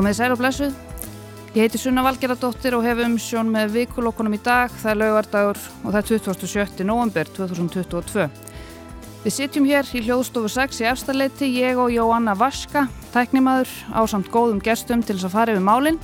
Komið 0.00 0.14
sæl 0.16 0.32
og 0.32 0.38
blessuð. 0.40 0.76
Ég 1.52 1.66
heiti 1.66 1.76
Sunna 1.76 2.00
Valgeradóttir 2.00 2.72
og 2.72 2.86
hef 2.86 3.02
umsjón 3.04 3.50
með 3.52 3.74
vikulokkunum 3.74 4.32
í 4.32 4.38
dag. 4.40 4.72
Það 4.80 4.90
er 4.94 4.96
laugardagur 4.96 5.58
og 5.60 5.88
það 5.90 5.98
er 5.98 6.06
27. 6.08 6.84
november 6.88 7.28
2022. 7.36 8.24
Við 9.26 9.34
sitjum 9.34 9.66
hér 9.68 9.90
í 9.92 10.00
hljóðstofu 10.06 10.48
6 10.54 10.78
í 10.80 10.86
efstaleiti, 10.88 11.50
ég 11.52 11.76
og 11.76 11.92
Jóanna 11.92 12.32
Vaska, 12.32 12.86
tæknimaður 13.12 13.74
á 13.92 14.00
samt 14.08 14.30
góðum 14.32 14.62
gestum 14.64 15.02
til 15.04 15.18
þess 15.18 15.28
að 15.28 15.34
fara 15.34 15.52
yfir 15.52 15.66
málinn. 15.68 15.98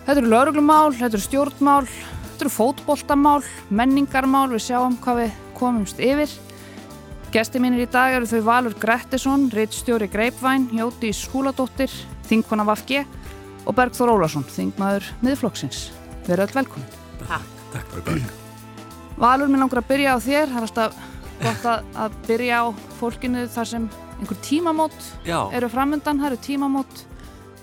Þetta 0.00 0.18
eru 0.18 0.32
lauruglumál, 0.32 0.90
þetta 0.90 1.14
eru 1.20 1.26
stjórnmál, 1.28 1.86
þetta 2.24 2.42
eru 2.48 2.54
fótboltamál, 2.56 3.44
menningarmál, 3.70 4.48
við 4.50 4.64
sjáum 4.66 4.96
hvað 5.04 5.20
við 5.20 5.36
komumst 5.60 6.02
yfir. 6.02 6.34
Gesti 7.30 7.62
mínir 7.62 7.86
í 7.86 7.92
dag 7.94 8.18
eru 8.18 8.26
þau 8.26 8.42
Valur 8.50 8.74
Grettisson, 8.82 9.46
reittstjóri 9.54 10.10
Greipvæn, 10.10 10.72
Jóti 10.74 11.14
Skúladóttir, 11.14 11.94
Þingkona 12.32 12.64
Vafge 12.64 13.02
og 13.68 13.74
Bergþór 13.76 14.14
Ólarsson, 14.14 14.44
Þingmaður 14.48 15.08
miðflokksins. 15.20 15.90
Verður 16.24 16.46
öll 16.46 16.54
velkomin. 16.62 16.94
Takk. 17.20 17.50
Takk 17.74 17.90
fyrir 17.92 18.06
Berg. 18.06 18.30
Valur, 19.20 19.50
mér 19.52 19.60
langar 19.60 19.82
að 19.82 19.90
byrja 19.90 20.14
á 20.16 20.18
þér. 20.24 20.46
Það 20.48 20.56
er 20.56 20.66
alltaf 20.66 20.96
gott 21.42 21.66
að, 21.68 21.90
að 22.04 22.16
byrja 22.30 22.62
á 22.64 22.66
fólkinu 23.00 23.44
þar 23.52 23.68
sem 23.68 23.88
einhver 24.16 24.40
tímamót 24.46 25.08
Já. 25.28 25.38
eru 25.52 25.68
framöndan. 25.72 26.22
Það 26.22 26.30
eru 26.30 26.40
tímamót 26.46 27.02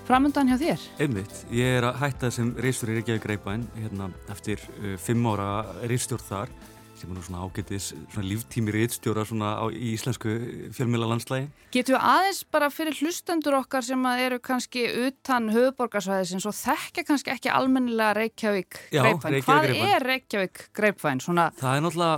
framöndan 0.06 0.52
hjá 0.52 0.58
þér. 0.62 0.86
Einmitt. 1.02 1.42
Ég 1.50 1.80
er 1.80 1.88
að 1.90 1.98
hætta 2.04 2.30
sem 2.34 2.54
reystur 2.62 2.94
í 2.94 3.00
Reykjavík 3.00 3.26
Greipvæn 3.26 3.66
hérna, 3.74 4.12
eftir 4.30 4.62
uh, 4.78 4.94
fimm 5.02 5.26
ára 5.32 5.50
reystjórn 5.82 6.28
þar 6.30 6.54
sem 7.00 7.10
er 7.10 7.16
nú 7.16 7.22
svona 7.24 7.42
ágætis 7.46 7.90
svona 8.12 8.26
líftími 8.28 8.72
reystjóra 8.74 9.24
svona 9.24 9.54
á, 9.56 9.64
í 9.72 9.94
íslensku 9.96 10.32
fjölmjöla 10.76 11.08
landslægi. 11.10 11.48
Getur 11.72 11.96
við 11.96 12.06
aðeins 12.10 12.40
bara 12.52 12.68
fyrir 12.74 12.96
hlustendur 13.00 13.56
okkar 13.60 13.86
sem 13.86 14.06
eru 14.12 14.38
kannski 14.44 14.84
utan 15.06 15.48
höfuborgarsvæðisins 15.54 16.46
og 16.50 16.56
þekkja 16.58 17.06
kannski 17.08 17.32
ekki 17.34 17.52
almennilega 17.54 18.16
Reykjavík 18.20 18.80
Greipvæn. 18.92 19.36
Reykjavík 19.36 19.48
Hvað 19.48 19.66
Greipvæn. 19.66 19.94
er 19.94 20.06
Reykjavík 20.10 20.64
Greipvæn, 20.76 21.22
svona 21.24 21.48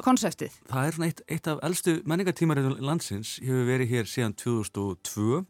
konseptið? 0.02 0.58
það 0.72 0.86
er 0.86 0.96
svona 0.96 1.10
eitt, 1.10 1.22
eitt 1.28 1.52
af 1.52 1.62
eldstu 1.62 1.98
menningartímarinn 2.04 2.80
landsins, 2.82 3.36
hefur 3.42 3.68
verið 3.68 3.94
hér 3.94 4.10
síðan 4.10 4.34
2002. 4.34 5.44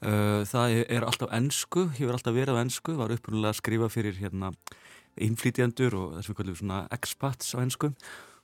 Uh, 0.00 0.46
það 0.48 0.78
er 0.88 1.04
alltaf 1.04 1.28
ennsku, 1.36 1.90
hefur 1.98 2.16
alltaf 2.16 2.32
verið 2.32 2.56
á 2.56 2.62
ennsku, 2.62 2.94
var 2.96 3.12
upprunalega 3.12 3.52
að 3.52 3.58
skrifa 3.58 3.90
fyrir 3.92 4.16
hérna 4.16 4.54
innflýtjandur 5.20 5.96
og 5.98 6.12
þessum 6.18 6.36
kallum 6.38 6.56
svona 6.56 6.82
expats 6.94 7.52
á 7.52 7.60
ennsku 7.60 7.90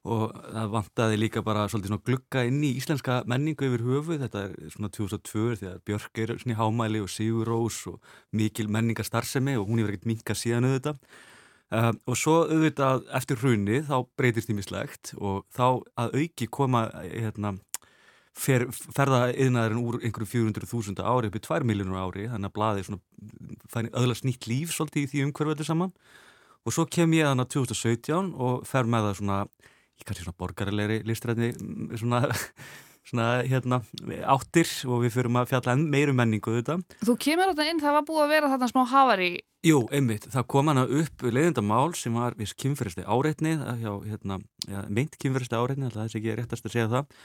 og 0.06 0.34
það 0.54 0.72
vantaði 0.72 1.18
líka 1.18 1.42
bara 1.44 1.66
svolítið 1.70 2.00
glugga 2.06 2.44
inn 2.46 2.62
í 2.64 2.72
íslenska 2.78 3.20
menningu 3.28 3.66
yfir 3.68 3.84
höfu, 3.86 4.18
þetta 4.22 4.44
er 4.46 4.74
svona 4.74 4.90
2002 4.94 5.46
því 5.60 5.70
að 5.72 5.80
Björk 5.88 6.20
er 6.22 6.34
svona 6.38 6.54
í 6.54 6.58
hámæli 6.60 7.02
og 7.02 7.10
Sigur 7.12 7.50
Rós 7.50 7.80
og 7.90 7.98
mikil 8.36 8.68
menningarstarfsemi 8.72 9.56
og 9.58 9.66
hún 9.70 9.82
hefur 9.82 9.96
ekkert 9.96 10.10
minkað 10.12 10.42
síðan 10.42 10.68
auðvitað. 10.70 11.00
Uh, 11.66 11.90
og 12.06 12.14
svo 12.14 12.36
auðvitað 12.46 13.08
eftir 13.18 13.40
hrunni 13.42 13.80
þá 13.88 13.96
breytist 14.14 14.52
ímislegt 14.52 15.16
og 15.18 15.42
þá 15.50 15.82
að 15.98 16.20
auki 16.22 16.46
koma 16.46 16.84
hérna 17.02 17.56
fer, 18.36 18.66
ferða 18.70 19.32
yðnaðurinn 19.32 19.82
úr 19.82 19.98
einhverju 20.04 20.30
400.000 20.34 21.02
ári 21.02 21.30
upp 21.30 21.38
í 21.38 21.42
2 21.46 21.66
miljónur 21.66 21.98
ári. 22.04 22.28
Þannig 22.30 22.52
að 22.52 22.56
blaði 22.58 22.86
svona 22.86 23.90
öðlast 23.98 24.26
nýtt 24.28 24.48
líf 24.50 24.74
svolítið 24.74 25.02
í 25.02 25.10
því 25.12 25.24
umhverfu 25.26 25.56
þetta 25.56 25.68
saman. 25.70 25.94
Og 26.66 26.74
svo 26.74 26.86
kem 26.90 27.14
ég 27.14 27.28
þannig 27.28 27.46
að 27.46 27.54
2017 27.56 28.32
og 28.42 28.62
fer 28.66 28.88
með 28.90 29.08
það 29.08 29.18
svona 29.20 29.40
í 29.96 30.06
kannski 30.06 30.26
svona 30.26 30.40
borgarilegri 30.40 31.00
listræðni 31.08 31.52
svona, 31.98 32.22
svona 33.08 33.28
hérna 33.46 33.80
áttir 34.36 34.70
og 34.88 35.04
við 35.06 35.16
fyrum 35.18 35.40
að 35.40 35.52
fjalla 35.54 35.76
enn 35.76 35.86
meiru 35.92 36.16
menningu 36.16 36.58
þetta. 36.58 36.80
Þú 37.02 37.18
kemur 37.26 37.52
þetta 37.52 37.68
inn, 37.70 37.82
það 37.82 37.98
var 37.98 38.08
búið 38.08 38.24
að 38.24 38.34
vera 38.36 38.52
þarna 38.54 38.72
smá 38.72 38.82
hafari 38.92 39.30
Jú, 39.66 39.80
einmitt, 39.90 40.28
það 40.30 40.44
kom 40.52 40.68
hana 40.70 40.84
upp 40.84 41.24
leiðindamál 41.26 41.88
sem 41.98 42.14
var 42.14 42.36
viss 42.38 42.54
kynferðisli 42.54 43.02
áreitni 43.02 43.56
hjá, 43.56 43.90
hérna, 44.04 44.36
ja, 44.68 44.84
meint 44.86 45.16
kynferðisli 45.18 45.58
áreitni 45.58 45.88
alltaf 45.88 46.04
þess 46.04 46.18
ekki 46.20 46.30
er 46.30 46.38
réttast 46.38 46.68
að 46.68 46.74
segja 46.76 46.90
það 46.92 47.16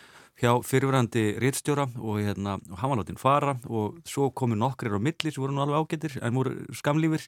hjá 0.41 0.51
fyrirverandi 0.65 1.25
réttstjóra 1.43 1.85
og, 1.99 2.17
hérna, 2.23 2.55
hann 2.79 2.93
var 2.93 3.01
látinn 3.01 3.19
fara 3.21 3.57
og 3.69 3.99
svo 4.09 4.31
komu 4.33 4.57
nokkrir 4.57 4.95
á 4.97 5.01
milli 5.03 5.29
sem 5.29 5.43
voru 5.43 5.53
nú 5.53 5.61
alveg 5.65 5.83
ágættir 5.83 6.17
en 6.17 6.39
voru 6.39 6.55
skamlífir 6.79 7.27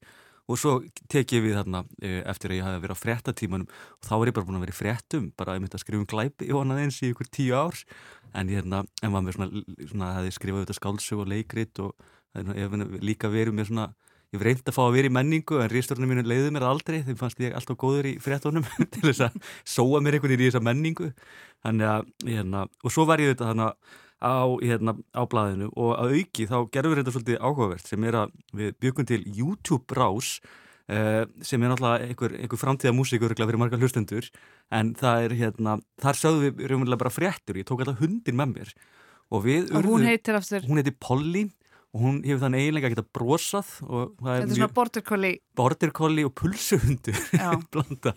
og 0.50 0.59
svo 0.59 0.74
tek 1.12 1.31
ég 1.38 1.44
við 1.46 1.56
þarna 1.58 1.84
e, 2.04 2.20
eftir 2.28 2.52
að 2.52 2.59
ég 2.59 2.68
hafi 2.68 2.81
verið 2.84 2.98
á 3.00 3.04
frettatímanum 3.04 3.70
og 3.70 4.08
þá 4.08 4.14
er 4.18 4.30
ég 4.30 4.36
bara 4.36 4.48
búin 4.50 4.59
að 4.59 4.66
vera 4.66 4.76
í 4.76 4.80
frettum 4.80 5.30
bara 5.40 5.54
að 5.54 5.59
ég 5.59 5.64
myndi 5.64 5.78
að 5.80 5.84
skrifa 5.86 6.02
um 6.02 6.09
glæpi 6.14 6.50
og 6.52 6.62
annað 6.64 6.81
eins 6.84 7.00
í 7.00 7.12
ykkur 7.14 7.30
tíu 7.31 7.56
ár. 7.56 7.84
En 8.34 8.50
ég 8.50 8.59
hérna, 8.59 8.84
en 9.06 9.14
var 9.14 9.24
með 9.24 9.38
svona, 9.38 9.64
svona 9.92 10.12
hefði 10.18 10.36
skrifað 10.36 10.64
auðvitað 10.64 10.80
skálsög 10.80 11.24
og 11.24 11.30
leikrit 11.31 11.84
og 11.84 11.94
ég 12.34 12.64
hef 12.66 13.04
líka 13.06 13.31
verið 13.31 13.56
með 13.56 13.70
svona 13.70 13.88
ég 14.34 14.40
hef 14.40 14.46
reynd 14.48 14.68
að 14.68 14.76
fá 14.76 14.84
að 14.88 14.96
vera 14.98 15.09
í 15.09 15.14
menningu 15.14 15.59
en 15.62 15.70
ríðstjórnum 15.70 16.09
mínu 16.09 16.24
leiði 16.26 16.54
mér 16.56 16.66
aldrei. 16.66 17.04
Þeim 17.06 17.20
fannst 17.20 17.42
ég 17.44 17.54
alltaf 17.54 17.78
góður 17.80 18.10
í 18.10 18.14
frettunum 18.22 18.66
til 18.94 19.04
þess 19.06 19.28
að 19.28 19.36
sóa 19.75 20.02
mér 20.02 20.18
einhvern 20.18 20.34
veginn 20.34 20.48
í 20.48 20.50
þessa 20.50 20.64
menningu. 20.66 21.12
Að, 21.64 22.10
hérna, 22.25 22.66
og 22.84 22.94
svo 22.94 23.06
var 23.08 23.22
ég 23.22 23.31
auðvitað 23.31 23.54
þannig 23.54 23.70
að 23.70 24.02
á, 24.24 24.48
hérna, 24.64 24.96
á 25.12 25.22
blaðinu 25.28 25.70
og 25.76 25.94
að 26.00 26.18
auki 26.18 26.48
þá 26.48 26.58
gerðum 26.72 26.94
við 26.94 27.02
þetta 27.02 27.16
svolítið 27.18 27.40
áhugavert 27.44 27.90
sem 27.90 28.06
er 28.08 28.20
að 28.24 28.36
við 28.56 28.76
byggum 28.84 29.10
til 29.10 29.22
YouTube 29.28 29.98
rás 30.00 30.38
eh, 30.88 31.24
sem 31.44 31.64
er 31.64 31.74
náttúrulega 31.74 32.10
einhver, 32.10 32.38
einhver 32.40 32.62
framtíða 32.62 32.96
músíkur 32.96 33.36
fyrir 33.36 33.60
marga 33.60 33.80
hlustendur. 33.80 34.30
En 34.74 34.94
það 35.00 35.28
er 35.28 35.38
hérna, 35.42 35.78
þar 36.02 36.22
sögðum 36.22 36.46
við 36.46 36.70
raunverulega 36.72 37.04
bara 37.04 37.14
fréttur, 37.14 37.60
ég 37.60 37.68
tók 37.68 37.84
alltaf 37.84 38.00
hundin 38.02 38.40
með 38.40 38.56
mér. 38.56 38.78
Og 39.34 39.44
við 39.46 39.74
og 39.74 39.88
hún 39.88 40.08
heitir 40.08 40.38
aftur 40.38 40.66
hún 40.68 40.80
heitir 40.80 40.96
Polly 41.02 41.48
og 41.94 42.02
hún 42.02 42.16
hefur 42.26 42.42
þann 42.42 42.56
eiginlega 42.58 42.90
að 42.90 42.96
geta 42.96 43.06
brosað 43.14 43.68
Þetta 43.70 44.38
er 44.40 44.54
svona 44.56 44.70
border 44.74 45.04
collie. 45.06 45.40
Border 45.58 45.92
collie 45.94 46.26
og 46.26 46.34
pulsuhundur 46.38 47.20
blanda. 47.74 48.16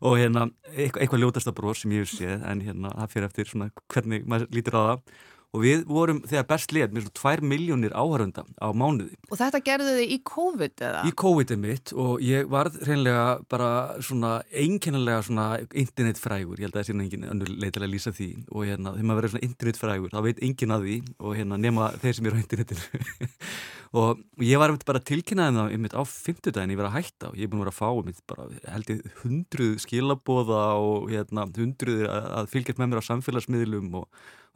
Og 0.00 0.16
hérna 0.20 0.46
eitthvað, 0.72 1.02
eitthvað 1.04 1.24
ljótasta 1.24 1.54
bros 1.56 1.82
sem 1.84 1.92
ég 1.96 2.06
hef 2.06 2.14
séð 2.14 2.46
en 2.48 2.64
hérna 2.64 2.94
það 2.96 3.12
fyrir 3.14 3.28
eftir 3.28 3.52
svona 3.52 3.68
hvernig 3.92 4.24
maður 4.28 4.56
lítur 4.56 4.78
á 4.80 4.82
það 4.82 5.04
og 5.50 5.64
við 5.64 5.82
vorum 5.90 6.20
þegar 6.28 6.46
best 6.50 6.74
létt 6.74 6.92
með 6.94 7.08
svona 7.08 7.40
2 7.40 7.48
miljónir 7.50 7.94
áhörunda 7.96 8.44
á 8.54 8.68
mánuði. 8.70 9.16
Og 9.30 9.40
þetta 9.40 9.62
gerðu 9.66 9.96
þið 9.96 10.14
í 10.14 10.18
COVID 10.30 10.84
eða? 10.86 11.00
Í 11.08 11.14
COVID 11.24 11.54
er 11.54 11.60
mitt 11.64 11.94
og 11.96 12.22
ég 12.22 12.46
varð 12.52 12.78
hreinlega 12.86 13.24
bara 13.50 13.70
svona 14.04 14.36
einkennilega 14.50 15.24
svona 15.26 15.48
internetfrægur, 15.66 16.60
ég 16.60 16.68
held 16.68 16.78
að 16.78 16.84
það 16.84 16.88
sé 16.90 16.96
engin 17.00 17.28
önnur 17.34 17.50
leitilega 17.50 17.88
að 17.88 17.94
lýsa 17.96 18.14
því. 18.14 18.30
Og 18.54 18.68
hérna 18.68 18.94
þegar 18.94 19.10
maður 19.10 19.20
verður 19.20 19.34
svona 19.34 19.48
internetfrægur 19.50 20.14
þá 20.14 20.22
veit 20.28 20.46
engin 20.46 20.76
að 20.76 20.86
því. 20.86 20.96
Og 21.18 21.36
hérna 21.40 21.60
nema 21.66 21.90
þeir 21.98 22.18
sem 22.18 22.30
eru 22.30 22.38
á 22.38 22.42
internetinu. 22.44 23.04
Og 23.90 24.20
ég 24.46 24.60
var 24.62 24.70
bara 24.86 25.02
tilkynnaðið 25.02 25.56
það 25.58 25.72
einmitt 25.74 25.94
á 25.98 26.02
fymtudagin 26.06 26.70
ég 26.70 26.78
verið 26.78 26.92
að 26.92 26.98
hætta. 27.00 27.30
Og 27.32 27.38
ég 27.40 27.48
er 27.48 27.50
búin 27.50 27.58
að 27.58 27.64
vera 27.64 27.72
að 27.74 27.80
fá 27.80 27.88
einmitt 27.90 28.20
bara 28.30 28.44
held 28.70 28.92
ég 28.92 29.00
hundruð 29.24 29.72
skilabóða 29.82 30.60
og 30.78 31.08
hérna 31.10 31.46
hundruð 31.56 32.04
að 32.06 32.52
fylgjast 32.52 32.78
með 32.78 32.92
mér 32.92 33.02
á 33.02 33.08
samfélagsmiðlum 33.08 33.96
og 33.98 34.06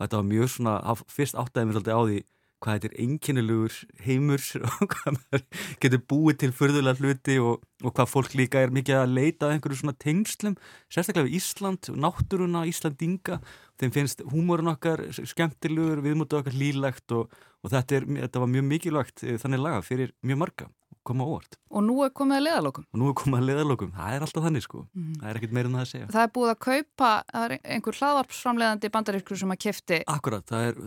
þetta 0.03 0.21
var 0.21 0.31
mjög 0.31 0.55
svona, 0.55 0.79
fyrst 1.11 1.39
áttæði 1.39 1.69
mér 1.69 1.79
svolítið 1.79 1.99
á 1.99 2.03
því 2.05 2.23
hvað 2.65 2.79
þetta 2.79 2.89
er 2.89 3.01
einkennilegur 3.05 3.75
heimur 4.07 4.45
og 4.69 4.95
hvað 4.95 5.17
maður 5.19 5.43
getur 5.83 6.03
búið 6.11 6.39
til 6.41 6.51
förðulega 6.57 7.01
hluti 7.01 7.37
og, 7.43 7.65
og 7.85 7.95
hvað 7.97 8.13
fólk 8.13 8.37
líka 8.39 8.63
er 8.65 8.73
mikið 8.75 9.01
að 9.03 9.17
leita 9.19 9.49
af 9.49 9.55
einhverju 9.55 9.81
svona 9.83 9.97
tengslum, 10.01 10.57
sérstaklega 10.93 11.29
við 11.29 11.39
Ísland 11.41 11.91
og 11.93 11.99
náttúruna, 12.07 12.65
Íslandinga 12.71 13.41
þeim 13.81 13.95
finnst 13.99 14.25
húmórun 14.31 14.73
okkar 14.73 15.05
skemmtilegur 15.19 16.05
viðmútið 16.05 16.41
okkar 16.41 16.57
lílegt 16.59 17.17
og, 17.17 17.35
og 17.63 17.75
þetta, 17.75 18.01
er, 18.01 18.09
þetta 18.25 18.45
var 18.45 18.53
mjög 18.55 18.69
mikilvægt 18.71 19.27
þannig 19.43 19.65
laga 19.67 19.85
fyrir 19.85 20.15
mjög 20.25 20.43
marga 20.47 20.71
koma 21.07 21.27
óvart. 21.29 21.57
Og 21.75 21.85
nú 21.85 21.97
er 22.05 22.13
komið 22.17 22.39
að 22.39 22.45
leðalokum. 22.47 22.87
Og 22.93 23.01
nú 23.01 23.11
er 23.11 23.17
komið 23.21 23.39
að 23.39 23.49
leðalokum, 23.51 23.93
það 23.97 24.17
er 24.17 24.25
alltaf 24.27 24.47
þannig 24.47 24.65
sko, 24.65 24.83
mm. 24.95 25.13
það 25.21 25.31
er 25.31 25.41
ekkert 25.41 25.55
meira 25.57 25.71
en 25.71 25.77
það 25.77 25.85
að 25.85 25.91
segja. 25.91 26.09
Það 26.15 26.25
er 26.25 26.33
búið 26.39 26.53
að 26.53 26.59
kaupa, 26.67 27.11
það 27.31 27.47
er 27.47 27.55
einhver 27.77 27.99
hlaðvarpsframleðandi 28.01 28.93
bandarískur 28.97 29.41
sem 29.43 29.55
að 29.55 29.61
kefti. 29.65 30.01
Akkurat, 30.15 30.47
það 30.51 30.67
er, 30.69 30.83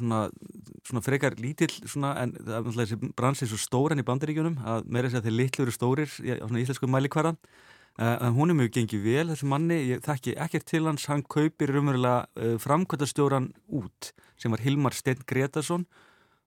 svona, 0.00 0.20
svona 0.90 1.04
frekar 1.06 1.38
lítill 1.40 1.72
svona, 1.80 2.14
en 2.22 2.36
það 2.38 2.54
er 2.54 2.68
náttúrulega 2.68 2.92
þessi 2.92 3.14
bransið 3.20 3.52
svo 3.52 3.60
stóran 3.64 4.02
í 4.02 4.06
bandaríkjunum 4.10 4.60
að 4.74 4.86
meira 4.90 5.10
þess 5.10 5.22
að 5.22 5.28
þeir 5.28 5.38
litlu 5.40 5.66
eru 5.66 5.76
stórir 5.76 6.14
á 6.14 6.46
svona 6.46 6.64
íslensku 6.64 6.90
mælikvara. 6.90 7.34
Uh, 8.00 8.14
en 8.14 8.36
hún 8.36 8.52
er 8.52 8.56
mjög 8.56 8.70
gengið 8.78 9.02
vel, 9.04 9.24
þessi 9.32 9.48
manni, 9.50 9.76
ég 9.90 10.04
þekki 10.06 10.32
ekkert 10.40 10.64
til 10.70 10.86
hans, 10.86 11.08
hann 11.10 11.24
kaupir 11.26 11.72
raunverulega 11.74 12.22
uh, 12.38 12.54
framkvæmtastjóran 12.62 13.50
út 13.76 14.12
sem 14.40 14.54
var 14.54 14.62
Hilmar 14.64 14.94
Steinn 14.96 15.26
Gretarsson 15.28 15.84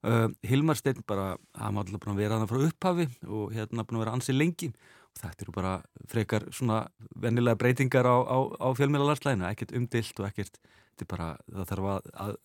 Uh, 0.03 0.27
Hilmar 0.44 0.75
Steinn 0.75 1.00
bara, 1.07 1.38
hann 1.55 1.77
var 1.77 1.85
alltaf 1.85 2.01
búin 2.03 2.11
að 2.11 2.21
vera 2.25 2.35
þannig 2.35 2.50
frá 2.51 2.63
upphafi 2.67 3.05
og 3.23 3.53
hérna 3.55 3.85
búin 3.88 4.00
að 4.00 4.03
vera 4.03 4.15
ansið 4.17 4.35
lengi. 4.35 4.69
Og 5.13 5.21
þetta 5.21 5.45
eru 5.45 5.53
bara 5.55 5.73
frekar 6.11 6.45
svona 6.51 6.81
vennilega 7.23 7.59
breytingar 7.61 8.09
á, 8.09 8.17
á, 8.19 8.38
á 8.59 8.67
fjölmjölarslæðinu, 8.75 9.47
ekkert 9.47 9.71
umdilt 9.77 10.19
og 10.19 10.27
ekkert, 10.27 10.59
þetta 10.91 11.05
er 11.05 11.11
bara, 11.13 11.29
það 11.53 11.71
þarf 11.71 11.89
að, 11.94 12.11
að 12.25 12.35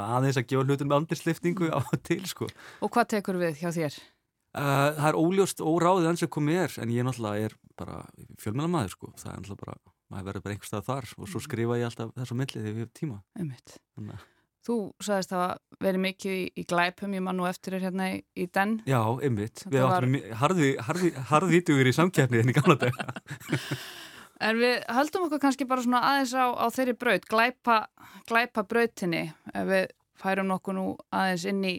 aðeins 0.00 0.40
að 0.40 0.48
gefa 0.50 0.66
hlutum 0.66 0.90
með 0.90 0.98
andirsliftingu 1.02 1.70
á 1.70 1.80
til 2.02 2.24
sko. 2.26 2.50
Og 2.82 2.90
hvað 2.90 3.10
tekur 3.14 3.38
við 3.44 3.62
hjá 3.62 3.70
þér? 3.76 4.00
Uh, 4.54 4.90
það 4.98 5.08
er 5.12 5.20
óljóst 5.20 5.62
óráðið 5.62 6.10
hans 6.10 6.22
sem 6.24 6.34
komið 6.34 6.60
er, 6.64 6.76
en 6.82 6.94
ég 6.94 7.06
náttúrulega 7.06 7.46
er 7.46 7.56
bara 7.78 8.02
fjölmjölamæður 8.42 8.94
sko, 8.94 9.14
það 9.18 9.32
er 9.32 9.40
náttúrulega 9.42 9.64
bara, 9.66 9.80
maður 10.10 10.30
verður 10.30 10.44
bara 10.46 10.56
einhver 10.56 10.70
stað 10.70 10.86
þar 10.90 11.14
og 11.18 11.30
svo 11.30 11.42
skrifa 11.42 11.78
ég 11.78 11.90
alltaf 11.90 12.14
þessu 12.18 12.38
millið 12.38 14.24
Þú 14.64 14.76
sagðist 15.04 15.34
að 15.34 15.42
það 15.42 15.82
verið 15.84 16.02
mikið 16.04 16.34
í, 16.34 16.44
í 16.56 16.62
glæpum, 16.68 17.14
ég 17.16 17.24
man 17.26 17.36
nú 17.36 17.44
eftir 17.48 17.74
þér 17.76 17.82
hérna 17.90 18.06
í, 18.14 18.20
í 18.40 18.46
den. 18.54 18.78
Já, 18.88 19.00
ymmit. 19.26 19.64
Við 19.68 19.84
áttum 19.84 20.14
var... 20.16 20.54
harðvítugur 21.32 21.90
í 21.90 21.92
samkjæfnið 21.92 22.44
en 22.44 22.52
í 22.52 22.54
gamla 22.56 22.76
dag. 22.80 23.02
en 24.48 24.62
við 24.62 24.78
höldum 24.96 25.26
okkur 25.26 25.42
kannski 25.42 25.68
bara 25.68 25.84
svona 25.84 26.00
aðeins 26.08 26.32
á, 26.32 26.46
á 26.56 26.66
þeirri 26.72 26.96
braut, 27.04 27.28
glæpa, 27.28 27.76
glæpa 28.30 28.64
brautinni. 28.70 29.26
Ef 29.52 29.68
við 29.68 29.92
færum 30.24 30.48
nokkuð 30.48 30.78
nú 30.78 30.86
aðeins 31.12 31.44
inn 31.52 31.60
í 31.68 31.74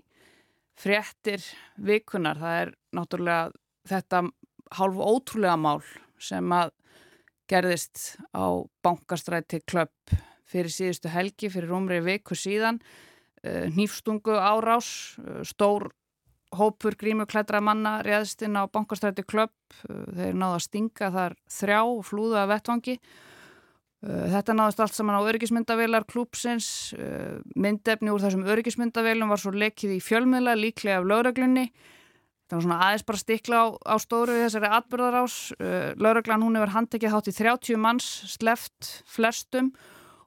fréttir 0.78 1.42
vikunar. 1.82 2.38
Það 2.38 2.62
er 2.62 2.74
náttúrulega 3.00 3.50
þetta 3.90 4.24
hálf 4.78 5.02
ótrúlega 5.02 5.58
mál 5.58 5.82
sem 6.22 6.54
að 6.54 6.76
gerðist 7.50 8.16
á 8.34 8.62
bankastræti 8.86 9.64
klöpp 9.66 10.14
fyrir 10.50 10.74
síðustu 10.74 11.12
helgi, 11.12 11.50
fyrir 11.52 11.74
umri 11.76 12.02
viku 12.06 12.38
síðan, 12.38 12.80
eh, 13.44 13.68
nýfstungu 13.74 14.38
árás, 14.38 15.18
eh, 15.20 15.44
stór 15.44 15.92
hópur 16.56 16.96
grímuklædra 16.96 17.62
manna 17.62 18.02
réðst 18.04 18.46
inn 18.46 18.56
á 18.56 18.70
bankastræti 18.70 19.26
klöpp, 19.26 19.56
eh, 19.90 20.06
þeir 20.16 20.34
náðu 20.34 20.56
að 20.56 20.68
stinga 20.68 21.12
þar 21.12 21.36
þrjá 21.50 21.82
flúða 22.04 22.48
vettvangi. 22.48 23.00
Þetta 24.06 24.54
náðist 24.54 24.80
allt 24.80 24.94
saman 24.94 25.18
á 25.18 25.26
örgismyndavelar 25.26 26.06
klúpsins, 26.06 26.94
myndefni 27.56 28.12
úr 28.14 28.22
þessum 28.22 28.46
örgismyndavelum 28.46 29.30
var 29.30 29.38
svo 29.38 29.50
lekið 29.50 29.96
í 29.98 30.00
fjölmiðla 30.00 30.54
líklega 30.54 31.00
af 31.00 31.06
lögreglunni. 31.10 31.72
Það 32.48 32.52
var 32.52 32.62
svona 32.62 32.82
aðeins 32.86 33.06
bara 33.08 33.18
stikla 33.18 33.56
á, 33.66 33.66
á 33.82 33.96
stóru 33.98 34.30
við 34.30 34.46
þessari 34.46 34.70
atbyrðarás. 34.78 35.98
Lögreglan 35.98 36.44
hún 36.44 36.54
hefur 36.54 36.76
handtekið 36.76 37.10
hátt 37.10 37.28
í 37.30 37.34
30 37.34 37.78
manns, 37.78 38.06
sleft 38.30 39.02
flestum 39.08 39.74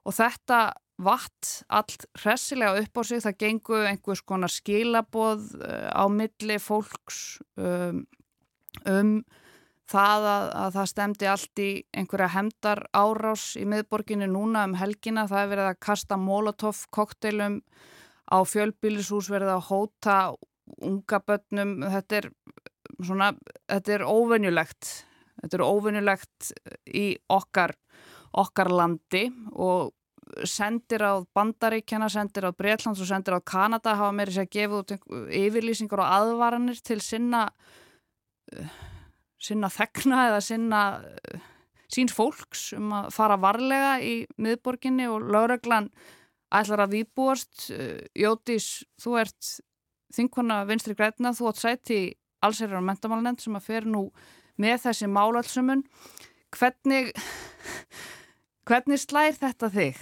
og 0.09 0.15
þetta 0.17 0.59
vatt 0.99 1.49
allt 1.71 2.07
hressilega 2.19 2.81
upp 2.81 2.99
á 2.99 3.01
sig, 3.07 3.21
það 3.23 3.37
gengur 3.43 3.85
einhvers 3.87 4.23
konar 4.27 4.51
skilaboð 4.51 5.45
uh, 5.61 5.87
á 5.95 6.03
milli 6.11 6.57
fólks 6.59 7.39
um, 7.55 8.03
um 8.89 9.13
það 9.89 10.27
að, 10.31 10.47
að 10.63 10.75
það 10.75 10.89
stemdi 10.91 11.29
allt 11.29 11.61
í 11.63 11.69
einhverja 11.97 12.33
hemdar 12.35 12.83
árás 12.93 13.53
í 13.57 13.63
miðborginni 13.69 14.27
núna 14.29 14.65
um 14.67 14.75
helgina, 14.77 15.27
það 15.29 15.45
er 15.45 15.51
verið 15.53 15.69
að 15.71 15.81
kasta 15.87 16.19
molotov 16.19 16.83
kokteilum 16.93 17.61
á 18.29 18.37
fjölbílishús, 18.45 19.31
verið 19.31 19.55
að 19.55 19.67
hóta 19.71 20.17
unga 20.85 21.21
börnum, 21.25 21.79
þetta 21.95 22.19
er 22.19 22.29
svona, 22.99 23.31
þetta 23.71 23.95
er 23.95 24.05
óvenjulegt 24.05 24.91
þetta 25.39 25.57
er 25.57 25.65
óvenjulegt 25.65 26.51
í 26.91 27.05
okkar 27.31 27.73
okkar 28.39 28.69
landi 28.69 29.23
og 29.57 29.95
sendir 30.47 31.03
á 31.03 31.13
Bandaríkjana, 31.35 32.09
sendir 32.11 32.47
á 32.47 32.51
Breitlands 32.55 33.01
og 33.01 33.09
sendir 33.09 33.35
á 33.37 33.41
Kanada 33.41 33.95
hafa 33.97 34.13
meiri 34.15 34.35
sér 34.35 34.47
að 34.47 34.53
gefa 34.55 34.81
út 34.81 34.93
yfirlýsingar 35.39 36.03
og 36.03 36.13
aðvaranir 36.17 36.81
til 36.85 36.99
sinna 37.03 37.47
uh, 38.53 38.69
sinna 39.39 39.71
þegna 39.73 40.27
eða 40.29 40.43
sinna 40.45 40.83
uh, 40.99 41.41
síns 41.89 42.13
fólks 42.13 42.69
um 42.77 42.93
að 42.93 43.09
fara 43.15 43.39
varlega 43.41 43.97
í 44.05 44.13
miðborginni 44.37 45.09
og 45.09 45.25
lögreglan 45.33 45.89
ætlar 46.53 46.85
að 46.85 46.99
výbúast 46.99 47.69
uh, 47.73 47.97
Jótís, 48.17 48.85
þú 49.01 49.17
ert 49.23 49.55
þinkona 50.13 50.63
vinstri 50.69 50.95
græna, 50.97 51.33
þú 51.37 51.51
átt 51.51 51.63
sæti 51.63 51.99
allsherjar 52.45 52.79
og 52.79 52.87
mentamálnend 52.87 53.41
sem 53.43 53.57
að 53.57 53.67
fer 53.67 53.89
nú 53.89 54.07
með 54.59 54.85
þessi 54.85 55.09
málalsumun 55.11 55.83
hvernig 56.55 57.11
hvernig 58.69 59.01
slær 59.01 59.37
þetta 59.37 59.69
þig? 59.73 59.99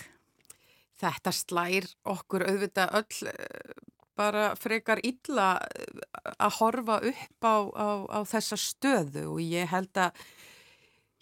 Þetta 0.97 1.33
slær 1.35 1.87
okkur 2.09 2.47
auðvitað 2.47 2.95
öll 3.01 3.29
eh, 3.29 3.77
bara 4.17 4.49
frekar 4.57 5.01
illa 5.05 5.53
eh, 5.69 6.01
að 6.37 6.59
horfa 6.59 6.99
upp 7.11 7.45
á, 7.45 7.55
á, 7.77 7.89
á 8.17 8.19
þessa 8.25 8.57
stöðu. 8.57 9.27
Og 9.35 9.41
ég 9.45 9.69
held 9.69 9.93
að 10.01 10.27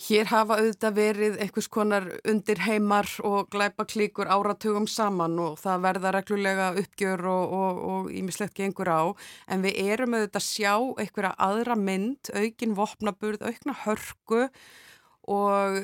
hér 0.05 0.27
hafa 0.27 0.57
auðvitað 0.59 0.95
verið 0.97 1.37
einhvers 1.43 1.67
konar 1.71 2.07
undir 2.27 2.59
heimar 2.65 3.07
og 3.23 3.47
glæpa 3.51 3.85
klíkur 3.87 4.27
áratugum 4.27 4.87
saman 4.91 5.37
og 5.39 5.59
það 5.61 5.85
verða 5.87 6.11
reglulega 6.17 6.71
uppgjör 6.81 7.23
og 7.31 8.09
ímislegt 8.11 8.57
gengur 8.59 8.91
á. 8.91 9.03
En 9.47 9.63
við 9.63 9.79
erum 9.85 10.17
auðvitað 10.17 10.41
að 10.41 10.49
sjá 10.49 10.73
einhverja 10.75 11.35
aðra 11.47 11.79
mynd, 11.79 12.31
aukin 12.35 12.75
vopnaburð, 12.75 13.47
aukna 13.47 13.77
hörku 13.85 14.49
og, 15.31 15.77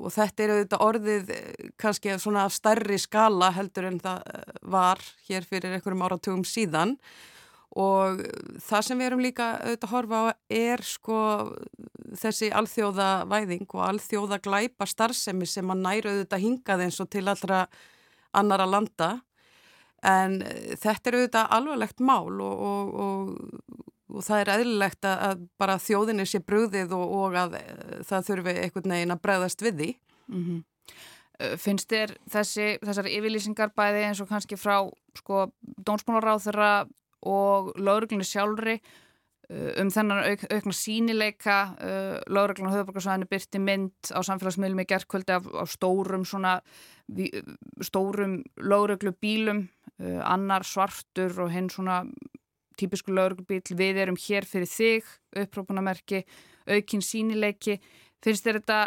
og 0.00 0.12
þetta 0.14 0.44
er 0.44 0.52
auðvitað 0.54 0.84
orðið 0.84 1.32
eh, 1.34 1.72
kannski 1.80 2.14
svona 2.20 2.46
af 2.48 2.54
starri 2.56 2.96
skala 3.00 3.50
heldur 3.56 3.90
en 3.90 3.98
það 4.00 4.22
eh, 4.32 4.54
var 4.74 5.02
hér 5.28 5.48
fyrir 5.48 5.74
einhverjum 5.76 6.06
áratugum 6.06 6.46
síðan. 6.48 6.96
Og 7.78 8.22
það 8.64 8.84
sem 8.86 8.98
við 8.98 9.10
erum 9.10 9.20
líka 9.22 9.50
auðvitað 9.58 9.84
að 9.84 9.92
horfa 9.92 10.20
á 10.24 10.26
er 10.56 10.82
sko 10.88 11.18
þessi 12.16 12.48
alþjóða 12.56 13.10
væðing 13.28 13.68
og 13.68 13.84
alþjóða 13.90 14.40
glæpa 14.40 14.88
starfsemi 14.88 15.46
sem 15.46 15.68
að 15.68 15.84
næra 15.84 16.14
auðvitað 16.14 16.44
hingað 16.46 16.84
eins 16.86 17.00
og 17.04 17.10
til 17.12 17.26
allra 17.28 17.66
annara 18.40 18.66
landa. 18.68 19.10
En 20.00 20.40
eh, 20.40 20.72
þetta 20.80 21.10
er 21.10 21.20
auðvitað 21.20 21.54
alvarlegt 21.58 22.00
mál 22.00 22.40
og, 22.40 22.64
og, 22.72 22.96
og 23.04 23.86
og 24.08 24.24
það 24.24 24.42
er 24.42 24.50
eðlilegt 24.54 25.08
að 25.08 25.44
bara 25.60 25.78
þjóðinni 25.82 26.26
sé 26.28 26.40
brúðið 26.44 26.94
og, 26.96 27.14
og 27.20 27.38
að 27.38 27.58
eh, 27.60 28.02
það 28.08 28.28
þurfi 28.30 28.54
einhvern 28.62 28.94
veginn 28.96 29.14
að 29.14 29.24
bregðast 29.26 29.64
við 29.64 29.80
því. 29.82 29.90
Mm 30.28 30.44
-hmm. 30.44 30.64
Finnst 31.62 31.92
þér 31.92 32.16
þessi, 32.26 32.64
þessar 32.82 33.06
yfirlýsingar 33.06 33.70
bæði 33.76 34.00
eins 34.08 34.20
og 34.20 34.26
kannski 34.26 34.56
frá 34.58 34.80
sko, 35.14 35.44
dónsmálaráð 35.86 36.48
þeirra 36.48 36.70
og 37.30 37.76
lauruglunni 37.78 38.26
sjálfri 38.26 38.78
eh, 38.78 39.70
um 39.80 39.90
þennan 39.90 40.24
auk, 40.24 40.44
aukna 40.50 40.74
sínileika 40.74 41.58
uh, 41.78 42.18
lauruglun 42.26 42.70
og 42.70 42.74
höfuborgarsvæðinu 42.74 43.30
byrti 43.30 43.62
mynd 43.62 44.12
á 44.14 44.20
samfélagsmiðlum 44.26 44.82
í 44.82 44.88
gerðkvöldi 44.90 45.36
af, 45.36 45.46
af 45.54 45.70
stórum 45.70 46.26
svona 46.26 46.58
vi, 47.06 47.30
stórum 47.86 48.42
lauruglu 48.58 49.14
bílum 49.14 49.68
uh, 49.98 50.20
annar 50.26 50.66
svartur 50.66 51.38
og 51.44 51.54
hinn 51.54 51.70
svona 51.70 52.02
típisku 52.78 53.14
lauruglubíl, 53.14 53.62
við 53.78 54.02
erum 54.04 54.18
hér 54.20 54.46
fyrir 54.48 54.70
þig, 54.70 55.08
upprópunamerki, 55.44 56.24
aukinn 56.68 57.04
sínileiki. 57.04 57.78
Finnst 58.24 58.46
þér 58.46 58.60
þetta, 58.60 58.80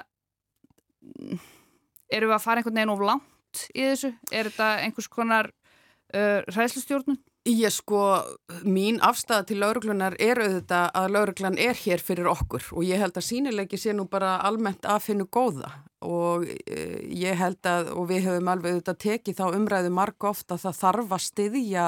eru 2.11 2.29
við 2.29 2.37
að 2.37 2.45
fara 2.45 2.61
einhvern 2.61 2.79
veginn 2.79 2.93
of 2.93 3.03
langt 3.05 3.65
í 3.73 3.83
þessu? 3.83 4.13
Er 4.31 4.49
þetta 4.49 4.69
einhvers 4.85 5.11
konar 5.11 5.51
uh, 5.51 6.39
ræðslustjórnun? 6.51 7.19
Ég 7.49 7.73
sko, 7.73 8.21
mín 8.69 8.99
afstæða 9.01 9.47
til 9.49 9.55
lauruglunar 9.63 10.13
er 10.21 10.37
auðvitað 10.43 10.91
að 10.99 11.13
lauruglan 11.15 11.55
er 11.57 11.73
hér 11.73 12.03
fyrir 12.05 12.29
okkur 12.29 12.67
og 12.77 12.85
ég 12.85 13.01
held 13.01 13.17
að 13.17 13.25
sínileiki 13.25 13.79
sé 13.81 13.95
nú 13.97 14.05
bara 14.05 14.35
almennt 14.45 14.85
að 14.85 15.07
finna 15.07 15.25
góða 15.25 15.71
og 16.05 16.45
uh, 16.45 16.99
ég 17.09 17.39
held 17.39 17.65
að, 17.65 17.89
og 17.97 18.05
við 18.11 18.27
höfum 18.27 18.51
alveg 18.53 18.75
auðvitað 18.75 19.01
tekið 19.07 19.39
þá 19.41 19.45
umræðu 19.57 19.93
marg 19.97 20.29
ofta 20.29 20.57
að 20.57 20.67
það 20.67 20.79
þarf 20.83 21.15
að 21.17 21.25
styðja 21.25 21.87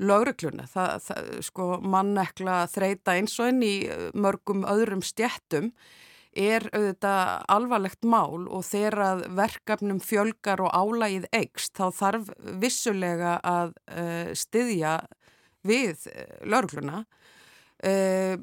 laurugluna, 0.00 0.66
það, 0.70 0.92
það 1.06 1.32
sko 1.46 1.66
mannekla 1.84 2.60
þreita 2.72 3.16
eins 3.18 3.36
og 3.40 3.50
enn 3.50 3.64
í 3.66 3.74
eh, 3.88 4.06
mörgum 4.16 4.64
öðrum 4.68 5.02
stjættum 5.04 5.72
er 6.30 6.68
auðvitað 6.70 7.30
alvarlegt 7.50 8.06
mál 8.06 8.46
og 8.46 8.62
þegar 8.68 9.24
verkefnum 9.34 9.98
fjölgar 10.04 10.62
og 10.62 10.70
álægið 10.70 11.26
eigst 11.34 11.74
þá 11.74 11.90
þarf 11.96 12.28
vissulega 12.62 13.32
að 13.42 13.72
uh, 13.90 14.30
styðja 14.38 14.92
við 15.66 16.06
uh, 16.06 16.36
laurugluna 16.46 17.02
uh, 17.02 18.36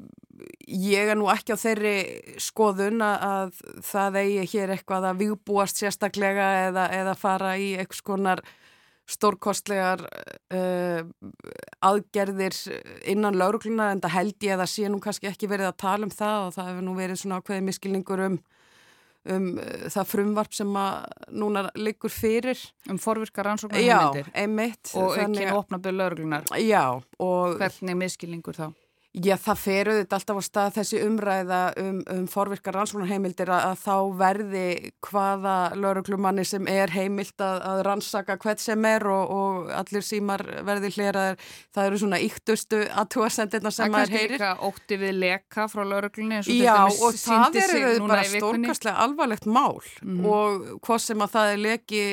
ég 0.68 1.08
er 1.08 1.16
nú 1.16 1.30
ekki 1.32 1.56
á 1.56 1.62
þeirri 1.64 1.96
skoðun 2.44 3.00
að 3.00 3.56
það 3.88 4.20
eigi 4.20 4.46
hér 4.52 4.76
eitthvað 4.76 5.08
að 5.08 5.24
viðbúast 5.24 5.80
sérstaklega 5.80 6.50
eða, 6.68 6.90
eða 6.92 7.16
fara 7.18 7.56
í 7.56 7.72
eitthvað 7.78 8.02
skonar 8.02 8.44
stórkostlegar 9.08 10.04
uh, 10.04 11.00
aðgerðir 11.84 12.56
innan 13.08 13.38
laurugluna 13.40 13.92
en 13.94 14.02
það 14.04 14.14
held 14.16 14.46
ég 14.46 14.54
að 14.54 14.62
það 14.62 14.72
sé 14.74 14.92
nú 14.92 15.00
kannski 15.04 15.30
ekki 15.30 15.50
verið 15.50 15.70
að 15.70 15.80
tala 15.84 16.08
um 16.08 16.14
það 16.14 16.46
og 16.46 16.54
það 16.56 16.70
hefur 16.70 16.86
nú 16.88 16.96
verið 16.98 17.20
svona 17.22 17.38
ákveðið 17.40 17.68
miskilningur 17.68 18.24
um, 18.26 18.40
um 19.34 19.46
uh, 19.56 19.86
það 19.94 20.10
frumvarp 20.12 20.58
sem 20.58 20.80
að 20.82 21.30
núna 21.44 21.64
liggur 21.78 22.12
fyrir. 22.12 22.60
Um 22.90 23.00
forvirkar 23.00 23.48
rannsóknar 23.48 23.80
heimildir. 23.80 24.28
Já, 24.28 24.36
einmitt. 24.44 24.92
Og 25.00 25.16
ekki 25.24 25.48
opnaböðu 25.54 26.02
lauruglunar. 26.02 26.52
Já. 26.60 26.84
Og 27.24 27.56
Hvernig 27.62 27.98
miskilningur 28.04 28.60
þá? 28.60 28.68
Já, 29.16 29.38
það 29.40 29.60
feruð 29.62 29.98
þetta 30.02 30.16
alltaf 30.18 30.36
á 30.38 30.42
stað 30.44 30.74
þessi 30.76 30.98
umræða 31.00 31.58
um, 31.80 32.00
um 32.12 32.26
forvirkar 32.28 32.76
rannsóknarheimildir 32.76 33.48
að, 33.48 33.62
að 33.70 33.78
þá 33.80 34.18
verði 34.20 34.64
hvaða 35.08 35.54
lauruglumanni 35.80 36.44
sem 36.46 36.68
er 36.68 36.92
heimilt 36.92 37.40
að, 37.40 37.62
að 37.70 37.80
rannsaka 37.88 38.36
hvert 38.42 38.60
sem 38.60 38.84
er 38.84 39.06
og, 39.08 39.32
og 39.32 39.72
allir 39.72 40.04
símar 40.04 40.44
verði 40.68 40.92
hleraðar. 40.98 41.40
Það 41.72 41.88
eru 41.88 42.02
svona 42.04 42.20
yktustu 42.26 42.82
aðtúasendirna 43.00 43.72
sem 43.72 43.96
maður 43.96 44.14
heyrir. 44.18 44.36
Það 44.36 44.52
er 44.52 44.60
kannski 44.60 44.68
ótti 44.68 45.00
við 45.00 45.16
leka 45.24 45.66
frá 45.72 45.82
lauruglunni 45.88 46.38
eins 46.38 46.52
og 46.52 46.60
Já, 46.60 46.76
og 46.84 47.18
það 47.24 47.60
eru 47.64 47.82
bara 48.04 48.28
stórkastlega 48.28 49.08
alvarlegt 49.08 49.48
mál 49.48 49.80
mm 49.80 50.20
-hmm. 50.20 50.26
og 50.28 50.84
hvað 50.84 51.04
sem 51.08 51.24
að 51.24 51.34
það 51.38 51.52
er 51.52 51.58
leki 51.64 52.04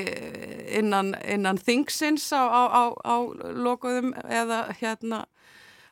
innan, 0.79 1.15
innan 1.27 1.59
þingsins 1.59 2.31
á, 2.31 2.43
á, 2.47 2.63
á, 2.71 2.83
á 3.03 3.15
lokuðum 3.51 4.15
eða 4.31 4.71
hérna 4.79 5.25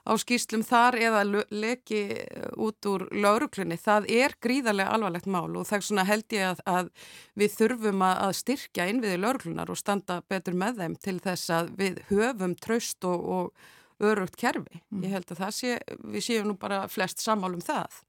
á 0.03 0.11
skýslum 0.19 0.63
þar 0.67 0.97
eða 0.99 1.21
leki 1.47 2.01
út 2.59 2.87
úr 2.89 3.05
lauruglunni. 3.15 3.77
Það 3.79 4.09
er 4.11 4.35
gríðarlega 4.43 4.95
alvarlegt 4.97 5.29
mál 5.31 5.47
og 5.55 5.67
það 5.69 6.03
held 6.09 6.35
ég 6.35 6.49
að, 6.49 6.63
að 6.67 6.89
við 7.39 7.55
þurfum 7.57 8.03
að 8.07 8.33
styrkja 8.41 8.89
innviði 8.91 9.21
lauruglunar 9.21 9.71
og 9.71 9.79
standa 9.79 10.19
betur 10.27 10.57
með 10.59 10.81
þeim 10.81 10.97
til 10.99 11.15
þess 11.23 11.53
að 11.55 11.71
við 11.79 12.03
höfum 12.09 12.57
traust 12.59 13.07
og, 13.07 13.23
og 13.23 14.03
örugt 14.03 14.35
kerfi. 14.39 14.81
Mm. 14.91 15.05
Ég 15.05 15.15
held 15.15 15.31
að 15.31 15.43
það 15.45 15.55
sé, 15.59 15.77
við 16.03 16.25
séum 16.27 16.51
nú 16.51 16.57
bara 16.59 16.83
flest 16.91 17.23
sammálum 17.23 17.63
það. 17.63 18.01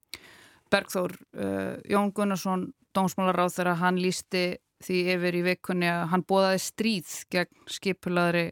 Bergþór, 0.74 1.14
uh, 1.38 1.76
Jón 1.86 2.10
Gunnarsson, 2.16 2.72
dómsmálaráð 2.96 3.54
þegar 3.58 3.80
hann 3.82 4.00
lísti 4.02 4.44
því 4.84 5.00
yfir 5.14 5.38
í 5.38 5.42
vikunni 5.46 5.88
að 5.88 6.08
hann 6.10 6.26
bóðaði 6.26 6.60
stríð 6.64 7.14
gegn 7.32 7.66
skipulaðri 7.70 8.48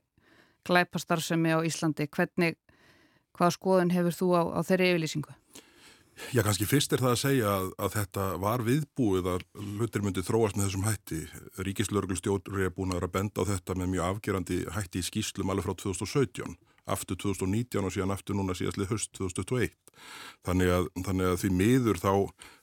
glæpastarfsemi 0.68 1.50
á 1.50 1.58
Íslandi. 1.66 2.06
Hvernig 2.06 2.56
Hvaða 3.36 3.56
skoðun 3.56 3.94
hefur 3.94 4.18
þú 4.18 4.28
á, 4.36 4.42
á 4.56 4.60
þeirri 4.66 4.92
yfirlýsingu? 4.92 5.36
Já, 6.30 6.42
kannski 6.44 6.66
fyrst 6.68 6.92
er 6.92 7.00
það 7.02 7.14
að 7.14 7.20
segja 7.22 7.52
að, 7.52 7.68
að 7.82 7.94
þetta 7.96 8.24
var 8.40 8.62
viðbúið 8.66 9.28
að 9.32 9.44
hlutir 9.78 10.04
myndi 10.04 10.24
þróast 10.24 10.58
með 10.58 10.68
þessum 10.68 10.84
hætti. 10.86 11.20
Ríkislörglustjóri 11.66 12.66
er 12.66 12.74
búin 12.76 12.92
að 12.92 13.00
vera 13.00 13.14
benda 13.16 13.42
á 13.42 13.48
þetta 13.48 13.76
með 13.80 13.94
mjög 13.94 14.10
afgerandi 14.10 14.58
hætti 14.76 15.00
í 15.00 15.06
skýslum 15.08 15.52
alveg 15.52 15.66
frá 15.66 15.74
2017, 15.82 16.56
aftur 16.92 17.18
2019 17.24 17.88
og 17.88 17.94
síðan 17.96 18.14
aftur 18.14 18.38
núna 18.38 18.56
síðastlið 18.58 18.92
höst 18.92 19.12
2021. 19.18 19.72
Þannig 20.46 20.74
að, 20.76 20.90
þannig 21.08 21.30
að 21.32 21.38
því 21.42 21.52
miður 21.58 22.02
þá 22.02 22.12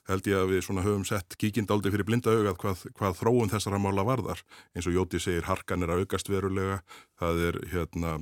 held 0.09 0.29
ég 0.29 0.39
að 0.39 0.51
við 0.53 0.69
höfum 0.85 1.05
sett 1.05 1.37
kíkindaldi 1.41 1.91
fyrir 1.93 2.07
blinda 2.07 2.33
augað 2.33 2.57
hvað, 2.63 2.83
hvað 2.97 3.19
þróun 3.19 3.53
þessara 3.53 3.81
mála 3.81 4.05
varðar. 4.07 4.43
Eins 4.73 4.89
og 4.89 4.95
Jóti 4.95 5.21
segir, 5.21 5.45
harkan 5.49 5.85
er 5.85 5.93
að 5.93 6.05
aukast 6.05 6.29
verulega, 6.31 6.81
það 7.19 7.43
er 7.49 7.59
hérna 7.73 8.17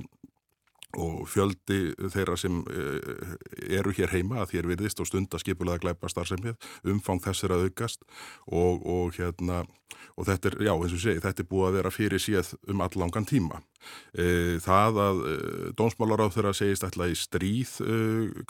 og 0.96 1.26
fjöldi 1.28 1.92
þeirra 2.14 2.36
sem 2.40 2.62
eh, 2.72 3.34
eru 3.78 3.92
hér 3.92 4.14
heima 4.14 4.40
að 4.42 4.54
þér 4.54 4.70
virðist 4.72 5.02
og 5.02 5.10
stund 5.10 5.34
að 5.34 5.42
skipulega 5.44 5.82
glæpa 5.82 6.08
starfsemið, 6.08 6.56
umfang 6.88 7.20
þess 7.24 7.44
er 7.44 7.56
að 7.56 7.66
aukast 7.68 8.06
og, 8.46 8.86
og 8.86 9.18
hérna 9.18 9.64
og 10.18 10.26
þetta 10.26 10.50
er, 10.50 10.56
já 10.66 10.72
eins 10.74 10.94
og 10.96 11.02
segi, 11.02 11.22
þetta 11.24 11.44
er 11.44 11.50
búið 11.50 11.68
að 11.68 11.76
vera 11.78 11.92
fyrir 11.94 12.22
síð 12.22 12.54
um 12.72 12.82
allangan 12.84 13.28
tíma. 13.28 13.60
E, 14.12 14.58
það 14.64 15.00
að 15.02 15.20
e, 15.22 15.34
dónsmálaráð 15.78 16.34
þeirra 16.36 16.52
segist 16.56 16.84
alltaf 16.86 17.12
í 17.12 17.16
stríð 17.18 17.72
e, 17.84 17.98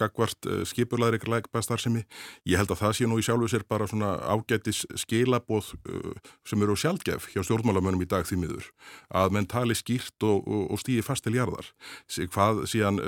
gagvart 0.01 0.49
e, 0.49 0.61
skipulaðri 0.69 1.21
glækbastarsemi, 1.25 2.05
ég 2.49 2.61
held 2.61 2.73
að 2.75 2.83
það 2.83 2.97
sé 2.99 3.09
nú 3.09 3.19
í 3.21 3.27
sjálfu 3.27 3.51
sér 3.53 3.67
bara 3.69 3.89
svona 3.91 4.15
ágættis 4.29 4.85
skilabóð 5.03 5.73
e, 5.79 6.15
sem 6.49 6.65
eru 6.65 6.77
sjálfgef 6.79 7.31
hjá 7.35 7.43
stjórnmálamönnum 7.47 8.05
í 8.05 8.11
dag 8.11 8.27
því 8.29 8.41
miður, 8.45 8.71
að 9.13 9.37
menn 9.37 9.51
tali 9.51 9.77
skýrt 9.79 10.29
og, 10.29 10.47
og, 10.47 10.65
og 10.75 10.83
stýði 10.83 11.07
fast 11.07 11.27
til 11.27 11.37
jarðar. 11.37 11.71
Hvað 12.09 12.65
síðan, 12.71 13.01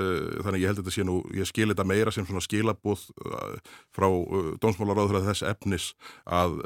þannig 0.43 0.63
ég 0.63 0.71
held 0.71 0.81
að 0.81 0.85
þetta 0.85 0.95
sé 0.95 1.05
nú, 1.07 1.17
ég 1.35 1.49
skil 1.49 1.69
þetta 1.71 1.87
meira 1.87 2.13
sem 2.13 2.27
svona 2.27 2.43
skilabóð 2.43 3.07
frá 3.95 4.07
dónsmálaráð 4.61 5.11
þeirra 5.11 5.23
þess 5.29 5.45
efnis 5.51 5.87
að 6.25 6.59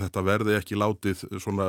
þetta 0.00 0.24
verði 0.26 0.56
ekki 0.58 0.78
látið 0.78 1.24
svona, 1.42 1.68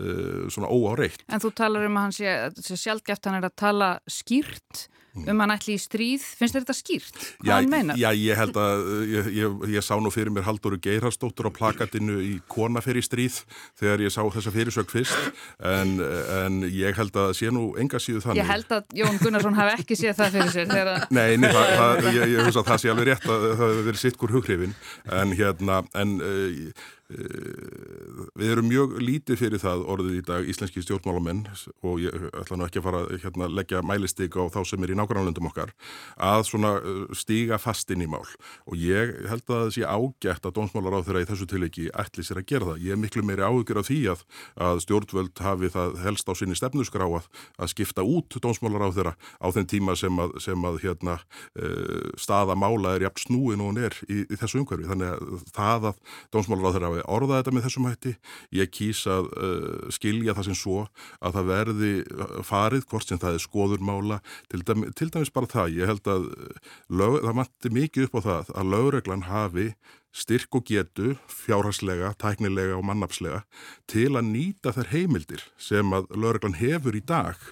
uh, 0.00 0.46
svona 0.52 0.70
óáreitt. 0.70 1.24
En 1.28 1.42
þú 1.42 1.52
talar 1.56 1.86
um 1.86 1.98
að 1.98 2.06
hann 2.06 2.16
sé 2.16 2.34
sjálfgeft 2.64 3.26
hann 3.28 3.38
er 3.38 3.48
að 3.48 3.56
tala 3.60 3.90
skýrt. 4.10 4.86
Um 5.24 5.42
hann 5.42 5.54
ætli 5.54 5.76
í 5.76 5.80
stríð. 5.80 6.24
Finnst 6.38 6.56
þetta 6.58 6.76
skýrt? 6.76 7.18
Hvað 7.40 7.50
já, 7.50 7.54
hann 7.56 7.70
meina? 7.72 7.96
Já, 8.00 8.08
ég 8.16 8.40
held 8.40 8.58
að 8.60 8.84
ég, 9.12 9.30
ég, 9.38 9.66
ég 9.76 9.86
sá 9.86 9.94
nú 10.02 10.12
fyrir 10.14 10.34
mér 10.34 10.46
Halldóru 10.48 10.78
Geirharsdóttur 10.82 11.48
á 11.48 11.52
plakatinu 11.56 12.18
í 12.22 12.34
Kona 12.52 12.82
fyrir 12.84 13.04
stríð 13.06 13.40
þegar 13.78 14.04
ég 14.06 14.14
sá 14.14 14.22
þessa 14.24 14.54
fyrirsök 14.54 14.92
fyrst 14.92 15.30
en, 15.62 15.96
en 16.40 16.60
ég 16.68 16.96
held 16.98 17.16
að 17.22 17.32
sé 17.40 17.52
nú 17.54 17.68
enga 17.80 18.00
síðu 18.02 18.24
þannig. 18.24 18.42
Ég 18.42 18.50
held 18.52 18.76
að 18.78 18.98
Jón 19.00 19.22
Gunnarsson 19.22 19.58
hafi 19.58 19.76
ekki 19.80 20.00
séð 20.00 20.18
það 20.20 20.36
fyrir 20.38 20.52
sér. 20.56 20.68
Þegar... 20.72 21.06
Nei, 21.16 21.38
nei 21.40 21.48
það, 21.52 21.72
það, 21.80 22.10
ég, 22.10 22.34
ég 22.34 22.44
finnst 22.48 22.60
að 22.62 22.68
það 22.72 22.82
sé 22.82 22.92
alveg 22.92 23.10
rétt 23.10 23.30
að 23.30 23.46
það 23.46 23.64
hefur 23.64 23.88
verið 23.90 24.02
sitt 24.02 24.20
hver 24.20 24.36
hughrifin 24.36 24.76
en 25.16 25.34
hérna, 25.36 25.80
en 25.96 26.14
uh, 26.20 26.86
Eh, 27.06 28.22
við 28.34 28.48
erum 28.50 28.66
mjög 28.66 28.96
lítið 28.98 29.38
fyrir 29.38 29.60
það 29.62 29.84
orðið 29.94 30.14
í 30.18 30.22
dag 30.26 30.48
íslenski 30.50 30.82
stjórnmálamenn 30.82 31.44
og 31.86 32.00
ég 32.02 32.24
ætla 32.34 32.58
nú 32.58 32.66
ekki 32.66 32.80
að 32.80 32.86
fara 32.88 33.02
að 33.04 33.12
hérna, 33.22 33.46
leggja 33.46 33.82
mælistig 33.86 34.34
á 34.34 34.42
þá 34.50 34.58
sem 34.66 34.82
er 34.82 34.90
í 34.90 34.96
nákvæmlandum 35.06 35.48
okkar 35.50 35.72
að 36.16 36.44
svona 36.50 36.76
eh, 36.80 37.02
stíga 37.16 37.58
fast 37.62 37.90
inn 37.94 38.04
í 38.04 38.10
mál 38.10 38.24
og 38.66 38.76
ég 38.78 39.14
held 39.30 39.44
að 39.46 39.66
það 39.66 39.72
sé 39.76 39.86
ágætt 39.86 40.46
að 40.46 40.54
dónsmálar 40.58 40.98
á 40.98 41.04
þeirra 41.06 41.22
í 41.24 41.28
þessu 41.30 41.46
tilviki 41.50 41.86
ætli 41.94 42.24
sér 42.26 42.40
að 42.40 42.48
gera 42.50 42.68
það. 42.70 42.82
Ég 42.86 42.94
er 42.94 43.00
miklu 43.00 43.22
meiri 43.26 43.44
áhugur 43.46 43.80
af 43.80 43.88
því 43.88 43.98
að, 44.12 44.24
að 44.66 44.82
stjórnvöld 44.84 45.42
hafi 45.44 45.70
það 45.74 45.98
helst 46.04 46.30
á 46.30 46.32
sinni 46.38 46.58
stefnusgrá 46.58 47.06
að, 47.06 47.28
að 47.58 47.72
skipta 47.72 48.04
út 48.06 48.38
dónsmálar 48.42 48.86
á 48.88 48.90
þeirra 48.96 49.14
á 49.16 49.46
þenn 49.54 49.70
tíma 49.70 49.96
sem 49.98 50.22
að, 50.22 50.36
sem 50.44 50.66
að 50.68 50.80
hérna, 50.84 51.18
uh, 51.60 52.10
staða 52.20 52.56
mála 52.58 52.96
er 52.96 53.06
jafn 53.06 53.24
snúin 53.26 53.62
og 53.62 53.72
hún 53.72 53.82
er 53.86 53.96
í, 54.08 54.24
í 54.24 54.38
þessu 54.38 54.62
umhverfi. 54.62 54.88
Þannig 54.90 55.14
að 55.14 55.46
það 55.56 55.88
að 55.92 56.00
dónsmálar 56.34 56.70
á 56.70 56.74
þeirra 56.76 56.92
hafi 56.92 57.06
orðað 57.16 57.40
þetta 57.40 57.56
með 57.56 57.68
þessum 57.68 57.90
hætti. 57.90 58.14
Ég 58.56 58.72
kýs 58.74 59.04
að 59.10 59.30
uh, 59.36 59.90
skilja 59.94 60.36
það 60.36 60.50
sem 60.50 60.58
svo 60.62 60.86
að 61.20 61.38
það 61.38 61.50
verði 61.52 61.92
uh, 62.02 62.38
farið, 62.46 62.86
hvort 62.90 63.10
sem 63.10 63.20
það 63.22 63.38
er 63.38 63.44
skoðurmála, 63.46 64.20
til, 64.52 64.62
til 64.96 65.10
dæmis 65.12 65.32
bara 65.34 65.50
það. 65.52 65.76
Ég 65.76 65.90
held 65.92 66.10
að 66.10 66.26
uh, 66.32 66.74
lög, 66.88 67.20
það 67.24 67.38
mætti 67.40 67.72
mikið 67.76 68.08
upp 68.08 68.18
á 68.18 68.20
það 68.26 68.52
að 68.56 68.74
lögreglan 68.74 69.26
hafi 69.30 69.68
styrk 70.16 70.56
og 70.56 70.64
getu, 70.70 71.14
fjárhagslega, 71.28 72.14
tæknilega 72.20 72.78
og 72.78 72.86
mannapslega 72.88 73.42
til 73.90 74.14
að 74.16 74.30
nýta 74.30 74.72
þær 74.72 74.92
heimildir 74.94 75.44
sem 75.60 75.92
að 75.92 76.08
lögreglan 76.16 76.56
hefur 76.56 76.96
í 76.96 77.04
dag 77.04 77.42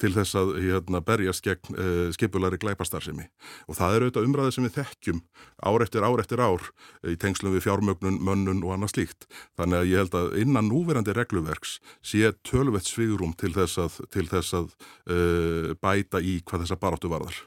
til 0.00 0.12
þess 0.14 0.36
að 0.40 0.52
hérna, 0.64 1.02
berjast 1.04 1.44
gegn 1.44 1.76
uh, 1.76 1.82
eh, 1.84 2.12
skipulari 2.16 2.60
glæpastarsimi 2.60 3.26
og 3.68 3.78
það 3.78 3.96
er 3.96 4.06
auðvitað 4.06 4.28
umræðið 4.28 4.56
sem 4.56 4.66
við 4.68 4.76
þekkjum 4.78 5.20
ár 5.70 5.84
eftir 5.84 6.06
ár 6.06 6.22
eftir 6.22 6.42
ár 6.44 6.66
í 7.04 7.16
tengslum 7.20 7.54
við 7.56 7.66
fjármögnun, 7.66 8.20
mönnun 8.24 8.64
og 8.64 8.74
annað 8.76 8.94
slíkt. 8.94 9.28
Þannig 9.58 9.80
að 9.80 9.90
ég 9.90 10.02
held 10.04 10.18
að 10.20 10.34
innan 10.42 10.70
núverandi 10.70 11.14
regluverks 11.16 11.78
sé 12.02 12.32
tölvett 12.46 12.88
svigurum 12.88 13.36
til 13.38 13.52
þess 13.56 13.80
að, 13.80 14.00
til 14.14 14.26
þess 14.30 14.56
að 14.56 14.74
uh, 15.10 15.70
bæta 15.80 16.22
í 16.22 16.40
hvað 16.44 16.66
þessa 16.66 16.80
baráttu 16.80 17.12
varðar. 17.12 17.44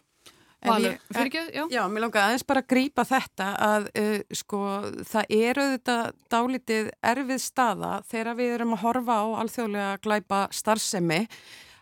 Valur, 0.64 0.96
fyrir 1.12 1.28
ekki, 1.28 1.42
já. 1.52 1.64
Já, 1.74 1.82
mér 1.92 2.06
langar 2.06 2.30
aðeins 2.30 2.46
bara 2.48 2.62
að 2.64 2.70
grýpa 2.72 3.04
þetta 3.08 3.48
að 3.66 3.90
uh, 4.00 4.14
sko 4.40 4.62
það 5.10 5.34
eru 5.36 5.66
þetta 5.74 5.98
dálitið 6.32 6.90
erfið 7.12 7.44
staða 7.44 7.92
þegar 8.08 8.40
við 8.40 8.56
erum 8.58 8.76
að 8.78 8.84
horfa 8.86 9.18
á 9.20 9.26
alþjóðlega 9.44 10.00
glæpa 10.06 10.42
starfsemi 10.56 11.20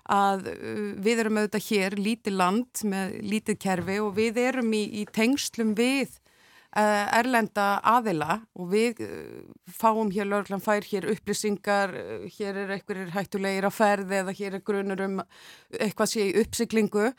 að 0.09 0.47
uh, 0.53 0.79
við 1.01 1.23
erum 1.25 1.41
auðvitað 1.41 1.67
hér 1.69 1.97
lítið 1.99 2.37
land 2.39 2.83
með 2.87 3.15
lítið 3.33 3.59
kerfi 3.61 3.99
og 4.01 4.15
við 4.17 4.41
erum 4.41 4.73
í, 4.73 4.83
í 5.01 5.05
tengslum 5.13 5.75
við 5.77 6.17
erlenda 6.71 7.81
aðila 7.83 8.37
og 8.55 8.69
við 8.71 9.01
uh, 9.03 9.41
fáum 9.67 10.11
hér, 10.13 10.29
lögurlan 10.29 10.63
fær 10.63 10.85
hér 10.87 11.09
upplýsingar, 11.11 11.93
hér 12.37 12.59
er 12.63 12.73
einhverjir 12.77 13.11
hættulegir 13.11 13.67
að 13.67 13.75
ferði 13.75 14.19
eða 14.21 14.35
hér 14.37 14.57
er 14.57 14.63
grunur 14.65 15.03
um 15.03 15.19
eitthvað 15.77 16.11
sé 16.11 16.27
í 16.29 16.35
uppsiklingu. 16.41 17.09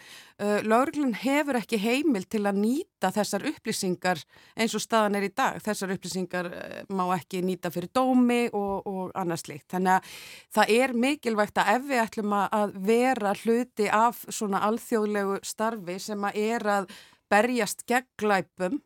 Lögurlan 0.66 1.14
hefur 1.20 1.58
ekki 1.60 1.80
heimil 1.80 2.24
til 2.30 2.42
að 2.48 2.60
nýta 2.62 3.12
þessar 3.14 3.46
upplýsingar 3.52 4.22
eins 4.56 4.76
og 4.76 4.84
staðan 4.84 5.18
er 5.20 5.26
í 5.28 5.32
dag. 5.32 5.58
Þessar 5.64 5.94
upplýsingar 5.96 6.48
má 6.92 7.04
ekki 7.16 7.42
nýta 7.44 7.72
fyrir 7.72 7.92
dómi 7.94 8.46
og, 8.52 8.88
og 8.88 9.12
annars 9.18 9.46
líkt. 9.48 9.68
Þannig 9.72 9.98
að 9.98 10.12
það 10.58 10.74
er 10.76 10.96
mikilvægt 11.06 11.60
að 11.62 11.74
ef 11.76 11.88
við 11.90 12.04
ætlum 12.04 12.36
að 12.38 12.78
vera 12.88 13.34
hluti 13.42 13.90
af 13.92 14.24
svona 14.28 14.62
alþjóðlegu 14.68 15.42
starfi 15.46 15.98
sem 16.02 16.28
að 16.28 16.40
er 16.42 16.68
að 16.78 16.96
berjast 17.32 17.86
gegn 17.88 18.10
glæpum 18.20 18.80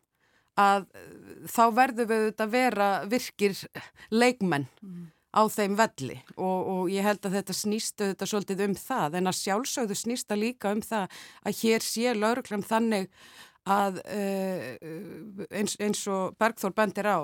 að 0.57 0.87
eh, 0.97 1.09
þá 1.51 1.63
verður 1.77 2.09
við 2.09 2.23
auðvitað 2.23 2.53
vera 2.55 2.89
virkir 3.09 3.59
leikmenn 4.11 4.67
mm. 4.81 5.03
á 5.37 5.41
þeim 5.53 5.75
velli 5.79 6.19
og, 6.35 6.59
og 6.73 6.93
ég 6.93 7.05
held 7.05 7.25
að 7.27 7.39
þetta 7.39 7.57
snýstu 7.57 8.11
þetta 8.11 8.29
svolítið 8.29 8.63
um 8.67 8.77
það 8.79 9.19
en 9.19 9.31
að 9.31 9.41
sjálfsögðu 9.41 9.99
snýsta 9.99 10.39
líka 10.39 10.73
um 10.75 10.81
það 10.85 11.19
að 11.43 11.61
hér 11.61 11.85
sé 11.85 12.15
lauruglam 12.17 12.65
þannig 12.65 13.11
að 13.67 13.99
uh, 13.99 15.45
eins, 15.51 15.75
eins 15.83 16.05
og 16.11 16.37
Bergþór 16.39 16.71
bendir 16.77 17.09
á 17.11 17.19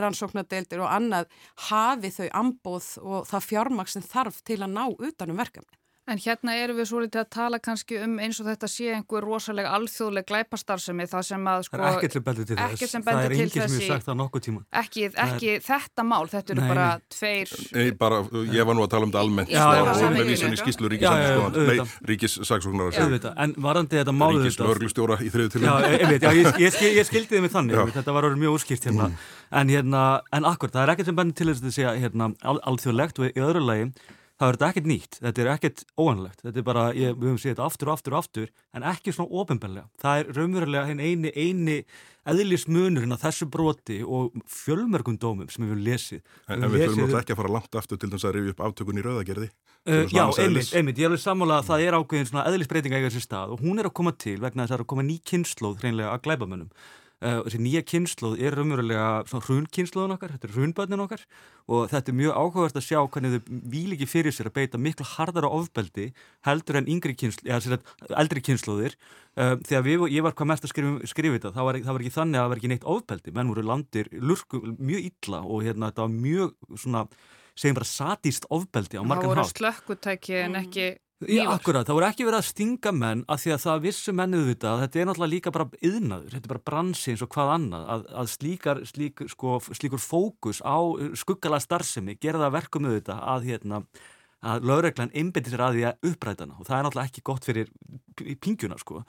rannsóknadeildir 0.00 0.82
og 0.84 0.92
annað 0.92 1.30
hafi 1.70 2.12
þau 2.12 2.28
ambóð 2.42 2.90
og 3.00 3.26
það 3.30 3.48
fjármaks 3.50 3.96
sem 3.96 4.04
þarf 4.04 4.42
til 4.44 4.60
að 4.60 4.74
ná 4.76 4.84
utanum 4.92 5.40
verkefni. 5.40 5.80
En 6.06 6.20
hérna 6.22 6.54
erum 6.54 6.78
við 6.78 6.86
svo 6.86 7.00
litið 7.02 7.18
að 7.18 7.34
tala 7.34 7.58
kannski 7.58 7.98
um 7.98 8.22
eins 8.22 8.38
og 8.38 8.46
þetta 8.46 8.68
sé 8.70 8.94
einhver 8.94 9.26
rosalega 9.26 9.74
alþjóðleg 9.74 10.22
glæpastarsemi 10.28 11.02
það 11.10 11.22
sem 11.26 11.42
að 11.50 11.64
sko... 11.66 11.80
Það 11.80 11.86
er 11.86 11.96
ekkert 11.96 12.14
sem 12.14 12.22
bendur 12.28 12.46
til 12.46 12.54
þess. 12.60 12.94
Það 12.94 13.18
er 13.22 13.32
enginn 13.34 13.50
sem 13.50 13.62
hefur 13.64 13.90
sagt 13.90 14.06
það 14.06 14.16
nokkuð 14.20 14.42
tíma. 14.44 14.60
Ekki, 14.82 15.00
ekki 15.24 15.48
er... 15.56 15.60
þetta 15.66 16.02
mál, 16.06 16.26
þetta 16.30 16.50
eru 16.54 16.62
bara 16.70 16.86
tveir... 17.10 17.50
Nei, 17.74 17.90
bara, 17.98 18.22
ég 18.54 18.62
var 18.68 18.74
nú 18.78 18.82
að 18.84 18.90
tala 18.92 19.04
um 19.08 19.10
þetta 19.10 19.22
almennt 19.26 19.50
já, 19.50 19.66
já, 19.66 19.82
og 19.82 20.14
með 20.14 20.26
vísan 20.30 20.54
í 20.54 20.58
skýslu 20.60 20.86
ríkissaksóknarar. 20.94 22.94
En 23.34 23.50
varandi 23.66 23.98
þetta 23.98 24.14
málu 24.14 24.38
þetta... 24.44 24.46
Ríkislörglustjóra 24.46 25.18
í 25.26 25.28
þriðu 25.34 25.50
til 25.56 25.66
Ég 26.62 27.02
skildi 27.10 27.34
þið 27.34 27.42
mig 27.48 27.54
þannig, 27.56 27.74
þetta 27.98 28.14
var 28.14 28.22
orðið 28.30 28.38
mjög 28.44 28.52
úrskýrt 28.60 28.86
hérna. 28.92 29.06
Mm. 29.10 29.18
En, 29.58 29.66
hérna, 29.74 30.22
en 30.38 30.46
akkur, 30.52 30.70
það 30.70 30.82
er 30.84 30.90
ekkert 30.94 31.10
sem 31.10 31.18
bendur 31.18 31.34
til 31.34 31.50
þess 31.50 31.82
að 31.82 31.98
í 34.36 34.40
það 34.40 34.50
er 34.50 34.56
þetta 34.56 34.68
ekkert 34.68 34.88
nýtt, 34.90 35.16
þetta 35.22 35.42
er 35.42 35.48
ekkert 35.54 35.82
óanlegt, 35.96 36.42
þetta 36.44 36.60
er 36.60 36.64
bara, 36.66 36.82
ég, 36.92 37.14
við 37.16 37.30
höfum 37.30 37.38
séð 37.40 37.54
þetta 37.54 37.68
aftur 37.70 37.88
og 37.88 37.94
aftur 37.94 38.16
og 38.16 38.18
aftur, 38.20 38.50
en 38.76 38.84
ekki 38.90 39.14
svona 39.16 39.40
ofinbellega. 39.40 39.88
Það 40.02 40.20
er 40.20 40.30
raunverulega 40.36 40.90
henn 40.90 41.00
eini, 41.00 41.32
eini 41.32 41.76
eðlismunurinn 42.26 43.16
að 43.16 43.22
þessu 43.22 43.48
broti 43.48 44.00
og 44.02 44.36
fjölmörgum 44.50 45.16
dómum 45.22 45.48
sem 45.48 45.64
við 45.64 45.72
höfum 45.72 45.86
lesið. 45.86 46.20
En, 46.50 46.58
en 46.58 46.74
við 46.74 46.84
þurfum 46.84 47.00
náttúrulega 47.00 47.22
ekki 47.22 47.36
að 47.36 47.40
fara 47.40 47.54
langt 47.56 47.80
aftur 47.80 48.02
til 48.02 48.12
þess 48.12 48.28
að 48.28 48.36
rifja 48.36 48.54
upp 48.56 48.62
aftökun 48.68 49.00
í 49.00 49.06
rauðagerði. 49.06 49.50
Uh, 49.86 50.04
já, 50.10 50.24
einmitt, 50.42 50.72
einmitt, 50.74 51.00
ég 51.00 51.06
er 51.06 51.12
alveg 51.12 51.22
sammála 51.22 51.60
að 51.62 51.68
það 51.70 51.86
er 51.86 51.96
ákveðin 51.96 52.28
svona 52.32 52.46
eðlisbreytinga 52.50 53.00
eiga 53.00 53.12
sér 53.14 53.22
stað 53.24 53.54
og 53.54 53.62
hún 53.62 53.78
er 53.78 53.88
að 53.88 53.96
koma 54.00 54.12
til 54.18 54.36
vegna 54.42 54.64
þess 54.64 54.72
að 54.72 54.74
það 54.74 54.80
er 54.80 54.84
að 54.84 54.92
koma 54.92 55.06
ný 55.06 55.18
kynnslóð 55.30 55.84
hreinlega 55.84 56.10
að 56.12 56.24
glæbamönnum. 56.26 56.72
Uh, 57.16 57.38
þessi 57.46 57.58
nýja 57.64 57.80
kynnslóð 57.88 58.34
er 58.44 58.52
raunverulega 58.58 59.04
hrunkynnslóðun 59.46 60.12
okkar, 60.18 60.34
þetta 60.34 60.48
er 60.50 60.52
hrunbönnin 60.52 61.00
okkar 61.00 61.22
og 61.72 61.86
þetta 61.88 62.12
er 62.12 62.16
mjög 62.18 62.34
áhugavert 62.36 62.76
að 62.76 62.84
sjá 62.84 62.98
hvernig 63.00 63.32
þau 63.32 63.54
vil 63.72 63.94
ekki 63.96 64.08
fyrir 64.10 64.34
sér 64.36 64.50
að 64.50 64.56
beita 64.58 64.80
miklu 64.84 65.06
hardara 65.14 65.48
ofbeldi 65.48 66.10
heldur 66.44 66.76
en 66.82 66.90
kynnslóð, 66.92 67.48
eða 67.48 67.78
eldri 68.20 68.42
kynnslóðir 68.44 68.98
uh, 69.40 69.56
þegar 69.64 69.86
við, 69.88 70.04
ég 70.12 70.26
var 70.28 70.36
hvað 70.36 70.50
mest 70.52 70.68
að 70.68 70.72
skrifa, 70.74 71.08
skrifa 71.08 71.38
þetta, 71.38 71.54
það 71.56 71.70
var, 71.70 71.80
það 71.88 71.96
var 71.96 72.04
ekki 72.04 72.16
þannig 72.18 72.36
að 72.36 72.44
það 72.44 72.52
var 72.52 72.60
ekki 72.60 72.72
neitt 72.74 72.86
ofbeldi, 72.98 73.34
menn 73.40 73.54
voru 73.54 73.66
landir 73.72 74.12
lurku, 74.20 74.62
mjög 74.76 75.08
illa 75.08 75.40
og 75.40 75.64
hérna 75.64 75.88
þetta 75.88 76.04
var 76.04 76.14
mjög 76.20 76.78
svona, 76.84 77.06
segjum 77.56 77.80
bara 77.80 77.92
satíst 77.94 78.50
ofbeldi 78.52 79.00
á 79.00 79.04
margan 79.08 79.32
hátt. 79.32 79.40
Það 79.40 79.40
voru 79.40 79.56
slökkutæki 79.56 80.38
en 80.44 80.60
ekki 80.60 80.92
Já, 81.24 81.46
akkurat, 81.48 81.86
það 81.88 81.96
voru 81.96 82.06
ekki 82.10 82.24
verið 82.26 82.42
að 82.42 82.48
stinga 82.50 82.90
menn 82.92 83.22
að 83.32 83.38
því 83.40 83.52
að 83.54 83.62
það 83.62 83.84
vissu 83.86 84.12
mennuð 84.12 84.48
þetta 84.50 84.72
þetta 84.82 84.98
er 85.00 85.06
náttúrulega 85.08 85.32
líka 85.32 85.52
bara 85.54 85.66
yðnaður, 85.88 86.34
þetta 86.34 86.44
er 86.44 86.52
bara 86.52 86.64
bransi 86.68 87.12
eins 87.14 87.22
og 87.24 87.30
hvað 87.32 87.52
annað, 87.54 87.86
að, 87.94 88.02
að 88.20 88.28
slíkar 88.34 88.82
slík, 88.90 89.22
sko, 89.32 89.54
slíkur 89.70 90.02
fókus 90.02 90.60
á 90.60 90.76
skuggala 91.16 91.60
starfsemi, 91.64 92.18
gera 92.20 92.42
það 92.44 92.58
verkum 92.58 92.84
með 92.84 92.98
þetta 92.98 93.16
að 93.32 93.48
hérna 93.48 93.80
að 94.46 94.68
lögreglan 94.68 95.14
einbindir 95.16 95.54
sér 95.54 95.64
að 95.64 95.78
því 95.78 95.86
að 95.88 96.10
upprætana 96.10 96.58
og 96.60 96.68
það 96.68 96.76
er 96.76 96.84
náttúrulega 96.86 97.10
ekki 97.10 97.24
gott 97.30 97.48
fyrir 97.48 97.72
pingjuna 98.44 98.76
sko. 98.80 99.00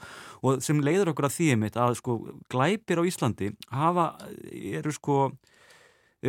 Og 0.47 0.63
sem 0.63 0.79
leiður 0.79 1.11
okkur 1.11 1.27
að 1.27 1.35
því 1.35 1.49
einmitt 1.53 1.77
að 1.83 1.97
sko 1.99 2.17
glæpir 2.51 3.03
á 3.03 3.07
Íslandi 3.07 3.51
hafa, 3.67 4.07
eru 4.47 4.95
sko 4.95 5.19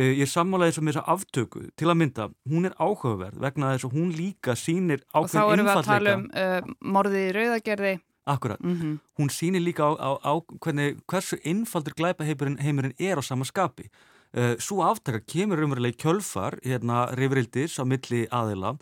ég 0.03 0.21
er 0.25 0.29
sammálaðið 0.31 0.75
sem 0.77 0.89
þessa 0.89 1.05
aftöku 1.13 1.63
til 1.79 1.87
að 1.89 1.97
mynda, 2.01 2.27
hún 2.49 2.69
er 2.69 2.75
áhugaverð 2.79 3.41
vegna 3.43 3.73
þess 3.73 3.87
að 3.87 3.95
hún 3.97 4.11
líka 4.15 4.55
sínir 4.59 5.01
ákveðin 5.13 5.23
einfalleika. 5.23 5.39
Og 5.39 5.49
þá 5.49 5.55
erum 5.55 5.69
við 5.69 5.73
að 5.73 5.89
tala 5.89 6.13
um 6.15 6.27
uh, 6.43 6.91
morðið 6.95 7.25
í 7.25 7.33
rauðagerði. 7.37 7.95
Akkurat, 8.29 8.61
mm 8.61 8.75
-hmm. 8.75 8.97
hún 9.17 9.29
sínir 9.33 9.63
líka 9.65 9.89
á, 9.89 9.91
á, 9.97 10.09
á 10.21 10.33
hvernig, 10.61 10.99
hversu 11.09 11.39
einfaldur 11.43 11.95
glæpaheimurinn 11.97 12.93
er 12.99 13.17
á 13.17 13.23
sama 13.25 13.45
skapi. 13.45 13.89
Uh, 14.29 14.53
Svo 14.61 14.83
aftaka 14.85 15.23
kemur 15.25 15.57
umverulega 15.65 15.95
í 15.95 15.97
kjölfar 16.03 16.59
hérna 16.61 17.07
reyfrildis 17.17 17.79
á 17.81 17.83
milli 17.89 18.27
aðila 18.29 18.75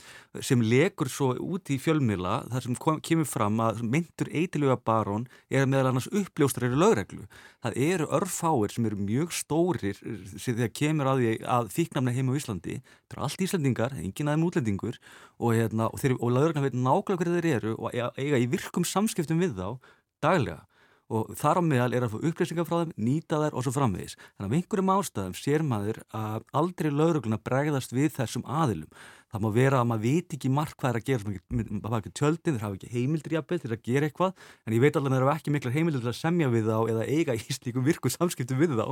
sem 0.44 0.60
legur 0.60 1.08
svo 1.08 1.30
út 1.39 1.72
í 1.72 1.77
fjölmila 1.80 2.42
þar 2.51 2.66
sem 2.66 2.75
kom, 2.75 2.98
kemur 3.00 3.30
fram 3.30 3.62
að 3.63 3.80
myndur 3.88 4.28
eitilega 4.28 4.76
barón 4.76 5.30
er 5.48 5.63
meðal 5.63 5.93
annars 5.93 6.10
uppljóstrar 6.12 6.76
í 6.76 6.82
lögreglu. 6.84 7.30
Það 7.63 7.80
eru 7.88 8.10
örfáir 8.19 8.76
sem 8.76 8.91
eru 8.91 9.00
mjög 9.00 9.32
stórir 9.39 9.95
sem 10.36 10.52
þegar 10.52 10.76
kemur 10.82 11.13
að, 11.13 11.26
að 11.48 11.72
fíknamna 11.80 12.12
heim 12.12 12.28
á 12.28 12.38
Íslandi. 12.43 12.80
Það 13.08 13.15
eru 13.15 13.28
allt 13.30 13.48
Íslandingar, 13.48 14.00
engin 14.04 14.28
aðeim 14.28 14.48
útlendingur 14.52 15.00
og, 15.39 15.54
hérna, 15.56 15.88
og, 15.88 16.04
og 16.19 16.34
lögreglan 16.36 16.67
veit 16.67 16.76
nákvæmlega 16.76 17.24
hverju 17.24 17.38
þeir 17.39 17.54
eru 17.56 17.78
og 17.80 17.95
eiga 17.95 18.43
í 18.43 18.52
virkum 18.52 18.84
samskiptum 18.84 19.39
við 19.39 19.56
þá 19.56 19.80
daglega 20.19 20.65
og 21.08 21.32
þar 21.39 21.60
á 21.60 21.63
meðal 21.63 21.93
er 21.96 22.06
að 22.08 22.15
få 22.15 22.22
upplýsingar 22.30 22.67
frá 22.67 22.82
þeim, 22.82 22.96
nýta 23.00 23.39
þær 23.43 23.56
og 23.56 23.65
svo 23.65 23.74
framvegis. 23.76 24.17
Þannig 24.38 24.50
að 24.50 24.58
einhverjum 24.58 24.93
ástæðum 24.96 25.38
sér 25.38 25.63
maður 25.67 26.02
að 26.15 26.48
aldrei 26.62 26.89
laurugluna 26.91 27.39
bregðast 27.43 27.96
við 27.96 28.12
þessum 28.17 28.46
aðilum 28.48 28.91
það 29.32 29.44
má 29.44 29.48
vera 29.56 29.82
að 29.82 29.88
maður 29.92 30.04
veit 30.06 30.36
ekki 30.38 30.52
marg 30.54 30.76
hvað 30.78 30.90
er 30.90 31.00
að 31.00 31.08
gera 31.08 31.24
það 31.24 31.88
hafa 31.88 32.00
ekki 32.00 32.12
tjöldin, 32.16 32.56
þeir 32.56 32.63
hafa 32.63 32.78
ekki 32.78 32.92
heimildir 32.94 33.36
jafnveg 33.36 33.63
til 33.63 33.72
að 33.74 33.82
gera 33.88 34.08
eitthvað, 34.08 34.46
en 34.63 34.76
ég 34.78 34.84
veit 34.84 35.00
alveg 35.00 35.12
að 35.12 35.18
þeir 35.18 35.26
hafa 35.28 35.42
ekki 35.42 35.54
miklar 35.56 35.76
heimildir 35.76 36.04
til 36.04 36.12
að 36.12 36.18
semja 36.22 36.52
við 36.54 36.70
þá 36.70 36.78
eða 36.94 37.08
eiga 37.08 37.36
í 37.36 37.58
slíkum 37.58 37.86
virku 37.88 38.12
samskiptum 38.13 38.62
við 38.62 38.76
þá. 38.78 38.86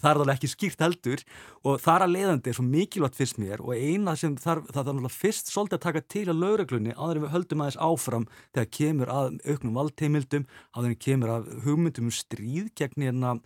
Það 0.00 0.10
er 0.10 0.22
alveg 0.22 0.38
ekki 0.38 0.52
skýrt 0.54 0.84
heldur 0.84 1.24
og 1.64 1.82
þar 1.84 2.06
að 2.06 2.14
leiðandi 2.14 2.52
er 2.52 2.58
svo 2.58 2.66
mikilvægt 2.68 3.18
fyrst 3.18 3.40
mér 3.42 3.64
og 3.64 3.74
eina 3.76 4.16
sem 4.16 4.38
þarf, 4.40 4.70
það 4.70 4.80
þarf 4.80 4.94
alveg 4.94 5.16
fyrst 5.18 5.52
svolítið 5.52 5.78
að 5.78 5.84
taka 5.84 6.04
til 6.14 6.24
að 6.30 6.40
lögreglunni 6.40 6.96
áður 6.96 7.20
en 7.20 7.26
við 7.26 7.34
höldum 7.34 7.64
aðeins 7.64 7.80
áfram 7.84 8.28
þegar 8.54 8.70
kemur 8.78 9.12
að 9.12 9.38
auknum 9.44 9.78
valdheimildum, 9.80 10.48
áður 10.74 10.90
en 10.90 11.02
kemur 11.04 11.34
að 11.34 11.52
hugmyndum 11.66 12.08
um 12.08 12.14
stríð 12.14 12.72
gegn 12.78 13.08
hérna 13.08 13.36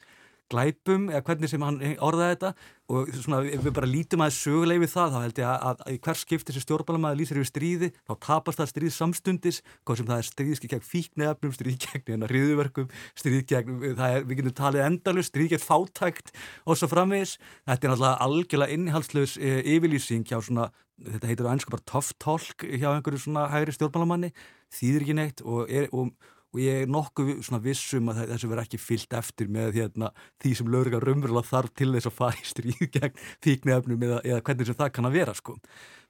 glæpum 0.52 1.08
eða 1.12 1.22
hvernig 1.26 1.50
sem 1.50 1.64
hann 1.64 1.78
orðaði 2.04 2.34
þetta. 2.34 2.50
Og 2.88 3.10
svona 3.12 3.42
ef 3.44 3.64
við 3.66 3.74
bara 3.76 3.88
lítum 3.88 4.22
aðeins 4.24 4.40
söguleg 4.40 4.80
við 4.80 4.90
það 4.94 5.12
þá 5.12 5.18
held 5.20 5.40
ég 5.42 5.48
að, 5.50 5.82
að, 5.84 5.98
hver 6.06 6.18
skiptir 6.22 6.56
sem 6.56 6.64
stjórnbálamæði 6.64 7.18
lýsir 7.20 7.40
yfir 7.40 7.50
stríði 7.50 7.90
þá 7.98 8.14
tapast 8.24 8.62
það 8.62 8.70
stríð 8.72 8.94
samstundis 8.96 9.60
hvað 9.82 10.00
sem 10.00 10.08
það 10.08 10.22
er 10.22 10.28
stríðski 10.30 10.70
gegn 10.72 10.86
fíknefnum 10.88 11.54
stríð 11.58 11.76
gegn 11.84 12.06
hérna 12.14 12.30
riðuverkum 12.32 12.88
stríð 13.12 13.44
gegn, 13.52 13.76
er, 13.92 14.24
við 14.24 14.40
getum 14.40 14.56
talið 14.62 14.86
endalust 14.86 15.34
stríð 15.34 15.52
gegn 15.52 15.66
fátækt 15.66 16.32
og 16.64 16.80
svo 16.80 16.88
framvegis. 16.88 17.36
Þetta 17.68 17.76
er 17.76 17.92
náttúrulega 17.92 18.28
algjörlega 18.28 18.78
innhaldslegs 18.78 19.36
e, 19.36 19.58
yfirlýsing 19.76 20.24
hjá 20.24 20.40
svona 20.40 20.70
þetta 20.98 21.30
heitir 21.30 21.46
á 21.46 21.52
einsku 21.52 21.74
bara 21.74 21.86
tough 21.86 22.16
talk 22.18 22.64
hjá 22.64 22.88
einhverju 22.90 23.20
svona 23.22 23.46
hægri 23.52 23.74
stjórnbálamanni 23.76 24.32
þýðir 24.74 25.04
ekki 25.04 25.16
neitt 25.18 25.44
og, 25.44 25.68
er, 25.70 25.86
og 25.92 26.10
og 26.54 26.60
ég 26.62 26.82
er 26.82 26.90
nokkuð 26.90 27.32
svona 27.44 27.60
vissum 27.64 28.08
að 28.08 28.22
þessu 28.32 28.48
verð 28.48 28.64
ekki 28.64 28.80
fyllt 28.80 29.16
eftir 29.18 29.50
með 29.52 29.80
hérna, 29.80 30.10
því 30.40 30.52
sem 30.56 30.70
lögurlega 30.72 31.02
raunverulega 31.04 31.50
þarf 31.50 31.74
til 31.76 31.90
þess 31.92 32.08
að 32.08 32.16
fara 32.16 32.40
í 32.40 32.46
stríð 32.48 32.84
gegn 32.96 33.18
fíknefnum 33.44 34.06
eða, 34.08 34.20
eða 34.24 34.44
hvernig 34.46 34.70
sem 34.70 34.78
það 34.78 34.94
kann 34.96 35.10
að 35.10 35.18
vera 35.18 35.34
sko. 35.36 35.58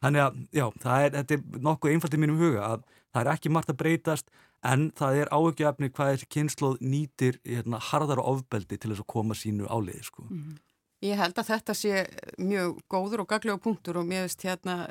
Þannig 0.04 0.24
að 0.26 0.38
já, 0.60 0.66
er, 0.68 1.16
þetta 1.16 1.38
er 1.38 1.64
nokkuð 1.68 1.94
einfalt 1.94 2.14
í 2.14 2.22
mínum 2.22 2.38
huga 2.42 2.68
að 2.68 2.86
það 3.08 3.20
er 3.24 3.32
ekki 3.34 3.52
margt 3.54 3.74
að 3.74 3.80
breytast 3.82 4.30
en 4.68 4.88
það 4.98 5.20
er 5.22 5.32
áökjafni 5.34 5.90
hvað 5.94 6.14
þessi 6.14 6.30
kynsloð 6.34 6.80
nýtir 6.82 7.42
hérna, 7.46 7.82
harðar 7.90 8.22
og 8.22 8.38
ofbeldi 8.38 8.78
til 8.78 8.92
þess 8.92 9.04
að 9.04 9.12
koma 9.14 9.36
sínu 9.38 9.66
áliði 9.66 10.06
sko. 10.06 10.26
Mm 10.30 10.38
-hmm. 10.38 10.64
Ég 11.06 11.18
held 11.18 11.36
að 11.38 11.50
þetta 11.52 11.74
sé 11.78 12.06
mjög 12.42 12.80
góður 12.90 13.22
og 13.22 13.28
gaglega 13.30 13.62
punktur 13.62 14.00
og 14.00 14.06
mér 14.06 14.24
veist 14.26 14.42
hérna 14.42 14.88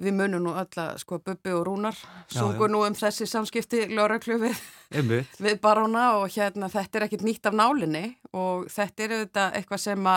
við 0.00 0.16
munum 0.16 0.44
nú 0.44 0.54
alla, 0.56 0.86
sko, 1.00 1.20
Bubbi 1.24 1.52
og 1.54 1.64
Rúnar 1.68 1.96
sungu 2.32 2.68
nú 2.70 2.82
um 2.86 2.96
þessi 2.96 3.28
samskipti 3.28 3.86
lóraklu 3.92 4.38
við, 4.40 4.60
við 5.38 5.58
baróna 5.62 6.06
og 6.20 6.30
hérna 6.34 6.70
þetta 6.72 7.00
er 7.00 7.06
ekkit 7.08 7.24
nýtt 7.26 7.50
af 7.50 7.56
nálinni 7.56 8.04
og 8.32 8.68
þetta 8.72 9.06
er 9.06 9.16
auðvitað 9.16 9.58
eitthvað 9.60 9.84
sem 9.84 10.10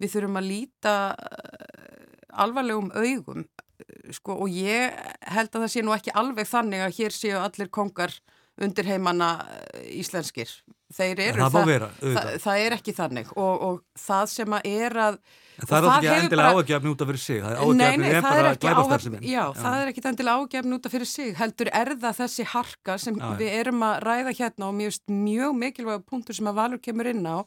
við 0.00 0.14
þurfum 0.14 0.40
að 0.40 0.48
líta 0.48 0.94
eh, 1.12 2.36
alvarlegum 2.44 2.92
augum 2.96 3.46
sko 4.14 4.36
og 4.44 4.52
ég 4.52 4.96
held 5.32 5.54
að 5.54 5.64
það 5.64 5.72
sé 5.72 5.84
nú 5.84 5.94
ekki 5.94 6.14
alveg 6.16 6.48
þannig 6.48 6.84
að 6.84 6.96
hér 6.98 7.16
séu 7.16 7.40
allir 7.40 7.70
kongar 7.72 8.14
undir 8.60 8.88
heimanna 8.88 9.30
eh, 9.74 9.88
íslenskir. 10.00 10.52
Þeir 10.90 11.20
eru, 11.22 11.38
það, 11.44 11.52
það, 11.54 11.68
vera, 11.70 11.88
það, 12.00 12.32
það 12.42 12.60
er 12.64 12.74
ekki 12.74 12.92
þannig 12.96 13.28
og, 13.38 13.60
og 13.62 14.00
það 14.00 14.24
sem 14.32 14.56
að 14.56 14.64
er 14.72 14.96
að 14.98 15.18
Það 15.68 15.86
er 15.86 15.88
ekki 15.94 16.10
endilega 16.16 16.50
bara... 16.52 16.64
ágefni 16.64 16.90
út 16.90 17.02
af 17.04 17.10
fyrir 17.10 17.22
sig, 17.22 17.40
það 17.44 17.52
er 17.52 17.60
ágefni 17.60 18.10
er 18.10 18.26
bara 18.26 18.52
glæbastarfsefinn. 18.64 19.24
Já, 19.24 19.32
já, 19.40 19.42
það 19.60 19.78
er 19.80 19.90
ekki 19.92 20.04
endilega 20.10 20.44
ágefni 20.44 20.76
út 20.76 20.86
af 20.88 20.94
fyrir 20.94 21.10
sig, 21.10 21.32
heldur 21.40 21.72
er 21.80 21.90
það 22.04 22.20
þessi 22.20 22.46
harka 22.52 22.98
sem 23.02 23.18
já, 23.20 23.26
við 23.40 23.56
erum 23.60 23.82
að 23.86 23.96
ræða 24.06 24.36
hérna 24.40 24.68
og 24.68 24.78
mjög, 24.78 25.00
mjög 25.10 25.58
mikilvæg 25.64 26.06
punktur 26.08 26.38
sem 26.38 26.50
að 26.50 26.60
Valur 26.60 26.82
kemur 26.84 27.10
inn 27.10 27.26
á, 27.26 27.38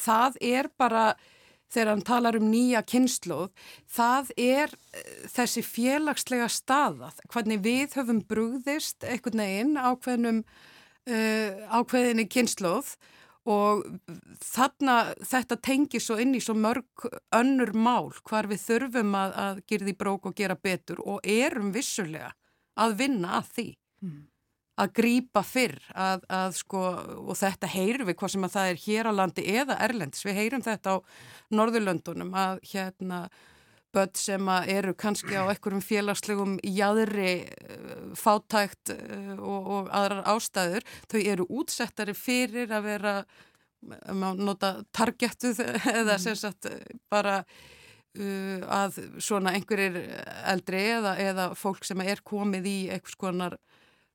það 0.00 0.40
er 0.50 0.70
bara 0.80 1.04
þegar 1.70 1.92
hann 1.92 2.02
talar 2.06 2.38
um 2.40 2.48
nýja 2.50 2.82
kynnslóð, 2.86 3.52
það 3.90 4.32
er 4.40 4.74
eh, 4.74 5.14
þessi 5.30 5.62
félagslega 5.66 6.50
staða, 6.50 7.12
hvernig 7.30 7.62
við 7.62 7.96
höfum 8.00 8.24
brúðist 8.26 9.06
einhvern 9.06 9.44
veginn 9.44 9.78
ákveðnum, 9.78 10.42
uh, 11.10 11.64
ákveðinni 11.78 12.26
kynnslóð 12.30 12.96
og 13.50 13.84
þarna 14.44 14.96
þetta 15.26 15.58
tengir 15.64 16.02
svo 16.02 16.18
inn 16.22 16.34
í 16.36 16.42
svo 16.44 16.54
mörg 16.58 17.06
önnur 17.36 17.72
mál 17.74 18.10
hvar 18.28 18.48
við 18.50 18.62
þurfum 18.66 19.14
að, 19.18 19.36
að 19.44 19.62
gerði 19.70 19.94
brók 19.98 20.30
og 20.30 20.36
gera 20.38 20.56
betur 20.56 21.02
og 21.02 21.24
erum 21.26 21.72
vissulega 21.74 22.32
að 22.80 22.96
vinna 23.00 23.36
að 23.40 23.52
því 23.56 23.66
mm. 24.06 24.18
að 24.84 24.92
grýpa 25.00 25.44
fyrr 25.46 25.78
að, 25.94 26.26
að 26.40 26.58
sko 26.60 26.84
og 27.26 27.38
þetta 27.40 27.72
heyrum 27.74 28.10
við 28.10 28.18
hvað 28.22 28.34
sem 28.34 28.48
að 28.48 28.56
það 28.56 28.72
er 28.72 28.82
hér 28.86 29.10
á 29.10 29.12
landi 29.18 29.46
eða 29.56 29.78
erlendis, 29.88 30.26
við 30.26 30.38
heyrum 30.42 30.66
þetta 30.66 30.96
á 30.96 30.96
Norðurlöndunum 31.56 32.34
að 32.36 32.62
hérna 32.72 33.24
börn 33.94 34.14
sem 34.18 34.48
eru 34.70 34.94
kannski 34.94 35.36
á 35.38 35.44
einhverjum 35.44 35.82
félagslegum 35.84 36.56
jæðri 36.64 37.32
eh, 37.46 38.06
fátækt 38.18 38.94
eh, 38.94 39.34
og, 39.38 39.70
og 39.76 39.92
aðrar 39.94 40.24
ástæður, 40.30 40.86
þau 41.10 41.20
eru 41.20 41.46
útsettari 41.60 42.14
fyrir 42.16 42.72
að 42.74 42.88
vera 42.90 43.14
nota 44.36 44.74
targetuð 44.92 45.62
eða 46.00 46.16
mm. 46.16 46.22
sem 46.22 46.36
sagt 46.36 46.68
bara 47.12 47.40
uh, 47.40 48.60
að 48.68 48.98
svona 49.22 49.54
einhverjir 49.56 49.96
eldri 50.52 50.82
eða, 50.98 51.14
eða 51.16 51.46
fólk 51.56 51.86
sem 51.88 52.02
er 52.04 52.20
komið 52.26 52.68
í 52.68 52.78
einhvers 52.92 53.16
konar 53.20 53.56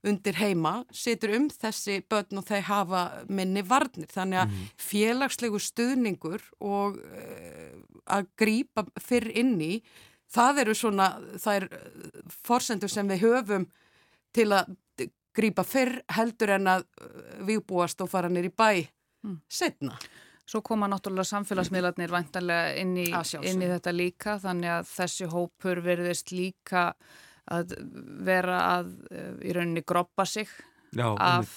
undir 0.05 0.37
heima, 0.39 0.79
setur 0.93 1.35
um 1.37 1.47
þessi 1.51 1.99
börn 2.09 2.41
og 2.41 2.47
þeir 2.47 2.67
hafa 2.69 3.03
minni 3.27 3.63
varnir. 3.65 4.09
Þannig 4.13 4.43
að 4.43 4.51
mm. 4.51 4.65
félagslegu 4.87 5.61
stuðningur 5.61 6.43
og 6.63 6.99
uh, 7.01 7.71
að 8.05 8.29
grýpa 8.37 8.85
fyrr 9.01 9.31
inn 9.33 9.55
í 9.61 9.79
það 10.35 10.65
eru 10.65 10.75
svona, 10.77 11.09
það 11.41 11.59
er 11.59 11.67
forsendur 12.45 12.91
sem 12.91 13.09
við 13.09 13.23
höfum 13.25 13.67
til 14.35 14.49
að 14.53 14.75
grýpa 15.35 15.65
fyrr 15.67 15.99
heldur 16.15 16.55
en 16.55 16.69
að 16.71 16.85
viðbúast 17.47 18.01
og 18.03 18.11
fara 18.11 18.31
nýri 18.31 18.51
bæ 18.51 18.85
mm. 19.25 19.41
setna. 19.51 19.97
Svo 20.45 20.61
koma 20.61 20.87
náttúrulega 20.87 21.25
samfélagsmiðlarnir 21.31 22.11
vantarlega 22.13 22.75
inn 22.77 22.93
í, 23.01 23.07
inn 23.09 23.63
í 23.65 23.69
þetta 23.71 23.93
líka 23.95 24.35
þannig 24.43 24.75
að 24.75 24.91
þessi 24.91 25.29
hópur 25.31 25.81
verðist 25.85 26.29
líka 26.35 26.91
að 27.51 27.75
vera 28.25 28.61
að 28.79 28.95
í 29.45 29.53
rauninni 29.53 29.85
groppa 29.85 30.25
sig 30.25 30.49
Já, 30.95 31.09
af... 31.19 31.49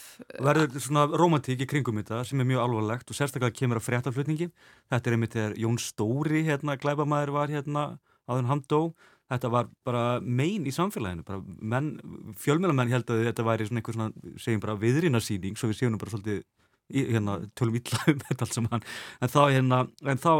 verður 0.43 0.81
svona 0.83 1.05
romantík 1.15 1.63
í 1.63 1.69
kringum 1.71 2.01
þetta 2.01 2.25
sem 2.27 2.41
er 2.43 2.49
mjög 2.49 2.65
alvarlegt 2.65 3.13
og 3.13 3.19
sérstaklega 3.19 3.55
kemur 3.55 3.79
að 3.79 3.87
fréttaflutningi. 3.87 4.49
Þetta 4.91 5.11
er 5.11 5.15
einmitt 5.15 5.37
þegar 5.37 5.55
Jón 5.63 5.79
Stóri, 5.83 6.43
hérna, 6.49 6.75
glæbamæður 6.81 7.35
var 7.37 7.53
hérna 7.53 7.85
áður 8.27 8.51
hann 8.51 8.65
dó. 8.67 8.81
Þetta 9.29 9.51
var 9.53 9.69
bara 9.87 10.05
mein 10.25 10.67
í 10.67 10.73
samfélaginu. 10.75 11.23
Fjölmjölamenn 12.41 12.91
held 12.91 13.13
að 13.13 13.27
þetta 13.29 13.47
væri 13.47 13.69
svona 13.69 13.83
einhver 13.83 13.99
svona, 13.99 14.35
segjum 14.41 14.65
bara 14.65 14.79
viðrinarsýning, 14.81 15.59
svo 15.61 15.71
við 15.71 15.83
séum 15.83 15.95
nú 15.95 16.01
bara 16.03 16.15
svolítið 16.17 16.43
hérna, 16.93 17.37
tölum 17.59 17.77
illa 17.79 18.01
um 18.13 18.23
þetta 18.25 18.47
alls 18.47 18.57
saman. 18.57 18.85
En 19.21 19.33
þá, 19.33 19.41
hérna, 19.53 19.81
en 20.09 20.23
þá 20.23 20.31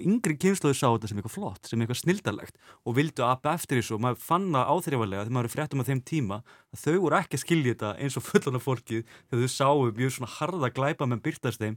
yngri 0.00 0.36
kynsluðu 0.42 0.78
sá 0.78 0.86
þetta 0.86 1.10
sem 1.10 1.20
eitthvað 1.20 1.36
flott, 1.36 1.70
sem 1.70 1.82
eitthvað 1.82 2.00
snildarlegt 2.02 2.60
og 2.84 2.98
vildu 2.98 3.26
að 3.26 3.50
eftir 3.56 3.80
þessu 3.80 3.96
og 3.96 4.04
maður 4.04 4.22
fann 4.22 4.48
það 4.54 4.72
áþrjávalega 4.74 5.26
þegar 5.26 5.36
maður 5.36 5.50
er 5.50 5.54
fréttum 5.54 5.82
á 5.82 5.88
þeim 5.88 6.02
tíma 6.06 6.40
að 6.74 6.82
þau 6.84 6.96
voru 7.04 7.18
ekki 7.20 7.38
að 7.38 7.44
skilja 7.44 7.74
þetta 7.74 7.92
eins 8.02 8.18
og 8.18 8.26
fullana 8.26 8.62
fólkið 8.62 9.04
þegar 9.14 9.42
þau 9.42 9.54
sáu 9.56 9.86
mjög 9.96 10.16
svona 10.16 10.32
harða 10.36 10.72
glæpa 10.76 11.10
með 11.10 11.22
byrtast 11.26 11.62
þeim 11.62 11.76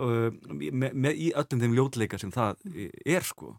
uh, 0.00 0.28
með, 0.52 0.90
með 0.92 1.22
í 1.26 1.30
öllum 1.36 1.62
þeim 1.62 1.78
ljótleika 1.78 2.20
sem 2.20 2.34
það 2.34 2.60
er 3.04 3.26
sko 3.26 3.54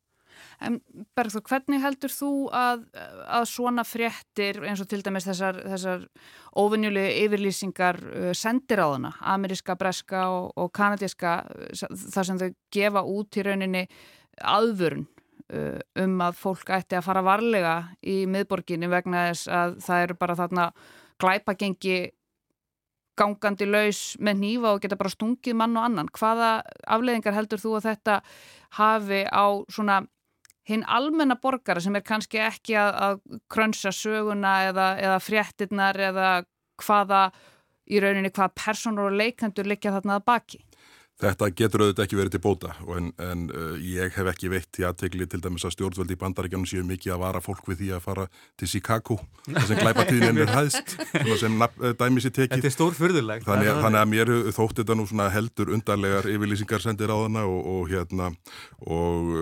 En 0.63 0.79
Bergþór, 1.17 1.43
hvernig 1.47 1.83
heldur 1.83 2.13
þú 2.13 2.31
að, 2.55 2.85
að 3.25 3.47
svona 3.51 3.85
fréttir 3.87 4.61
eins 4.65 4.81
og 4.83 4.89
til 4.91 5.01
dæmis 5.05 5.27
þessar, 5.29 5.61
þessar 5.73 6.07
ofinnjulegu 6.57 7.25
yfirlýsingar 7.25 8.01
uh, 8.07 8.31
sendir 8.37 8.81
á 8.81 8.87
þarna, 8.87 9.13
ameríska, 9.35 9.77
breska 9.79 10.27
og, 10.33 10.51
og 10.57 10.71
kanadíska, 10.75 11.37
þar 12.13 12.29
sem 12.31 12.41
þau 12.41 12.49
gefa 12.73 13.05
út 13.05 13.37
í 13.37 13.45
rauninni 13.47 13.85
aðvörun 14.41 15.07
uh, 15.53 15.79
um 16.03 16.21
að 16.25 16.37
fólk 16.41 16.73
ætti 16.77 16.97
að 16.99 17.07
fara 17.07 17.25
varlega 17.25 17.77
í 18.01 18.21
miðborginni 18.29 18.89
vegna 18.91 19.29
þess 19.31 19.51
að 19.51 19.81
það 19.85 20.05
eru 20.07 20.19
bara 20.21 20.39
þarna 20.41 20.69
glæpagengi 21.21 21.97
gangandi 23.17 23.65
laus 23.65 24.01
með 24.21 24.41
nýfa 24.43 24.73
og 24.75 24.83
geta 24.83 24.97
bara 24.99 25.13
stungið 25.13 25.57
mann 25.57 25.77
og 25.77 25.87
annan. 25.87 26.11
Hvaða 26.13 26.51
afleðingar 26.85 27.35
heldur 27.37 27.61
þú 27.61 27.77
að 27.79 27.89
þetta 27.89 28.19
hafi 28.77 29.23
á 29.25 29.45
svona 29.73 30.03
hinn 30.67 30.83
almenna 30.87 31.37
borgara 31.39 31.81
sem 31.83 31.95
er 31.95 32.05
kannski 32.05 32.41
ekki 32.43 32.75
að, 32.79 32.93
að 33.07 33.41
krönsa 33.51 33.93
söguna 33.95 34.57
eða, 34.69 34.87
eða 34.99 35.19
fréttinnar 35.23 35.99
eða 36.09 36.31
hvaða 36.83 37.21
í 37.87 38.01
rauninni 38.03 38.33
hvaða 38.33 38.53
personur 38.57 39.11
og 39.11 39.19
leikandur 39.21 39.69
likja 39.69 39.95
þarna 39.95 40.19
að 40.19 40.27
baki? 40.27 40.63
Þetta 41.17 41.47
getur 41.57 41.81
auðvitað 41.81 42.03
ekki 42.03 42.17
verið 42.19 42.33
til 42.35 42.39
bóta 42.43 42.73
en, 42.93 43.07
en 43.17 43.47
uh, 43.49 43.73
ég 43.81 44.13
hef 44.13 44.27
ekki 44.29 44.51
veitt 44.53 44.77
í 44.77 44.83
aðtegli 44.85 45.25
til 45.25 45.39
dæmis 45.41 45.63
að 45.65 45.73
stjórnvöldi 45.73 46.13
í 46.13 46.19
bandaríkjanum 46.21 46.67
séu 46.69 46.83
mikið 46.85 47.15
að 47.15 47.23
vara 47.23 47.39
fólk 47.41 47.65
við 47.71 47.79
því 47.79 47.87
að 47.97 48.03
fara 48.05 48.25
til 48.61 48.69
Chicago 48.69 49.17
þar 49.47 49.65
sem 49.65 49.81
glæpatíðin 49.81 50.41
er 50.43 50.51
hæðst 50.53 50.93
sem 51.41 51.55
uh, 51.57 51.71
dæmi 51.97 52.21
sér 52.21 52.35
tekið. 52.35 52.53
Þetta 52.59 52.69
er 52.69 52.75
stórfyrðulegt. 52.75 53.47
Þannig, 53.47 53.69
þannig 53.81 54.01
að 54.03 54.11
mér 54.11 54.31
þótt 54.53 54.83
þetta 54.83 54.97
nú 54.99 55.07
heldur 55.33 55.73
undarlegar 55.73 56.29
yfirlýsingar 56.29 56.85
sendir 56.85 57.09
á 57.09 57.17
þarna 57.17 57.47
og, 57.49 57.65
og, 57.73 57.81
hérna, 57.89 58.29
og, 58.85 59.33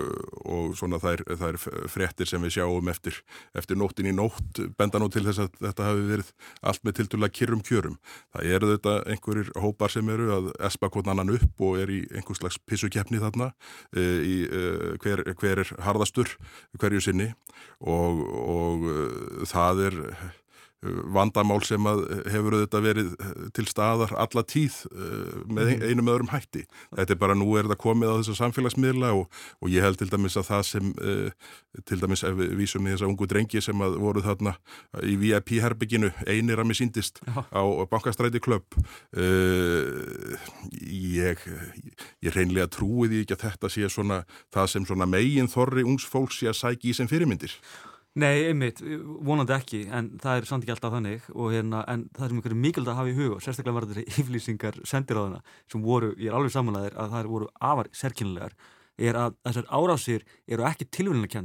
og 0.48 0.72
svona 0.80 0.96
þær, 1.02 1.26
þær 1.42 1.60
frettir 1.92 2.32
sem 2.32 2.40
við 2.40 2.56
sjáum 2.56 2.88
eftir, 2.88 3.20
eftir 3.52 3.76
nóttin 3.76 4.08
í 4.08 4.16
nótt 4.16 4.64
benda 4.80 4.96
nú 5.02 5.10
til 5.12 5.26
þess 5.28 5.44
að 5.44 5.60
þetta 5.60 5.90
hafi 5.90 6.08
verið 6.08 6.32
allt 6.64 6.88
með 6.88 6.98
tilturlega 7.02 7.36
kyrrum 7.36 7.60
kjörum. 7.68 8.00
Það 8.32 8.56
eru 8.56 8.72
þetta 8.72 8.96
og 11.66 11.82
er 11.82 11.92
í 11.92 12.00
einhvers 12.14 12.40
slags 12.42 12.58
pissukjefni 12.68 13.20
þarna 13.22 13.50
e, 13.92 14.06
í 14.22 14.36
e, 14.46 14.64
hver, 15.02 15.24
hver 15.40 15.62
er 15.64 15.72
harðastur 15.86 16.36
hverju 16.78 17.04
sinni 17.08 17.30
og, 17.80 18.22
og 18.42 18.88
e, 18.90 18.98
það 19.50 19.86
er 19.90 20.02
vandamál 20.84 21.62
sem 21.64 21.86
að 21.88 22.02
hefur 22.30 22.58
auðvitað 22.58 22.84
verið 22.84 23.12
til 23.56 23.64
staðar 23.68 24.12
alla 24.20 24.42
tíð 24.46 24.82
með 25.48 25.70
mhm. 25.72 25.84
einum 25.88 26.10
öðrum 26.12 26.32
hætti. 26.34 26.66
Þetta 26.94 27.16
er 27.16 27.20
bara 27.20 27.36
nú 27.38 27.48
er 27.56 27.66
þetta 27.66 27.80
komið 27.80 28.12
á 28.12 28.18
þessa 28.20 28.36
samfélagsmiðla 28.42 29.12
og, 29.16 29.30
og 29.62 29.72
ég 29.72 29.86
held 29.86 29.98
til 30.00 30.10
dæmis 30.12 30.36
að 30.36 30.50
það 30.50 30.66
sem 30.70 30.92
til 31.88 32.00
dæmis 32.00 32.24
ef 32.26 32.36
við 32.38 32.54
vísum 32.60 32.86
í 32.86 32.92
þessa 32.92 33.08
ungu 33.08 33.28
drengi 33.30 33.62
sem 33.64 33.82
að 33.84 33.98
voru 34.02 34.22
þarna 34.24 34.54
í 35.04 35.16
VIP-herbygginu 35.20 36.12
einir 36.28 36.60
að 36.60 36.70
mér 36.70 36.80
síndist 36.80 37.20
á 37.26 37.62
bankastræti 37.90 38.40
klöpp 38.44 38.76
ég, 40.76 41.42
ég 42.24 42.36
reynlega 42.36 42.70
trúi 42.72 43.10
því 43.10 43.24
ekki 43.24 43.36
að 43.36 43.44
þetta 43.48 43.72
sé 43.72 43.90
svona 43.92 44.22
það 44.54 44.72
sem 44.72 44.88
svona 44.88 45.08
megin 45.10 45.50
þorri 45.50 45.84
ungs 45.86 46.06
fólks 46.08 46.40
sé 46.40 46.50
að 46.50 46.60
sæki 46.60 46.92
í 46.92 46.96
sem 46.96 47.10
fyrirmyndir. 47.10 47.54
Nei, 48.16 48.46
einmitt, 48.48 48.80
vonandi 49.28 49.52
ekki, 49.52 49.82
en 49.92 50.14
það 50.22 50.38
er 50.38 50.46
samt 50.48 50.64
ekki 50.64 50.72
alltaf 50.72 50.94
þannig 50.94 51.26
og 51.34 51.50
hérna, 51.52 51.82
en 51.92 52.06
það 52.16 52.26
er 52.26 52.34
mjög 52.38 52.54
mikilvægt 52.62 52.92
að 52.94 52.96
hafa 53.02 53.12
í 53.12 53.16
huga, 53.18 53.40
sérstaklega 53.44 53.76
var 53.76 53.86
þetta 53.90 54.22
yflýsingar 54.22 54.78
sendir 54.88 55.20
á 55.20 55.22
þarna 55.26 55.40
sem 55.68 55.84
voru, 55.84 56.14
ég 56.16 56.30
er 56.30 56.38
alveg 56.38 56.54
samanlegaðir 56.54 56.96
að 56.96 57.12
það 57.12 57.30
voru 57.34 57.50
afar 57.70 57.90
sérkynlegar, 57.92 58.56
er 58.96 59.20
að 59.20 59.36
þessar 59.44 59.68
árásir 59.68 60.24
eru 60.48 60.64
ekki 60.70 60.88
tilvæmlega 60.96 61.44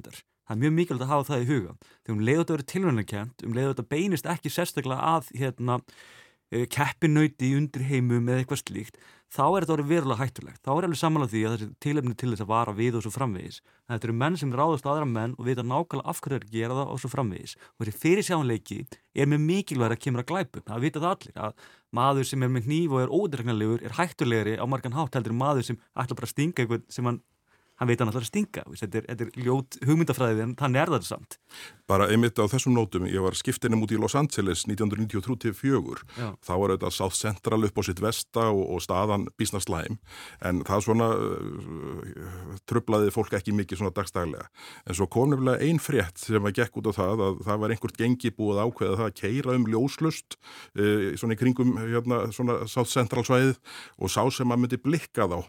það 0.52 0.58
er 0.58 0.62
mjög 0.62 0.74
mikilvægt 0.78 1.06
að 1.06 1.12
hafa 1.12 1.28
það 1.30 1.44
í 1.44 1.48
huga. 1.48 1.76
Þegar 2.02 2.16
um 2.16 2.24
leiðut 2.28 2.50
að 2.50 2.56
vera 2.56 2.70
tilvæmlega 2.72 3.22
um 3.46 3.54
leiðut 3.56 3.82
að 3.82 3.90
beinist 3.92 4.28
ekki 4.28 4.52
sérstaklega 4.52 5.12
að 5.16 5.30
hérna, 5.40 5.78
keppinauti 6.52 7.48
í 7.48 7.58
undirheimum 7.58 8.28
eða 8.28 8.42
eitthvað 8.42 8.62
slíkt, 8.66 8.98
þá 9.32 9.44
er 9.46 9.64
þetta 9.64 9.76
orðið 9.78 9.92
verulega 9.92 10.20
hættulegt. 10.20 10.60
Þá 10.66 10.72
er 10.74 10.88
alveg 10.88 11.00
samanlega 11.00 11.32
því 11.32 11.42
að 11.48 11.54
þessi 11.56 11.68
tilefni 11.86 12.16
til 12.20 12.32
þess 12.34 12.44
að 12.44 12.50
vara 12.52 12.74
við 12.76 12.98
og 13.00 13.06
svo 13.06 13.12
framvegis. 13.16 13.62
Þetta 13.88 14.08
eru 14.10 14.16
menn 14.20 14.38
sem 14.42 14.52
ráðast 14.60 14.90
aðra 14.92 15.08
menn 15.08 15.36
og 15.38 15.48
vita 15.48 15.64
nákvæmlega 15.64 16.12
af 16.12 16.20
hverju 16.20 16.36
það 16.36 16.42
er 16.42 16.48
að 16.48 16.56
gera 16.58 16.78
það 16.80 16.92
og 16.92 17.00
svo 17.00 17.12
framvegis. 17.14 17.56
Og 17.80 17.86
þessi 17.86 18.02
fyrirsjánleiki 18.04 18.80
er 19.16 19.32
með 19.32 19.46
mikilvæg 19.48 19.96
að 19.96 20.04
kemur 20.04 20.26
að 20.26 20.30
glæpum. 20.34 20.66
Það 20.68 20.84
vita 20.84 21.04
það 21.06 21.16
allir 21.16 21.42
að 21.48 21.66
maður 21.96 22.28
sem 22.28 22.44
er 22.44 22.52
með 22.52 22.68
hníf 22.68 22.96
og 22.96 23.04
er 23.06 23.16
ódregnarlegur 23.16 23.86
er 23.88 23.96
hættulegri 23.96 24.58
á 24.60 24.66
margan 24.68 24.98
hátt 25.00 25.16
heldur 25.16 25.38
maður 25.40 25.70
sem 25.72 25.80
ætla 25.96 26.20
bara 26.20 26.28
að 26.28 26.36
stinga 26.36 26.66
eitthvað 26.66 26.84
sem 26.92 27.08
hann 27.08 27.24
hann 27.82 27.90
veit 27.90 28.02
hann 28.02 28.12
alltaf 28.12 28.22
að 28.22 28.30
stinga 28.30 28.64
þetta 28.70 29.00
er, 29.00 29.06
þetta 29.10 29.26
er 29.26 29.46
ljót 29.48 29.78
hugmyndafræðið 29.90 30.42
en 30.44 30.52
þannig 30.60 30.82
er 30.84 30.92
það 30.94 31.06
samt. 31.08 31.38
Bara 31.90 32.08
einmitt 32.14 32.38
á 32.38 32.46
þessum 32.46 32.76
nótum 32.78 33.08
ég 33.10 33.24
var 33.26 33.34
skiptinum 33.38 33.82
út 33.82 33.94
í 33.96 33.98
Los 33.98 34.14
Angeles 34.20 34.68
1993-94 34.70 36.04
þá 36.46 36.52
var 36.62 36.76
þetta 36.76 36.92
South 36.94 37.18
Central 37.18 37.66
upp 37.66 37.82
á 37.82 37.84
sitt 37.88 38.04
vesta 38.04 38.44
og, 38.52 38.62
og 38.76 38.84
staðan 38.86 39.26
bísnarslæm 39.42 39.98
en 40.46 40.62
það 40.68 40.86
svona 40.86 41.08
uh, 41.18 42.60
tröflaði 42.70 43.14
fólk 43.16 43.34
ekki 43.40 43.56
mikið 43.58 43.82
svona 43.82 43.96
dagstælega 43.98 44.46
en 44.86 45.00
svo 45.00 45.08
kom 45.10 45.34
nefnilega 45.34 45.66
einn 45.66 45.82
frétt 45.82 46.22
sem 46.22 46.44
var 46.44 46.54
gekk 46.56 46.78
út 46.78 46.92
á 46.94 47.00
það 47.00 47.26
að 47.30 47.42
það 47.48 47.64
var 47.64 47.74
einhvert 47.74 47.98
gengi 47.98 48.34
búið 48.38 48.62
ákveða 48.68 49.00
það 49.00 49.10
að 49.10 49.18
keira 49.24 49.58
um 49.58 49.66
ljóslust 49.74 50.38
uh, 50.38 51.10
svona 51.18 51.34
í 51.34 51.42
kringum 51.42 51.74
hérna, 51.82 52.28
svona 52.30 52.62
South 52.70 52.94
Central 52.94 53.26
svæðið 53.26 53.58
og 53.98 54.14
sá 54.14 54.22
sem 54.30 54.54
að 54.54 54.64
myndi 54.64 54.82
blikka 54.86 55.26
þá 55.32 55.42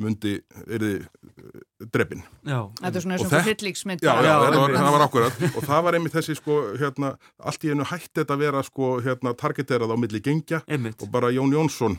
myndi, 0.00 0.38
er 0.66 0.82
þið 0.82 1.90
drefin. 1.92 2.22
Þetta 2.46 2.90
er 2.92 3.04
svona 3.04 3.16
eins 3.16 3.24
og 3.26 3.46
hillíksmynd. 3.46 4.04
Já, 4.04 4.12
já, 4.24 4.32
það 4.40 4.56
var, 4.56 4.74
það 4.76 4.94
var 4.94 5.04
akkurat 5.06 5.42
og 5.48 5.66
það 5.66 5.82
var 5.86 5.96
einmitt 5.98 6.14
þessi 6.14 6.36
sko, 6.38 6.58
hérna, 6.80 7.10
allt 7.42 7.66
í 7.66 7.72
hennu 7.72 7.86
hætti 7.90 8.22
þetta 8.22 8.36
að 8.36 8.44
vera 8.44 8.62
sko, 8.66 8.90
hérna, 9.04 9.34
targeterað 9.38 9.92
á 9.92 9.96
milli 10.00 10.22
gengja 10.24 10.62
einmitt. 10.64 11.02
og 11.02 11.10
bara 11.12 11.32
Jón 11.34 11.52
Jónsson 11.52 11.98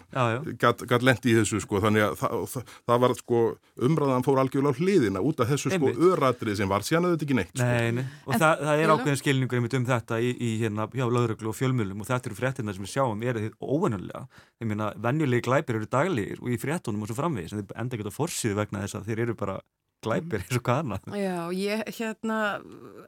gætt 0.62 1.06
lendi 1.06 1.34
í 1.34 1.38
þessu 1.42 1.62
sko, 1.64 1.82
þannig 1.84 2.08
að 2.08 2.18
það, 2.22 2.38
það, 2.54 2.74
það 2.90 3.04
var 3.06 3.16
sko, 3.20 3.44
umræðan 3.90 4.26
fór 4.28 4.42
algjörlega 4.44 4.80
hliðina 4.80 5.24
út 5.24 5.44
af 5.44 5.52
þessu 5.54 5.74
sko 5.76 5.94
öðratrið 5.94 6.62
sem 6.62 6.72
var, 6.72 6.88
síðan 6.88 7.10
auðvitað 7.10 7.28
ekki 7.28 7.40
neitt. 7.42 7.54
Sko. 7.54 7.68
Nei, 7.68 7.92
nei, 8.00 8.08
og 8.26 8.34
en, 8.34 8.44
það, 8.46 8.66
það 8.70 8.84
er 8.86 8.96
ákveðin 8.96 9.22
skilningur 9.22 9.60
einmitt 9.60 9.78
um 9.78 9.88
þetta 9.92 10.22
í, 10.24 10.34
í 10.34 10.52
hérna, 10.64 10.88
hjá 10.94 11.06
lauruglu 11.06 11.52
og 11.52 11.60
fjölmjölum 11.60 12.04
og 12.04 12.10
þetta 12.10 12.32
eru 12.32 12.40
fréttina 12.40 12.76
sem 12.76 12.88
við 12.88 12.94
sjáum 12.96 13.24
er 13.28 13.42
þetta 13.42 13.70
óvennulega. 13.74 14.24
Ég 14.64 14.70
meina, 14.70 14.92
venjulegi 15.04 15.46
glæpir 15.46 15.80
eru 15.80 15.90
daglegir 15.92 16.42
og 16.42 16.52
í 16.54 16.60
fréttunum 16.62 17.04
og 17.04 17.12
svo 17.12 17.18
framvegis 17.18 17.56
en 17.58 17.83
enda 17.84 17.98
ekki 17.98 18.10
á 18.10 18.20
fórsið 18.20 18.58
vegna 18.60 18.84
þess 18.84 19.00
að 19.00 19.10
þeir 19.10 19.24
eru 19.28 19.38
bara 19.40 19.58
glæpir 20.04 20.44
eins 20.44 20.60
og 20.60 20.70
annað. 20.74 21.10
Já, 21.18 21.38
ég 21.56 21.84
hérna 21.98 22.38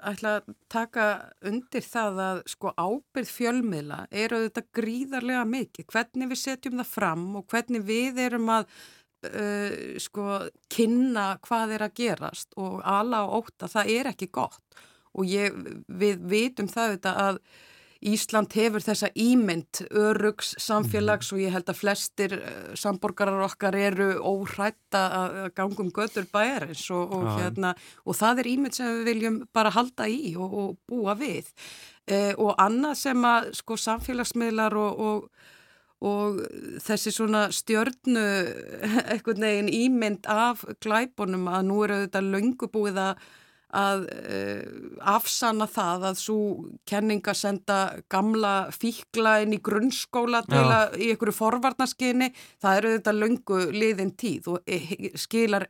ætla 0.06 0.36
að 0.40 0.52
taka 0.72 1.08
undir 1.46 1.86
það 1.86 2.22
að 2.26 2.42
sko 2.54 2.74
ábyrð 2.76 3.32
fjölmiðla 3.32 4.02
eru 4.24 4.44
þetta 4.46 4.66
gríðarlega 4.80 5.46
mikið, 5.52 5.88
hvernig 5.92 6.32
við 6.32 6.42
setjum 6.42 6.80
það 6.82 6.92
fram 6.92 7.26
og 7.40 7.48
hvernig 7.52 7.86
við 7.88 8.22
erum 8.26 8.52
að 8.56 8.68
uh, 9.30 9.78
sko 10.02 10.42
kynna 10.72 11.28
hvað 11.46 11.78
er 11.78 11.88
að 11.88 11.96
gerast 12.02 12.60
og 12.62 12.82
ala 12.82 13.26
og 13.28 13.46
óta, 13.46 13.72
það 13.72 13.96
er 14.00 14.12
ekki 14.14 14.32
gott. 14.34 14.84
Og 15.16 15.28
ég, 15.32 15.56
við 15.88 16.20
vitum 16.28 16.68
það 16.72 16.98
þetta 16.98 17.16
að 17.28 17.42
Ísland 18.06 18.54
hefur 18.54 18.84
þessa 18.86 19.10
ímynd 19.18 19.82
örugs 19.89 20.54
samfélags 20.62 21.32
og 21.34 21.41
ég 21.41 21.56
held 21.56 21.70
að 21.72 21.80
flestir 21.80 22.36
uh, 22.38 22.76
samborgarar 22.78 23.46
okkar 23.48 23.78
eru 23.80 24.12
óhrætt 24.22 24.98
að 25.00 25.50
ganga 25.58 25.82
um 25.84 25.91
götur 25.96 26.28
bæjarins 26.32 26.86
og, 26.94 27.18
og, 27.18 27.28
hérna, 27.39 27.74
og 28.06 28.20
það 28.20 28.44
er 28.44 28.52
ímynd 28.54 28.78
sem 28.78 28.91
við 28.91 29.10
viljum 29.10 29.41
bara 29.56 29.74
halda 29.74 30.08
í 30.12 30.36
og, 30.38 30.54
og 30.62 30.78
búa 30.89 31.18
við. 31.20 31.50
Uh, 32.06 32.34
og 32.38 32.54
annað 32.62 33.00
sem 33.02 33.28
að 33.28 33.52
sko 33.58 33.80
samfélagsmiðlar 33.82 34.78
og 34.78 35.30
og 36.06 36.41
þessi 36.84 37.13
svona 37.13 37.48
stjörnu 37.56 38.26
eitthvað 39.12 39.41
neginn 39.41 39.72
ímynd 39.72 40.28
af 40.30 40.65
glæbunum 40.84 41.48
að 41.50 41.68
nú 41.70 41.82
eru 41.86 42.02
þetta 42.04 42.22
löngubúið 42.26 43.02
að 43.08 43.26
að 43.76 44.06
uh, 44.12 44.62
afsanna 45.16 45.68
það 45.70 46.08
að 46.12 46.22
svo 46.22 46.38
kenninga 46.88 47.36
senda 47.38 47.80
gamla 48.12 48.72
fíkla 48.76 49.40
inn 49.44 49.58
í 49.58 49.62
grunnskóla 49.64 50.44
til 50.48 50.64
að 50.64 50.98
í 51.02 51.12
einhverju 51.14 51.36
forvarnaskyni, 51.36 52.32
það 52.64 52.80
eru 52.80 52.96
þetta 52.96 53.16
löngu 53.20 53.60
liðin 53.76 54.16
tíð 54.20 54.50
og 54.56 54.70
e, 54.70 55.12
skilar 55.20 55.68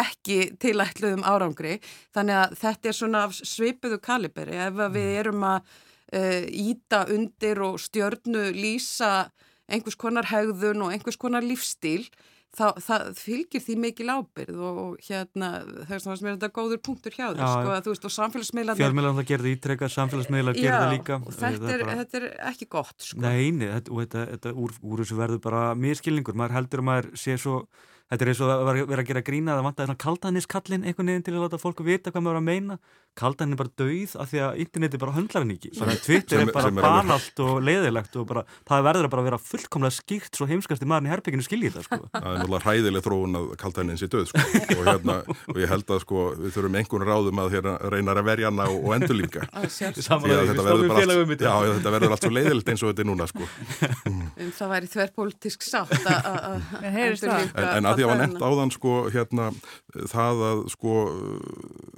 ekki 0.00 0.52
tilætluðum 0.62 1.26
árangri, 1.26 1.78
þannig 2.14 2.40
að 2.44 2.58
þetta 2.60 2.90
er 2.90 2.98
svona 3.00 3.22
svipuðu 3.34 3.98
kaliberi. 4.02 4.58
Ef 4.68 4.76
við 4.78 5.06
mm. 5.08 5.20
erum 5.24 5.46
að 5.50 5.60
uh, 5.60 6.18
e, 6.20 6.26
íta 6.70 7.04
undir 7.10 7.62
og 7.66 7.80
stjörnu 7.82 8.50
lýsa 8.54 9.30
einhvers 9.70 9.98
konar 9.98 10.30
hegðun 10.30 10.86
og 10.86 10.94
einhvers 10.94 11.18
konar 11.20 11.46
lífstíl 11.46 12.04
það, 12.56 12.80
það 12.86 13.04
fylgir 13.18 13.62
því 13.64 13.76
mikil 13.84 14.08
ábyrð 14.10 14.58
og, 14.58 14.80
og 14.82 15.04
hérna 15.06 15.50
það 15.86 15.94
er 15.96 16.02
svona 16.04 16.18
sem 16.20 16.30
er 16.30 16.36
þetta 16.36 16.50
góður 16.56 16.82
punktur 16.88 17.14
hjá 17.14 17.26
þér 17.28 17.44
sko 17.44 17.74
að 17.74 17.84
þú 17.86 17.94
veist 17.94 18.08
og 18.08 18.14
samfélagsmiðlar 18.16 18.80
Fjármiðlar 18.80 19.16
það 19.20 19.28
gerði 19.30 19.54
ítrekka, 19.56 19.90
samfélagsmiðlar 19.94 20.58
gerði 20.58 20.96
líka. 20.96 21.20
þetta 21.28 21.70
er, 21.74 21.84
bara... 21.84 21.96
þetta 22.02 22.20
er 22.20 22.26
ekki 22.50 22.68
gott 22.74 23.06
sko. 23.06 23.22
Nei, 23.22 23.52
þetta, 23.62 23.94
og 23.94 24.02
þetta, 24.04 24.26
þetta 24.34 24.54
úr, 24.64 24.76
úr 24.82 25.04
þessu 25.04 25.20
verður 25.20 25.42
bara 25.46 25.62
miskilningur, 25.78 26.38
maður 26.38 26.58
heldur 26.58 26.84
að 26.84 26.90
maður 26.90 27.10
sé 27.22 27.38
svo 27.40 27.62
Þetta 28.10 28.24
er 28.24 28.30
eins 28.32 28.40
og 28.42 28.50
að 28.50 28.68
vera 28.90 29.02
að 29.04 29.06
gera 29.06 29.20
grína 29.22 29.54
að 29.54 29.66
vanta 29.68 29.84
svona 29.86 30.00
kaldanisskallin 30.02 30.82
einhvern 30.82 31.12
veginn 31.12 31.26
til 31.28 31.36
að 31.36 31.44
láta 31.44 31.60
fólku 31.62 31.84
vita 31.86 32.10
hvað 32.10 32.24
maður 32.26 32.34
er 32.34 32.40
að 32.40 32.48
meina. 32.48 32.76
Kaldanin 33.18 33.54
er 33.54 33.58
bara 33.58 33.70
dauð 33.78 34.12
af 34.22 34.28
því 34.30 34.38
að 34.46 34.58
interneti 34.62 34.98
bara 35.02 35.12
höndlar 35.16 35.42
henni 35.42 35.54
ekki. 35.58 35.70
Bara 35.78 35.94
Twitter 35.98 36.42
er 36.42 36.50
bara 36.54 36.70
banalt 36.74 37.40
og 37.42 37.58
leiðilegt 37.66 38.14
og 38.18 38.24
bara, 38.30 38.42
það 38.70 38.84
verður 38.86 39.06
að 39.06 39.12
bara 39.14 39.24
vera 39.26 39.38
fullkomlega 39.42 39.94
skýrt 39.94 40.38
svo 40.38 40.46
heimskast 40.50 40.82
í 40.82 40.86
maðurinn 40.90 41.10
í 41.10 41.12
herbygginu 41.12 41.44
skiljið 41.46 41.74
það 41.76 41.84
sko. 41.86 41.98
Það 42.14 42.26
er 42.30 42.38
náttúrulega 42.38 42.64
hræðileg 42.66 43.02
þróun 43.06 43.38
að 43.40 43.44
kaldanin 43.60 43.98
sé 44.00 44.06
döð 44.10 44.26
sko 44.30 44.38
og, 44.78 44.84
hérna, 44.86 45.16
og 45.50 45.58
ég 45.58 45.68
held 45.70 45.88
að 45.90 46.02
sko 46.04 46.18
við 46.38 46.50
þurfum 46.54 46.78
einhvern 46.80 47.06
ráðum 47.10 47.42
að 47.42 47.48
hérna, 47.56 47.74
reyna 47.94 48.10
að 48.14 48.26
verja 48.30 48.46
hana 48.50 48.64
og, 48.70 48.78
og 48.86 48.90
endurlinga. 48.96 49.42
þetta 49.78 50.18
verður 50.22 50.94
allt, 50.94 51.34
já, 51.34 51.54
þetta 51.74 51.94
verður 51.96 52.14
allt 52.14 52.24
svo 52.26 52.32
leiðilegt 52.34 52.68
eins 52.74 52.82
og 52.86 52.88
þetta 52.92 53.04
er 53.04 53.10
núna 53.10 53.26
sko. 53.30 53.42
Um, 54.06 54.22
það 54.56 54.68
væri 54.70 54.86
að 57.90 57.99
því 58.00 58.06
að 58.06 58.10
var 58.10 58.20
nefnt 58.22 58.44
áðan 58.44 58.72
sko 58.74 58.94
hérna 59.12 59.48
það 60.10 60.44
að 60.48 60.62
sko 60.74 60.94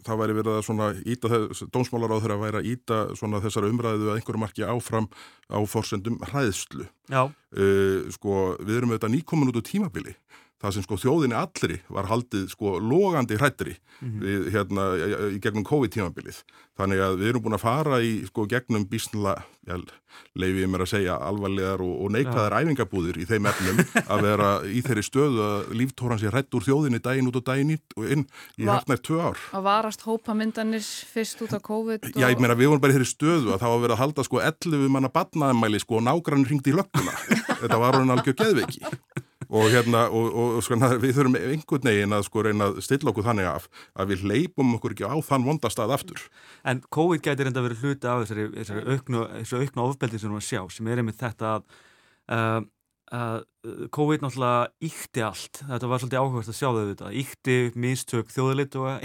það 0.02 0.20
væri 0.22 0.36
verið 0.40 0.58
að 0.58 0.64
svona 0.66 0.88
íta 1.14 1.30
þess, 1.32 1.64
dómsmálar 1.74 2.14
á 2.14 2.22
þeirra 2.22 2.40
væri 2.42 2.60
að 2.60 2.70
íta 2.72 3.00
svona 3.18 3.42
þessar 3.44 3.68
umræðu 3.70 4.10
að 4.10 4.18
einhverju 4.18 4.42
marki 4.42 4.66
áfram 4.66 5.08
á 5.48 5.58
forsendum 5.68 6.18
hræðslu. 6.32 6.88
Já. 7.12 7.22
Uh, 7.52 8.08
sko 8.14 8.56
við 8.60 8.80
erum 8.80 8.94
auðvitað 8.94 9.14
nýkomin 9.16 9.52
út 9.52 9.60
á 9.60 9.68
tímabili 9.68 10.16
það 10.62 10.76
sem 10.76 10.84
sko 10.86 10.98
þjóðinni 11.02 11.38
allri 11.38 11.78
var 11.92 12.08
haldið 12.10 12.50
sko 12.52 12.76
logandi 12.78 13.38
hrættri 13.40 13.74
mm 13.74 14.08
-hmm. 14.08 14.20
við, 14.22 14.44
hérna 14.54 14.84
í 15.34 15.40
gegnum 15.42 15.66
COVID-tímabilið. 15.66 16.42
Þannig 16.78 17.02
að 17.04 17.18
við 17.20 17.28
erum 17.28 17.42
búin 17.44 17.56
að 17.58 17.66
fara 17.66 17.98
í 18.00 18.12
sko 18.26 18.46
gegnum 18.48 18.86
bísnla, 18.88 19.34
leifið 20.34 20.68
mér 20.70 20.84
að 20.84 20.92
segja, 20.92 21.16
alvarlegar 21.20 21.82
og, 21.84 21.92
og 22.04 22.12
neikvæðar 22.14 22.54
ja. 22.54 22.60
æfingabúðir 22.62 23.18
í 23.20 23.26
þeim 23.28 23.48
efnum 23.50 23.82
að 24.02 24.22
vera 24.24 24.48
í 24.64 24.80
þeirri 24.82 25.04
stöðu 25.04 25.42
að 25.44 25.74
líftóran 25.78 26.20
sé 26.20 26.32
hrætt 26.32 26.54
úr 26.54 26.64
þjóðinni 26.66 27.02
daginn 27.02 27.28
út 27.28 27.36
og 27.36 27.44
daginn 27.46 27.76
og 27.96 28.06
inn 28.08 28.24
í 28.58 28.66
hartnær 28.66 29.02
tvö 29.02 29.20
ár. 29.20 29.42
Að 29.52 29.66
varast 29.68 30.06
hópamyndanir 30.06 30.82
fyrst 30.82 31.42
út 31.42 31.52
af 31.52 31.62
COVID? 31.62 32.08
Og... 32.08 32.16
Já, 32.16 32.30
ég 32.30 32.40
meina 32.40 32.58
við 32.58 32.72
vorum 32.72 32.82
bara 32.82 32.94
í 32.94 32.96
þeirri 32.96 33.12
stöðu 33.12 33.52
að 33.52 33.62
það 33.62 33.74
var 33.74 33.82
verið 33.84 33.96
að 33.96 34.02
halda 34.02 34.26
sko 34.28 34.40
11 34.40 34.88
manna 34.88 35.12
badnaðamæli 35.12 35.82
sko 35.82 36.00
og 36.00 36.06
nágrann 36.08 36.48
ringdi 36.48 36.72
í 36.72 36.76
lögguna. 36.76 37.14
Þetta 37.62 37.78
var 37.78 38.00
hann 38.00 38.16
algjör 38.16 38.40
geðveiki 38.40 38.82
og 39.52 39.68
hérna 39.68 40.06
og, 40.08 40.28
og 40.32 40.60
sko, 40.64 40.78
við 41.02 41.16
þurfum 41.18 41.38
einhvern 41.38 41.88
veginn 41.90 42.16
að 42.16 42.26
sko 42.28 42.44
reyna 42.46 42.70
að 42.70 42.80
stilla 42.86 43.12
okkur 43.12 43.26
þannig 43.26 43.48
af 43.50 43.68
að 43.92 44.12
við 44.14 44.26
leipum 44.30 44.76
okkur 44.78 44.96
ekki 44.96 45.08
á 45.08 45.16
þann 45.28 45.46
vondastað 45.48 45.92
aftur. 45.96 46.22
En 46.64 46.80
COVID 46.92 47.24
gæti 47.24 47.46
reynda 47.46 47.64
verið 47.64 47.84
hluti 47.84 48.08
af 48.08 48.22
þessari, 48.24 48.48
þessari 48.56 48.84
auknu, 48.96 49.26
auknu 49.42 49.84
ofbeldi 49.84 50.22
sem 50.22 50.32
við 50.32 50.46
sjáum 50.48 50.70
sem 50.72 50.88
er 50.88 51.02
einmitt 51.02 51.20
þetta 51.20 51.56
að 51.56 51.66
uh, 52.32 52.60
að 53.12 53.42
COVID 53.94 54.24
náttúrulega 54.24 54.72
íkti 54.82 55.22
allt, 55.22 55.60
þetta 55.68 55.88
var 55.90 56.00
svolítið 56.02 56.22
áhugast 56.24 56.50
að 56.50 56.56
sjá 56.58 56.68
þau 56.74 56.86
þetta, 56.88 57.10
íkti 57.20 57.56
mistök 57.78 58.32
þjóðleitt 58.34 58.74
og 58.80 59.04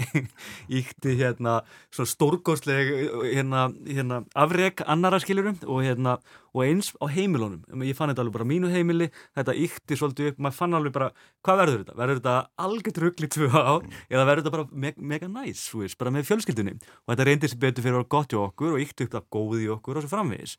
íkti 0.80 1.12
hérna 1.20 1.52
svona 1.94 2.10
stórgóðsleg 2.10 2.90
hérna, 3.36 3.68
hérna 3.86 4.18
afreg 4.34 4.82
annara 4.82 5.20
skiljurum 5.22 5.60
og 5.62 5.84
hérna 5.86 6.16
og 6.56 6.64
eins 6.64 6.90
á 6.98 7.06
heimilónum, 7.12 7.84
ég 7.86 7.94
fann 7.94 8.10
þetta 8.10 8.24
alveg 8.24 8.38
bara 8.40 8.48
mínu 8.48 8.72
heimili, 8.72 9.10
þetta 9.38 9.54
íkti 9.68 10.00
svolítið 10.00 10.32
upp, 10.32 10.42
maður 10.42 10.58
fann 10.58 10.80
alveg 10.80 10.96
bara, 10.96 11.10
hvað 11.46 11.62
verður 11.62 11.84
þetta? 11.84 11.96
Verður 12.00 12.20
þetta 12.22 12.36
algjört 12.66 13.00
ruggli 13.04 13.30
tvö 13.36 13.48
ár 13.52 13.86
eða 14.08 14.26
verður 14.32 14.42
þetta 14.42 14.56
bara 14.56 14.68
me 14.72 14.94
mega 15.14 15.30
næs, 15.30 15.68
nice, 15.76 16.00
bara 16.00 16.16
með 16.16 16.26
fjölskyldunni? 16.32 16.78
Og 17.04 17.14
þetta 17.14 17.30
reyndi 17.30 17.52
sér 17.52 17.62
betur 17.62 17.86
fyrir 17.86 18.02
að 18.02 18.10
gott 18.16 18.34
í 18.34 18.42
okkur 18.42 18.74
og 18.74 18.82
íkti 18.82 19.06
upp 19.06 19.14
það 19.14 19.32
góði 19.38 19.66
í 19.68 19.72
okkur 19.76 20.00
og 20.00 20.06
svo 20.08 20.16
framvegis 20.16 20.58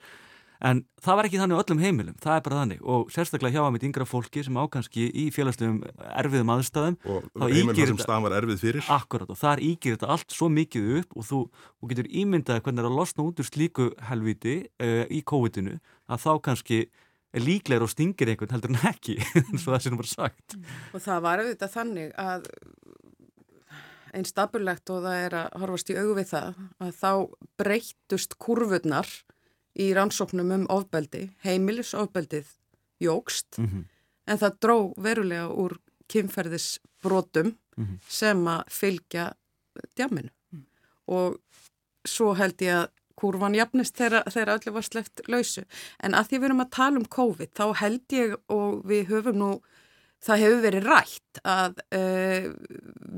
En 0.60 0.82
það 1.00 1.16
var 1.16 1.28
ekki 1.30 1.40
þannig 1.40 1.56
á 1.56 1.62
öllum 1.64 1.82
heimilum, 1.84 2.16
það 2.20 2.34
er 2.36 2.42
bara 2.44 2.58
þannig. 2.60 2.80
Og 2.84 3.12
sérstaklega 3.16 3.56
hjá 3.56 3.62
að 3.64 3.70
mitt 3.76 3.86
yngra 3.88 4.08
fólki 4.08 4.42
sem 4.44 4.58
ákanski 4.60 5.06
í 5.08 5.28
félagslegum 5.32 5.78
erfiðum 6.20 6.52
aðstæðum 6.56 6.98
og 7.08 7.46
heimilum 7.46 7.94
sem 7.94 8.02
staðan 8.02 8.26
var 8.26 8.36
erfið 8.42 8.64
fyrir. 8.66 8.90
Akkurat 8.92 9.32
og 9.32 9.40
þar 9.40 9.64
ígir 9.64 9.96
þetta 9.96 10.10
allt 10.18 10.36
svo 10.36 10.50
mikið 10.52 10.90
upp 11.00 11.16
og 11.16 11.28
þú, 11.30 11.40
þú 11.80 11.92
getur 11.94 12.10
ímyndaði 12.12 12.66
hvernig 12.66 12.82
það 12.82 12.90
er 12.90 12.92
að 12.92 13.00
losna 13.00 13.28
út 13.30 13.40
úr 13.40 13.48
slíku 13.48 13.88
helviti 14.10 14.58
uh, 14.84 15.06
í 15.08 15.22
COVID-inu 15.32 15.78
að 16.10 16.26
þá 16.26 16.32
kannski 16.50 16.82
er 17.30 17.46
líklegur 17.46 17.86
og 17.86 17.94
stingir 17.94 18.34
einhvern 18.34 18.52
heldur 18.58 18.74
en 18.74 18.84
ekki 18.90 19.16
eins 19.46 19.64
og 19.64 19.78
það 19.78 19.86
sem 19.86 20.00
bara 20.02 20.12
sagt. 20.12 20.60
Og 20.92 21.04
það 21.08 21.26
var 21.30 21.46
auðvitað 21.46 21.76
þannig 21.78 22.14
að 22.20 22.52
einn 24.10 24.26
stabilegt 24.28 24.90
og 24.92 25.04
það 25.06 25.24
er 25.24 25.36
að 25.44 25.58
horfast 25.62 25.92
í 25.94 25.98
augu 26.00 26.16
við 26.18 26.32
það 26.32 26.62
að 26.82 26.94
þá 26.98 27.12
breytust 27.62 28.40
kurvurnar 28.42 29.10
í 29.80 29.90
rannsóknum 29.96 30.52
um 30.56 30.66
ofbeldi, 30.74 31.30
heimilisofbeldið 31.46 32.52
jógst 33.00 33.58
mm 33.58 33.66
-hmm. 33.66 33.84
en 34.28 34.38
það 34.38 34.60
dró 34.62 34.78
verulega 34.98 35.48
úr 35.48 35.78
kynferðisbrotum 36.08 37.56
mm 37.78 37.86
-hmm. 37.86 38.00
sem 38.08 38.48
að 38.48 38.64
fylgja 38.70 39.34
djaminu 39.96 40.30
mm. 40.52 40.66
og 41.08 41.40
svo 42.06 42.34
held 42.34 42.62
ég 42.62 42.74
að 42.76 42.88
kurvan 43.16 43.56
jafnist 43.56 43.98
þegar, 43.98 44.24
allir 44.50 44.74
var 44.74 44.82
sleft 44.82 45.22
lausu 45.28 45.64
en 46.00 46.14
að 46.14 46.30
því 46.30 46.38
við 46.38 46.44
erum 46.50 46.62
að 46.62 46.70
tala 46.72 46.98
um 46.98 47.06
COVID 47.06 47.52
þá 47.60 47.66
held 47.76 48.16
ég 48.16 48.36
og 48.48 48.86
við 48.86 49.08
höfum 49.08 49.38
nú 49.38 49.52
það 50.24 50.42
hefur 50.44 50.64
verið 50.66 50.88
rætt 50.90 51.42
að 51.48 51.78
uh, 51.96 52.48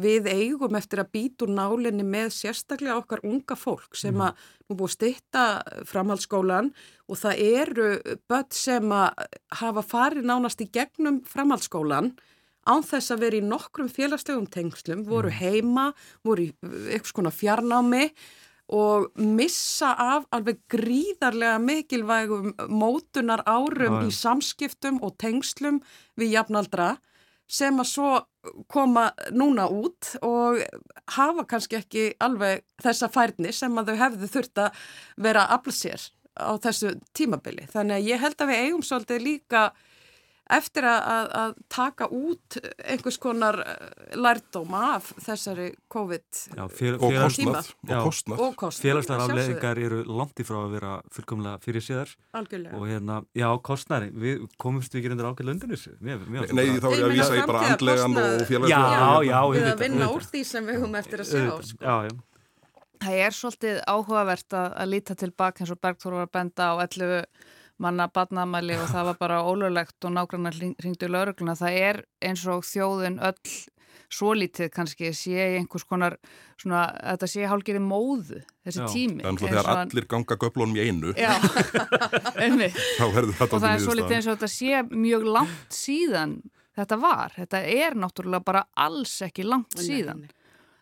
við 0.02 0.28
eigum 0.30 0.78
eftir 0.78 1.02
að 1.02 1.12
býta 1.16 1.46
úr 1.48 1.54
nálinni 1.56 2.06
með 2.06 2.34
sérstaklega 2.36 3.00
okkar 3.02 3.24
unga 3.28 3.58
fólk 3.58 3.98
sem 3.98 4.14
mhm. 4.14 4.28
að 4.28 4.68
nú 4.70 4.78
búið 4.80 4.96
stitta 4.96 5.46
framhaldsskólan 5.90 6.70
og 7.10 7.22
það 7.22 7.42
eru 7.48 7.88
börn 8.30 8.52
sem 8.56 8.94
að 8.96 9.26
hafa 9.62 9.86
farið 9.86 10.30
nánast 10.30 10.62
í 10.64 10.70
gegnum 10.72 11.22
framhaldsskólan 11.28 12.14
án 12.70 12.86
þess 12.86 13.10
að 13.16 13.26
vera 13.26 13.40
í 13.40 13.46
nokkrum 13.46 13.90
félagslegum 13.90 14.46
tengslum, 14.54 15.02
voru 15.08 15.32
mhm. 15.34 15.42
heima, 15.42 15.88
voru 16.26 16.50
í 16.50 16.54
eitthvað 16.94 17.14
svona 17.16 17.34
fjarnámi 17.34 18.06
og 18.72 19.12
missa 19.20 19.92
af 20.00 20.28
alveg 20.32 20.62
gríðarlega 20.72 21.60
mikilvægum 21.60 22.54
mótunar 22.72 23.44
árum 23.46 24.00
Æ. 24.00 24.08
í 24.08 24.12
samskiptum 24.16 25.02
og 25.04 25.18
tengslum 25.20 25.82
við 26.20 26.38
jafnaldra 26.38 26.96
sem 27.52 27.76
að 27.84 27.90
svo 27.92 28.12
koma 28.72 29.10
núna 29.36 29.68
út 29.68 30.14
og 30.24 30.62
hafa 31.18 31.46
kannski 31.50 31.82
ekki 31.82 32.06
alveg 32.24 32.64
þessa 32.82 33.12
færni 33.12 33.52
sem 33.54 33.76
að 33.78 33.92
þau 33.92 34.02
hefðu 34.06 34.32
þurft 34.38 34.64
að 34.64 34.84
vera 35.28 35.46
að 35.46 35.56
afla 35.58 35.76
sér 35.76 36.08
á 36.40 36.52
þessu 36.64 36.94
tímabili. 37.18 37.68
Þannig 37.68 37.98
að 37.98 38.08
ég 38.08 38.22
held 38.24 38.40
að 38.40 38.52
við 38.54 38.62
eigum 38.66 38.86
svolítið 38.88 39.26
líka 39.26 39.66
eftir 40.58 40.86
að, 40.88 41.28
að 41.42 41.54
taka 41.72 42.08
út 42.12 42.58
einhvers 42.86 43.18
konar 43.22 43.58
eh, 43.64 44.16
lærdóma 44.20 44.82
af 44.98 45.12
þessari 45.26 45.68
COVID 45.92 46.42
já, 46.58 46.64
fél, 46.72 46.94
og 46.98 47.16
kostnað. 47.16 47.72
og 47.88 48.08
kostnað, 48.08 48.44
kostnað. 48.60 48.82
félagslega 48.86 49.28
afleggingar 49.28 49.84
eru 49.86 50.02
langt 50.10 50.44
ifrá 50.44 50.60
að 50.64 50.76
vera 50.78 50.96
fullkomlega 51.16 51.62
fyrir 51.66 51.86
síðar 51.86 52.16
og 52.36 52.88
hérna, 52.90 53.22
já, 53.38 53.48
kostnæri 53.64 54.12
við 54.12 54.48
komumst 54.62 54.94
við 54.94 55.02
ekki 55.02 55.14
reyndir 55.14 55.30
ákveð 55.32 55.52
löndunis 55.52 55.88
Nei, 56.02 56.68
þá 56.82 56.90
er 56.90 56.98
ég 56.98 57.06
að 57.06 57.16
vísa 57.16 57.38
í 57.38 57.46
bara 57.48 57.64
andlegan 57.70 58.20
og 58.20 58.44
félagslega 58.50 58.82
já, 58.82 59.32
já, 59.32 59.40
við 59.56 59.70
að 59.72 59.86
vinna 59.86 60.12
úr 60.12 60.28
því 60.28 60.44
sem 60.48 60.68
við 60.68 60.82
höfum 60.82 61.00
eftir 61.00 61.24
að 61.24 61.32
sjá 61.32 61.48
sko. 61.72 61.80
Já, 61.82 61.96
já. 62.10 62.20
Það 63.02 63.24
er 63.26 63.34
svolítið 63.34 63.80
áhugavert 63.90 64.54
að, 64.54 64.68
að 64.84 64.92
líta 64.92 65.16
tilbaka 65.18 65.64
eins 65.64 65.74
og 65.74 65.80
Bergþór 65.82 66.20
var 66.20 66.28
að 66.28 66.34
benda 66.38 66.68
á 66.70 66.74
11 66.84 67.24
manna 67.82 68.08
badnamæli 68.14 68.78
og 68.80 68.90
það 68.92 69.12
var 69.12 69.20
bara 69.22 69.42
ólulegt 69.48 70.08
og 70.08 70.16
nákvæmlega 70.16 70.72
ringdu 70.86 71.10
laurugluna. 71.12 71.58
Það 71.60 71.78
er 71.82 72.02
eins 72.22 72.46
og 72.50 72.66
þjóðin 72.68 73.20
öll 73.20 73.56
svo 74.12 74.34
lítið 74.36 74.72
kannski 74.76 75.12
sé 75.16 75.38
einhvers 75.58 75.86
konar 75.88 76.18
svona, 76.60 76.84
þetta 77.14 77.30
sé 77.32 77.46
hálgeri 77.48 77.80
móðu 77.84 78.42
þessi 78.66 78.82
Já. 78.84 78.88
tími. 78.92 79.24
Þannig 79.24 79.46
að 79.46 79.54
þegar 79.54 79.70
allir 79.76 80.08
ganga 80.12 80.38
göflunum 80.42 80.76
í 80.76 80.88
einu 80.88 81.14
Já, 81.16 81.32
einmitt. 82.44 82.76
þá 83.00 83.06
verður 83.16 83.38
þetta 83.40 83.56
og 83.56 83.64
það 83.64 83.76
er 83.76 83.86
svo 83.86 83.96
litið 84.00 84.18
eins 84.18 84.28
og 84.28 84.36
þetta 84.36 84.52
sé 84.52 84.84
mjög 84.92 85.28
langt 85.38 85.78
síðan 85.78 86.36
þetta 86.78 87.00
var. 87.02 87.36
Þetta 87.38 87.64
er 87.78 87.98
náttúrulega 88.00 88.48
bara 88.52 88.66
alls 88.80 89.16
ekki 89.26 89.48
langt 89.48 89.80
síðan. 89.80 90.26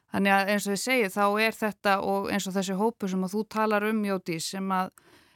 Þannig 0.10 0.34
að 0.34 0.52
eins 0.56 0.66
og 0.66 0.74
þið 0.74 0.82
segið 0.88 1.14
þá 1.14 1.26
er 1.46 1.58
þetta 1.60 1.96
og 2.02 2.32
eins 2.34 2.50
og 2.50 2.56
þessi 2.58 2.78
hópu 2.80 3.10
sem 3.12 3.26
að 3.28 3.36
þú 3.36 3.44
talar 3.54 3.86
um 3.92 4.02
Jóti 4.10 4.40
sem 4.42 4.74
að 4.74 4.90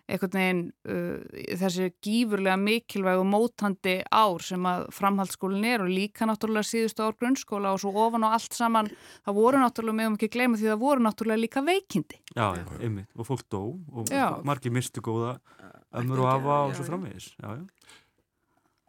einhvern 0.09 0.35
veginn 0.35 0.61
uh, 0.89 1.43
þessi 1.59 1.89
gífurlega 2.03 2.57
mikilvæg 2.59 3.21
og 3.21 3.27
mótandi 3.29 3.95
ár 4.11 4.43
sem 4.43 4.67
að 4.67 4.85
framhaldsskólinn 4.97 5.67
er 5.69 5.85
og 5.85 5.91
líka 5.91 6.27
náttúrulega 6.27 6.67
síðustu 6.67 7.05
ár 7.05 7.15
grunnskóla 7.19 7.71
og 7.75 7.81
svo 7.83 7.93
ofan 8.05 8.27
og 8.27 8.35
allt 8.35 8.57
saman 8.57 8.91
það 9.23 9.39
voru 9.39 9.63
náttúrulega, 9.63 9.99
meðum 10.01 10.17
ekki 10.19 10.31
gleyma 10.35 10.59
því 10.59 10.71
það 10.73 10.83
voru 10.83 11.07
náttúrulega 11.07 11.43
líka 11.45 11.63
veikindi. 11.65 12.19
Já, 12.35 12.47
já, 12.59 12.65
einmitt, 12.81 13.09
og 13.15 13.29
fólk 13.29 13.47
dó 13.47 13.63
og 13.71 14.11
Já. 14.11 14.27
margir 14.43 14.75
mistu 14.75 15.03
góða 15.03 15.37
ömmur 15.93 16.25
og 16.25 16.31
afa 16.33 16.59
og 16.67 16.75
svo 16.77 16.87
framvegis. 16.89 17.31
Já, 17.39 17.59
já. 17.61 17.63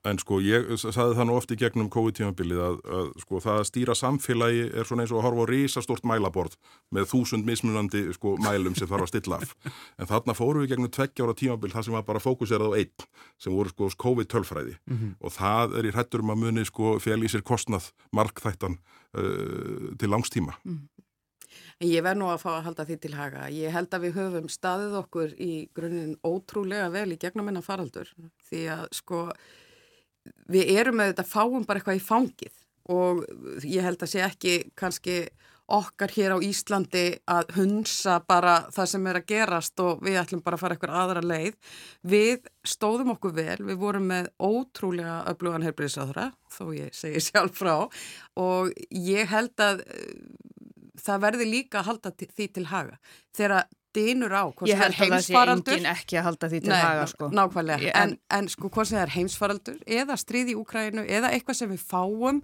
En 0.05 0.19
sko 0.21 0.37
ég 0.45 0.67
saði 0.77 1.15
það 1.17 1.27
nú 1.29 1.37
oft 1.39 1.53
í 1.55 1.57
gegnum 1.57 1.89
COVID-tímabilið 1.93 2.59
að, 2.61 2.75
að 2.99 3.07
sko 3.23 3.41
það 3.41 3.61
að 3.61 3.69
stýra 3.71 3.95
samfélagi 3.97 4.67
er 4.69 4.89
svona 4.89 5.07
eins 5.07 5.15
og 5.15 5.21
að 5.23 5.27
horfa 5.29 5.47
á 5.49 5.51
risastort 5.51 6.05
mælaborð 6.09 6.59
með 6.93 7.09
þúsund 7.15 7.49
mismunandi 7.49 8.03
sko 8.17 8.35
mælum 8.45 8.77
sem 8.77 8.91
þarf 8.91 9.07
að 9.07 9.13
stilla 9.15 9.41
af. 9.41 9.55
En 10.01 10.11
þarna 10.11 10.37
fórum 10.37 10.65
við 10.65 10.75
gegnum 10.75 10.93
tveggjára 10.93 11.37
tímabil 11.41 11.73
þar 11.73 11.87
sem 11.87 11.97
var 11.97 12.05
bara 12.05 12.21
fókuserað 12.21 12.77
á 12.77 12.79
einn 12.83 13.09
sem 13.41 13.57
voru 13.57 13.73
sko 13.73 13.89
COVID-tölfræði 14.05 14.77
og 15.25 15.33
það 15.33 15.79
er 15.81 15.89
í 15.89 15.95
hrætturum 15.95 16.35
að 16.35 16.43
muni 16.43 16.67
sko 16.69 16.99
fél 17.01 17.23
í 17.25 17.31
sér 17.33 17.45
kostnað 17.47 17.89
markþættan 18.13 18.77
uh, 18.77 19.95
til 19.97 20.13
langstíma. 20.13 20.59
En 21.81 21.89
ég 21.89 22.05
verð 22.05 22.21
nú 22.21 22.29
að 22.31 22.43
fá 22.45 22.51
að 22.55 22.65
halda 22.69 22.87
því 22.87 22.97
til 23.03 23.15
haga. 23.17 23.49
Ég 23.53 23.73
held 23.75 23.95
að 23.95 24.07
við 24.07 24.17
höfum 24.19 24.49
staðið 24.53 24.97
okkur 25.01 25.35
í 25.43 25.53
grunninn 25.75 26.17
ótrúlega 26.27 26.91
vel 26.95 27.09
í 27.15 27.21
gegnum 27.21 27.51
enna 27.51 27.65
faraldur 27.65 28.11
því 28.49 28.65
að 28.77 28.85
sko 28.95 29.27
við 30.51 30.77
erum 30.79 31.01
með 31.01 31.13
þetta 31.13 31.27
fáum 31.31 31.65
bara 31.67 31.81
eitthvað 31.81 32.01
í 32.01 32.05
fangið 32.05 32.61
og 32.95 33.25
ég 33.65 33.85
held 33.85 34.03
að 34.05 34.13
sé 34.13 34.23
ekki 34.25 34.55
kannski 34.77 35.25
okkar 35.73 36.13
hér 36.13 36.35
á 36.37 36.39
Íslandi 36.45 37.05
að 37.31 37.55
hunsa 37.57 38.19
bara 38.29 38.57
það 38.73 38.89
sem 38.91 39.07
er 39.09 39.19
að 39.21 39.29
gerast 39.31 39.81
og 39.81 40.03
við 40.05 40.19
ætlum 40.21 40.43
bara 40.45 40.59
að 40.59 40.63
fara 40.65 40.77
eitthvað 40.77 40.99
aðra 41.01 41.23
leið. 41.25 41.55
Við 42.05 42.51
stóðum 42.69 43.15
okkur 43.15 43.33
vel, 43.39 43.57
við 43.65 43.79
vorum 43.81 44.11
með 44.11 44.29
ótrúlega 44.37 45.23
öflugan 45.33 45.65
heilbriðsáðra, 45.65 46.27
þó 46.53 46.65
ég 46.77 46.93
segi 46.97 47.23
sjálf 47.25 47.57
frá 47.57 47.77
og 48.41 48.75
ég 48.91 49.31
held 49.33 49.65
að 49.65 49.81
uh, 49.87 50.13
það 51.01 51.25
verði 51.25 51.49
líka 51.49 51.81
að 51.81 51.89
halda 51.89 52.15
því 52.21 52.51
til 52.59 52.67
haga. 52.69 53.01
Þegar 53.35 53.65
dynur 53.95 54.33
á, 54.35 54.45
hvort 54.51 54.69
Ég 54.69 54.75
sem 54.77 54.83
held 54.83 54.95
er 54.95 54.99
að 54.99 55.15
það 55.15 55.23
sé 55.25 55.33
heimsfaraldur, 55.35 55.75
engin 55.79 55.91
ekki 55.95 56.19
að 56.21 56.27
halda 56.29 56.51
því 56.53 56.61
til 56.65 56.75
haga 56.75 57.07
sko. 57.13 57.29
nákvæmlega, 57.39 57.81
Ég- 57.89 57.97
en, 58.03 58.19
en 58.31 58.49
sko 58.53 58.69
hvort 58.69 58.91
það 58.93 59.03
er 59.07 59.15
heimsfaraldur 59.17 59.79
eða 59.87 60.17
stríð 60.21 60.53
í 60.53 60.59
Úkrænu 60.61 61.07
eða 61.09 61.33
eitthvað 61.33 61.59
sem 61.63 61.71
við 61.75 61.83
fáum 61.89 62.43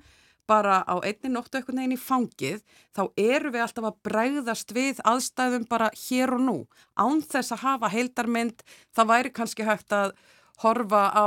bara 0.51 0.81
á 0.83 0.99
einni 1.07 1.31
nóttu 1.31 1.61
eitthvað 1.61 1.77
neginn 1.79 1.95
í 1.95 2.01
fangið, 2.01 2.63
þá 2.97 3.03
eru 3.17 3.51
við 3.55 3.63
alltaf 3.63 3.85
að 3.87 3.99
bregðast 4.03 4.73
við 4.75 4.99
aðstæðum 5.07 5.69
bara 5.71 5.91
hér 5.95 6.33
og 6.35 6.41
nú. 6.43 6.57
Án 6.99 7.23
þess 7.23 7.53
að 7.55 7.63
hafa 7.63 7.91
heildarmynd, 7.93 8.65
það 8.97 9.11
væri 9.13 9.31
kannski 9.37 9.63
hægt 9.69 9.95
að 9.95 10.11
horfa 10.63 11.03
á, 11.17 11.27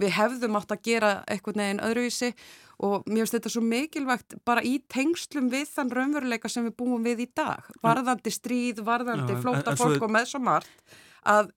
við 0.00 0.10
hefðum 0.16 0.56
átt 0.58 0.72
að 0.74 0.82
gera 0.88 1.10
eitthvað 1.30 1.60
neginn 1.60 1.82
öðruvísi 1.86 2.32
og 2.80 3.04
mér 3.06 3.22
finnst 3.26 3.36
þetta 3.36 3.52
svo 3.52 3.62
mikilvægt 3.62 4.38
bara 4.48 4.62
í 4.64 4.78
tengslum 4.88 5.50
við 5.52 5.68
þann 5.74 5.90
raunveruleika 5.94 6.48
sem 6.48 6.64
við 6.66 6.76
búum 6.80 7.04
við 7.04 7.26
í 7.26 7.28
dag. 7.36 7.66
Varðandi 7.84 8.32
stríð, 8.32 8.80
varðandi 8.86 9.36
Já, 9.36 9.40
flóta 9.44 9.74
svo 9.76 9.84
fólk 9.90 9.98
er- 10.00 10.06
og 10.08 10.14
með 10.16 10.30
svo 10.32 10.40
margt 10.40 10.94
að 11.28 11.50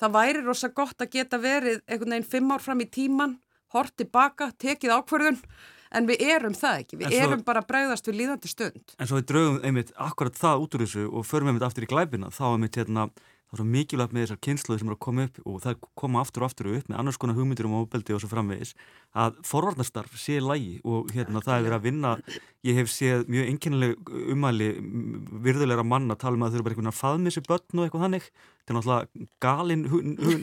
það 0.00 0.14
væri 0.16 0.44
rosa 0.46 0.68
gott 0.72 0.96
að 1.04 1.10
geta 1.18 1.38
verið 1.38 1.82
einhvern 1.86 2.14
veginn 2.16 2.30
fimm 2.32 2.50
ár 2.56 2.64
fram 2.64 2.80
í 2.80 2.88
tíman, 2.88 3.36
hort 3.74 3.92
tilbaka, 4.00 4.50
tekið 4.58 4.94
ákvörðun, 4.96 5.36
en 5.92 6.06
við 6.08 6.22
erum 6.24 6.54
það 6.56 6.78
ekki. 6.80 6.96
Við 7.02 7.12
svo- 7.12 7.26
erum 7.28 7.42
bara 7.44 7.60
að 7.60 7.66
bregðast 7.68 8.06
við 8.08 8.16
líðandi 8.22 8.48
stund. 8.48 8.94
En 8.98 9.06
svo 9.06 9.20
við 9.20 9.26
draugum 9.28 9.60
einmitt 9.62 9.92
akkurat 9.98 10.32
það 10.34 10.64
út 10.64 10.74
úr 10.74 10.86
þessu 10.86 11.04
og 11.12 11.26
förum 11.28 11.48
einmitt 11.52 11.62
aftur 11.68 11.84
í 11.84 11.90
glæpina, 11.92 12.30
þá 12.32 12.56
einmitt 12.56 12.74
hérna, 12.80 13.10
þá 13.50 13.56
er 13.56 13.60
svo 13.60 13.66
mikilvægt 13.66 14.12
með 14.14 14.24
þessar 14.24 14.40
kynsluði 14.46 14.80
sem 14.80 14.90
eru 14.90 14.96
að 14.96 15.04
koma 15.06 15.26
upp 15.26 15.40
og 15.42 15.56
það 15.64 15.80
koma 15.98 16.20
aftur 16.22 16.44
og 16.44 16.50
aftur 16.50 16.70
upp 16.70 16.90
með 16.90 17.00
annars 17.02 17.18
konar 17.18 17.34
hugmyndir 17.34 17.66
um 17.66 17.74
óbeldi 17.80 18.14
og 18.14 18.22
svo 18.22 18.30
framvegis 18.30 18.76
að 19.10 19.40
forvarnastarf 19.42 20.14
sé 20.22 20.38
lægi 20.38 20.78
og 20.86 21.10
hérna 21.10 21.42
það 21.42 21.56
er 21.56 21.64
verið 21.66 21.76
að 21.76 21.86
vinna, 21.88 22.12
ég 22.62 22.78
hef 22.78 22.90
séð 22.92 23.26
mjög 23.32 23.50
einkennileg 23.50 24.12
umæli 24.30 24.68
virðulegra 25.42 25.82
manna 25.82 26.14
tala 26.14 26.38
um 26.38 26.46
að 26.46 26.54
þau 26.54 26.60
eru 26.60 26.66
bara 26.68 26.76
einhvern 26.76 26.86
veginn 26.86 26.94
að 26.94 27.00
faðmið 27.00 27.34
sér 27.34 27.46
börn 27.48 27.80
og 27.80 27.86
eitthvað 27.86 28.04
þannig. 28.06 28.28
Þetta 28.60 28.70
er 28.70 28.76
náttúrulega 28.76 29.28
galin 29.42 29.84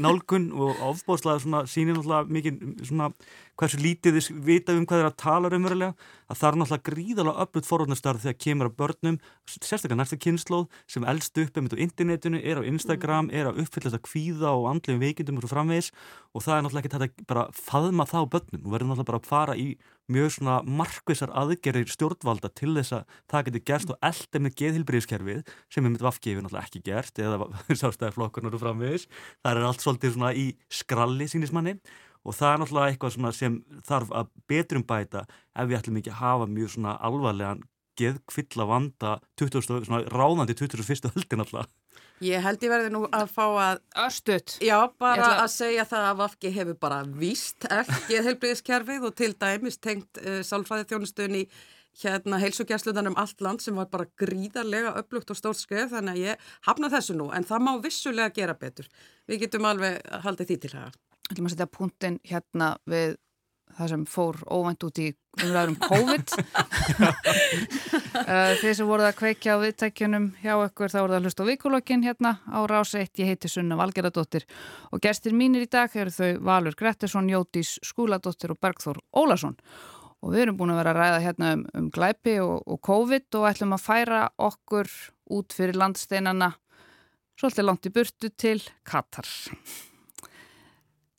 nálgun 0.03 0.47
og 0.51 0.81
ofbóðslega 0.89 1.61
sýnir 1.69 1.95
náttúrulega 1.95 2.33
mikið 2.35 2.87
svona 2.89 3.09
hversu 3.57 3.79
lítið 3.79 4.17
þið 4.17 4.41
vita 4.49 4.75
um 4.75 4.83
hvað 4.89 5.03
þeir 5.03 5.09
að 5.11 5.19
tala 5.23 5.51
umverulega 5.55 5.93
að 6.27 6.41
það 6.41 6.49
er 6.49 6.59
náttúrulega 6.59 6.87
gríðalega 6.89 7.45
öflut 7.45 7.69
forvarnastarf 7.69 8.25
þegar 8.25 8.39
kemur 8.43 8.71
að 8.71 8.77
börnum 8.81 9.19
sérstaklega 9.47 10.01
næsta 10.01 10.19
kynnslóð 10.19 10.67
sem 10.91 11.07
elst 11.07 11.39
upp 11.39 11.55
einmitt 11.55 11.77
á 11.77 11.83
internetinu, 11.85 12.41
er 12.43 12.59
á 12.59 12.67
Instagram, 12.67 12.96
er 13.31 13.49
að 13.49 13.59
uppfylla 13.63 13.91
þetta 13.91 14.07
kvíða 14.07 14.53
og 14.55 14.65
andlegum 14.71 15.03
veikindum 15.03 15.37
og 15.37 15.45
svo 15.45 15.51
framvegis. 15.51 15.91
Og 16.33 16.43
það 16.45 16.55
er 16.55 16.65
náttúrulega 16.65 16.83
ekki 16.85 16.93
þetta 16.95 17.27
bara 17.29 17.45
faðma 17.53 18.07
það 18.09 18.25
á 18.25 18.31
börnum 18.33 18.65
og 18.65 18.73
verður 18.73 18.89
náttúrulega 18.91 19.09
bara 19.11 19.21
að 19.21 19.29
fara 19.29 19.57
í 19.57 19.67
mjög 20.07 20.33
svona 20.37 20.57
markvisar 20.63 21.33
aðgerðir 21.35 21.91
stjórnvalda 21.91 22.51
til 22.55 22.73
þess 22.77 22.95
að 22.95 23.15
það 23.27 23.47
getur 23.47 23.63
gerst 23.67 23.91
og 23.91 24.01
elda 24.07 24.41
með 24.43 24.57
geðhilbriðskerfið 24.61 25.53
sem 25.67 25.83
er 25.83 25.93
með 25.93 26.05
vafgefi 26.07 26.43
náttúrulega 26.43 26.67
ekki 26.69 26.83
gert 26.85 27.23
eða 27.23 27.49
sástæðiflokkurnar 27.81 28.55
og 28.55 28.63
framvegis. 28.63 29.07
Það 29.43 29.53
er 29.53 29.69
allt 29.69 29.83
svolítið 29.83 30.15
svona 30.15 30.33
í 30.35 30.49
skralli 30.71 31.27
sínismanni 31.31 31.79
og 32.27 32.35
það 32.35 32.53
er 32.53 32.61
náttúrulega 32.61 32.93
eitthvað 32.93 33.35
sem 33.35 33.57
þarf 33.87 34.13
að 34.15 34.31
betrum 34.51 34.85
bæta 34.87 35.25
ef 35.27 35.67
við 35.67 35.79
ætlum 35.79 35.99
ekki 36.01 36.13
að 36.13 36.21
hafa 36.21 36.47
mjög 36.51 36.73
svona 36.75 36.95
alvarlegan 37.07 37.65
geðkvilla 37.97 38.67
vanda 38.69 39.17
20, 39.39 39.85
svona 39.87 40.03
ráðandi 40.11 40.55
21. 40.57 41.11
höldin 41.15 41.43
alltaf 41.43 41.69
Ég 42.25 42.41
held 42.41 42.63
ég 42.65 42.71
verði 42.73 42.89
nú 42.89 43.03
að 43.13 43.27
fá 43.29 43.43
að, 43.45 43.79
Örstuðt. 44.07 44.55
já, 44.65 44.77
bara 44.97 45.21
ætla- 45.21 45.43
að 45.43 45.51
segja 45.53 45.83
það 45.85 46.05
að 46.11 46.17
Vafki 46.23 46.51
hefur 46.55 46.77
bara 46.81 47.03
víst 47.05 47.67
ekki 47.69 48.21
heilbriðiskerfið 48.25 49.05
og 49.09 49.15
til 49.19 49.33
dæmis 49.37 49.77
tengt 49.77 50.17
uh, 50.23 50.39
sálfræði 50.41 50.87
þjónustunni 50.89 51.43
hérna 51.97 52.37
heilsugjastlunan 52.41 53.07
um 53.11 53.15
allt 53.17 53.39
land 53.41 53.61
sem 53.61 53.75
var 53.77 53.87
bara 53.89 54.05
gríðarlega 54.21 54.95
upplugt 54.99 55.31
og 55.33 55.37
stórt 55.39 55.57
skref 55.61 55.89
þannig 55.93 56.13
að 56.13 56.23
ég 56.27 56.49
hafna 56.67 56.89
þessu 56.93 57.15
nú 57.17 57.29
en 57.33 57.45
það 57.45 57.63
má 57.65 57.71
vissulega 57.81 58.33
gera 58.35 58.53
betur. 58.53 58.85
Við 59.29 59.39
getum 59.45 59.65
alveg 59.65 60.01
haldið 60.25 60.47
því 60.51 60.57
til 60.65 60.73
það. 60.75 60.97
ætlum 61.31 61.47
að 61.49 61.53
setja 61.55 61.65
punktin 61.67 62.19
hérna 62.23 62.77
við 62.87 63.17
það 63.77 63.91
sem 63.93 64.03
fór 64.09 64.39
óvænt 64.49 64.85
út 64.87 65.01
í 65.01 65.07
umræðum 65.43 65.77
COVID. 65.85 66.33
Eh, 68.17 68.57
þeir 68.59 68.73
sem 68.73 68.87
voruð 68.89 69.05
að 69.07 69.17
kveikja 69.19 69.53
á 69.55 69.61
viðtækjunum 69.61 70.23
hjá 70.41 70.51
ykkur 70.65 70.89
þá 70.89 70.95
voruð 70.97 71.15
að 71.17 71.27
hlusta 71.27 71.45
á 71.45 71.49
vikulokkin 71.51 72.03
hérna 72.03 72.31
á 72.49 72.59
rása 72.67 72.99
1, 72.99 73.11
ég 73.21 73.29
heiti 73.29 73.51
Sunna 73.51 73.77
Valgeradóttir 73.77 74.47
og 74.91 75.03
gestir 75.03 75.35
mínir 75.37 75.67
í 75.67 75.69
dag 75.71 75.93
eru 75.95 76.11
þau 76.11 76.41
Valur 76.49 76.75
Grettersson, 76.75 77.29
Jótís 77.29 77.75
Skúladóttir 77.85 78.51
og 78.51 78.59
Bergþór 78.63 78.99
Ólason. 79.15 79.55
Og 80.25 80.33
við 80.33 80.47
erum 80.47 80.57
búin 80.59 80.73
að 80.73 80.81
vera 80.81 80.95
að 80.95 80.99
ræða 81.01 81.19
hérna 81.27 81.51
um, 81.55 81.65
um 81.77 81.89
glæpi 81.93 82.39
og, 82.43 82.55
og 82.65 82.81
COVID 82.89 83.39
og 83.39 83.49
ætlum 83.51 83.75
að 83.77 83.85
færa 83.85 84.23
okkur 84.49 84.89
út 85.37 85.55
fyrir 85.55 85.77
landsteinana 85.77 86.55
svolítið 87.37 87.69
langt 87.69 87.87
í 87.87 87.93
burtu 87.93 88.31
til 88.33 88.57
Katar. 88.87 89.29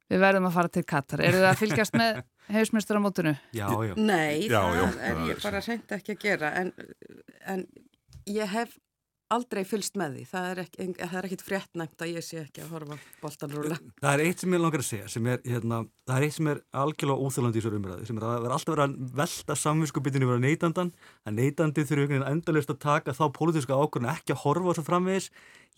Við 0.09 0.24
verðum 0.24 0.50
að 0.50 0.59
fara 0.59 0.72
til 0.74 0.84
Katar. 0.88 1.22
Eru 1.22 1.44
það 1.44 1.52
að 1.52 1.62
fylgjast 1.62 1.96
með 1.96 2.20
heimsmyndstöramótinu? 2.55 3.36
Já, 3.57 3.68
já. 3.88 3.94
Nei, 3.96 4.49
Já, 4.49 4.61
það 4.62 4.76
já, 4.76 4.82
er 4.88 4.99
það 4.99 5.24
ég 5.28 5.36
er- 5.36 5.46
bara 5.46 5.64
reynd 5.68 5.96
ekki 5.99 6.14
að 6.16 6.20
gera 6.26 6.53
en, 6.62 6.72
en 7.46 7.66
ég 8.28 8.46
hef 8.57 8.76
aldrei 9.28 9.61
fylgst 9.68 9.92
með 10.01 10.14
því. 10.16 10.22
Það 10.30 10.44
er, 10.51 10.59
ekki, 10.62 10.84
það 11.03 11.16
er 11.18 11.26
ekkit 11.28 11.42
fréttnæmt 11.44 12.01
að 12.01 12.12
ég 12.14 12.24
sé 12.24 12.38
ekki 12.40 12.62
að 12.64 12.70
horfa 12.72 12.96
boltan 13.20 13.51
rúla. 13.53 13.76
Það 14.01 14.14
er 14.14 14.22
eitt 14.24 14.40
sem 14.40 14.55
ég 14.57 14.62
langar 14.62 14.80
að 14.80 14.86
segja, 14.88 15.09
sem 15.12 15.26
er, 15.28 15.42
hérna, 15.44 15.82
það 16.09 16.16
er 16.16 16.24
eitt 16.24 16.36
sem 16.38 16.49
er 16.49 16.62
algjörlega 16.72 17.26
óþjólandi 17.26 17.61
í 17.61 17.61
þessu 17.66 17.76
umræðu, 17.76 18.07
sem 18.09 18.16
er 18.22 18.24
að 18.24 18.38
vera 18.46 18.57
alltaf 18.57 18.72
verið 18.72 18.86
að 18.86 19.12
velta 19.20 19.57
samvinskupitinu 19.64 20.30
vera 20.30 20.40
neytandan, 20.46 20.94
að 21.28 21.36
neytandi 21.42 21.84
þurfi 21.84 22.07
einhvern 22.07 22.24
veginn 22.24 22.32
endalist 22.32 22.72
að 22.72 22.80
taka 22.86 23.12
þá 23.20 23.24
pólitíska 23.36 23.76
ákvörðun 23.76 24.12
ekki 24.16 24.32
að 24.32 24.42
horfa 24.46 24.64
á 24.64 24.70
þessu 24.72 24.86
framvegis, 24.88 25.28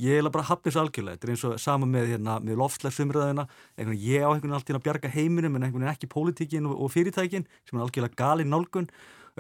ég 0.01 0.21
er 0.21 0.31
bara 0.33 0.47
hafna 0.49 0.71
þessu 0.71 0.81
algjörlega, 0.83 1.19
þetta 1.19 1.27
er 1.27 1.33
eins 1.35 1.45
og 1.49 1.57
sama 1.61 1.89
með, 1.91 2.13
hérna, 2.15 2.37
með 2.45 2.61
veginn 3.91 4.05
ég 4.07 4.25
á 4.25 4.31
einhvern 4.31 4.47
veginn 4.47 4.59
alltaf 4.59 4.79
að 4.79 4.85
bjarga 4.87 5.13
heiminum 5.15 5.57
en 5.57 5.67
einhvern 5.67 5.85
veginn 5.85 5.95
ekki 5.95 6.11
pólitíkin 6.13 6.69
og, 6.71 6.77
og 6.81 6.93
fyrirtækin 6.95 7.47
sem 7.69 7.79
er 7.79 7.85
algjörlega 7.85 8.21
galin 8.21 8.53
nálgun. 8.53 8.89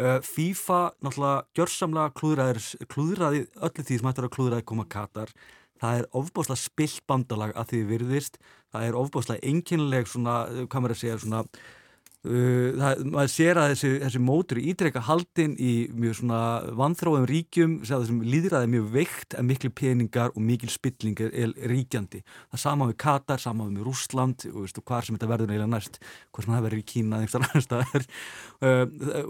Uh, 0.01 0.18
FIFA 0.24 0.80
náttúrulega 1.03 1.40
gjörsamlega 1.59 2.14
klúðraði 2.92 3.42
öllu 3.59 3.84
því 3.84 3.98
sem 3.98 4.11
hættur 4.11 4.28
að 4.28 4.34
klúðraði 4.36 4.68
koma 4.70 4.86
Katar. 4.88 5.32
Það 5.80 5.98
er 5.98 6.09
ofbáslega 6.20 6.61
spillbandalag 6.61 7.53
að 7.57 7.72
því 7.72 7.82
virðist, 7.88 8.40
það 8.72 8.86
er 8.86 8.98
ofbáslega 9.01 9.48
enginleg 9.48 10.09
svona, 10.09 10.42
hvað 10.66 10.82
maður 10.84 10.96
að 10.96 11.01
segja 11.01 11.20
svona 11.24 11.44
það, 12.21 13.03
maður 13.14 13.31
sér 13.33 13.59
að 13.61 13.71
þessi, 13.73 13.91
þessi 14.03 14.21
mótur 14.21 14.59
ídreika 14.61 15.01
haldin 15.07 15.55
í 15.57 15.73
mjög 15.97 16.18
svona 16.18 16.41
vanþróðum 16.77 17.29
ríkjum 17.31 17.77
þessum 17.87 18.18
líðræði 18.27 18.68
mjög 18.75 18.91
veikt 18.93 19.37
að 19.39 19.47
miklu 19.49 19.71
peningar 19.73 20.35
og 20.35 20.45
mikil 20.45 20.68
spilling 20.73 21.23
er, 21.25 21.55
ríkjandi. 21.71 22.21
Það 22.53 22.62
sama 22.66 22.91
við 22.91 22.99
Katar, 23.01 23.41
sama 23.41 23.71
við 23.71 23.87
Rúsland 23.89 24.45
og 24.53 24.66
veistu, 24.66 24.85
hvað 24.85 25.07
sem 25.07 25.16
þetta 25.16 25.31
verður 25.33 25.55
eiginlega 25.55 25.73
næst 25.73 25.97
hvað 26.01 26.45
sem 26.45 26.55
það 26.55 26.66
verður 26.66 26.83
í 26.83 26.87
Kína 26.91 27.23
uh, 28.61 28.85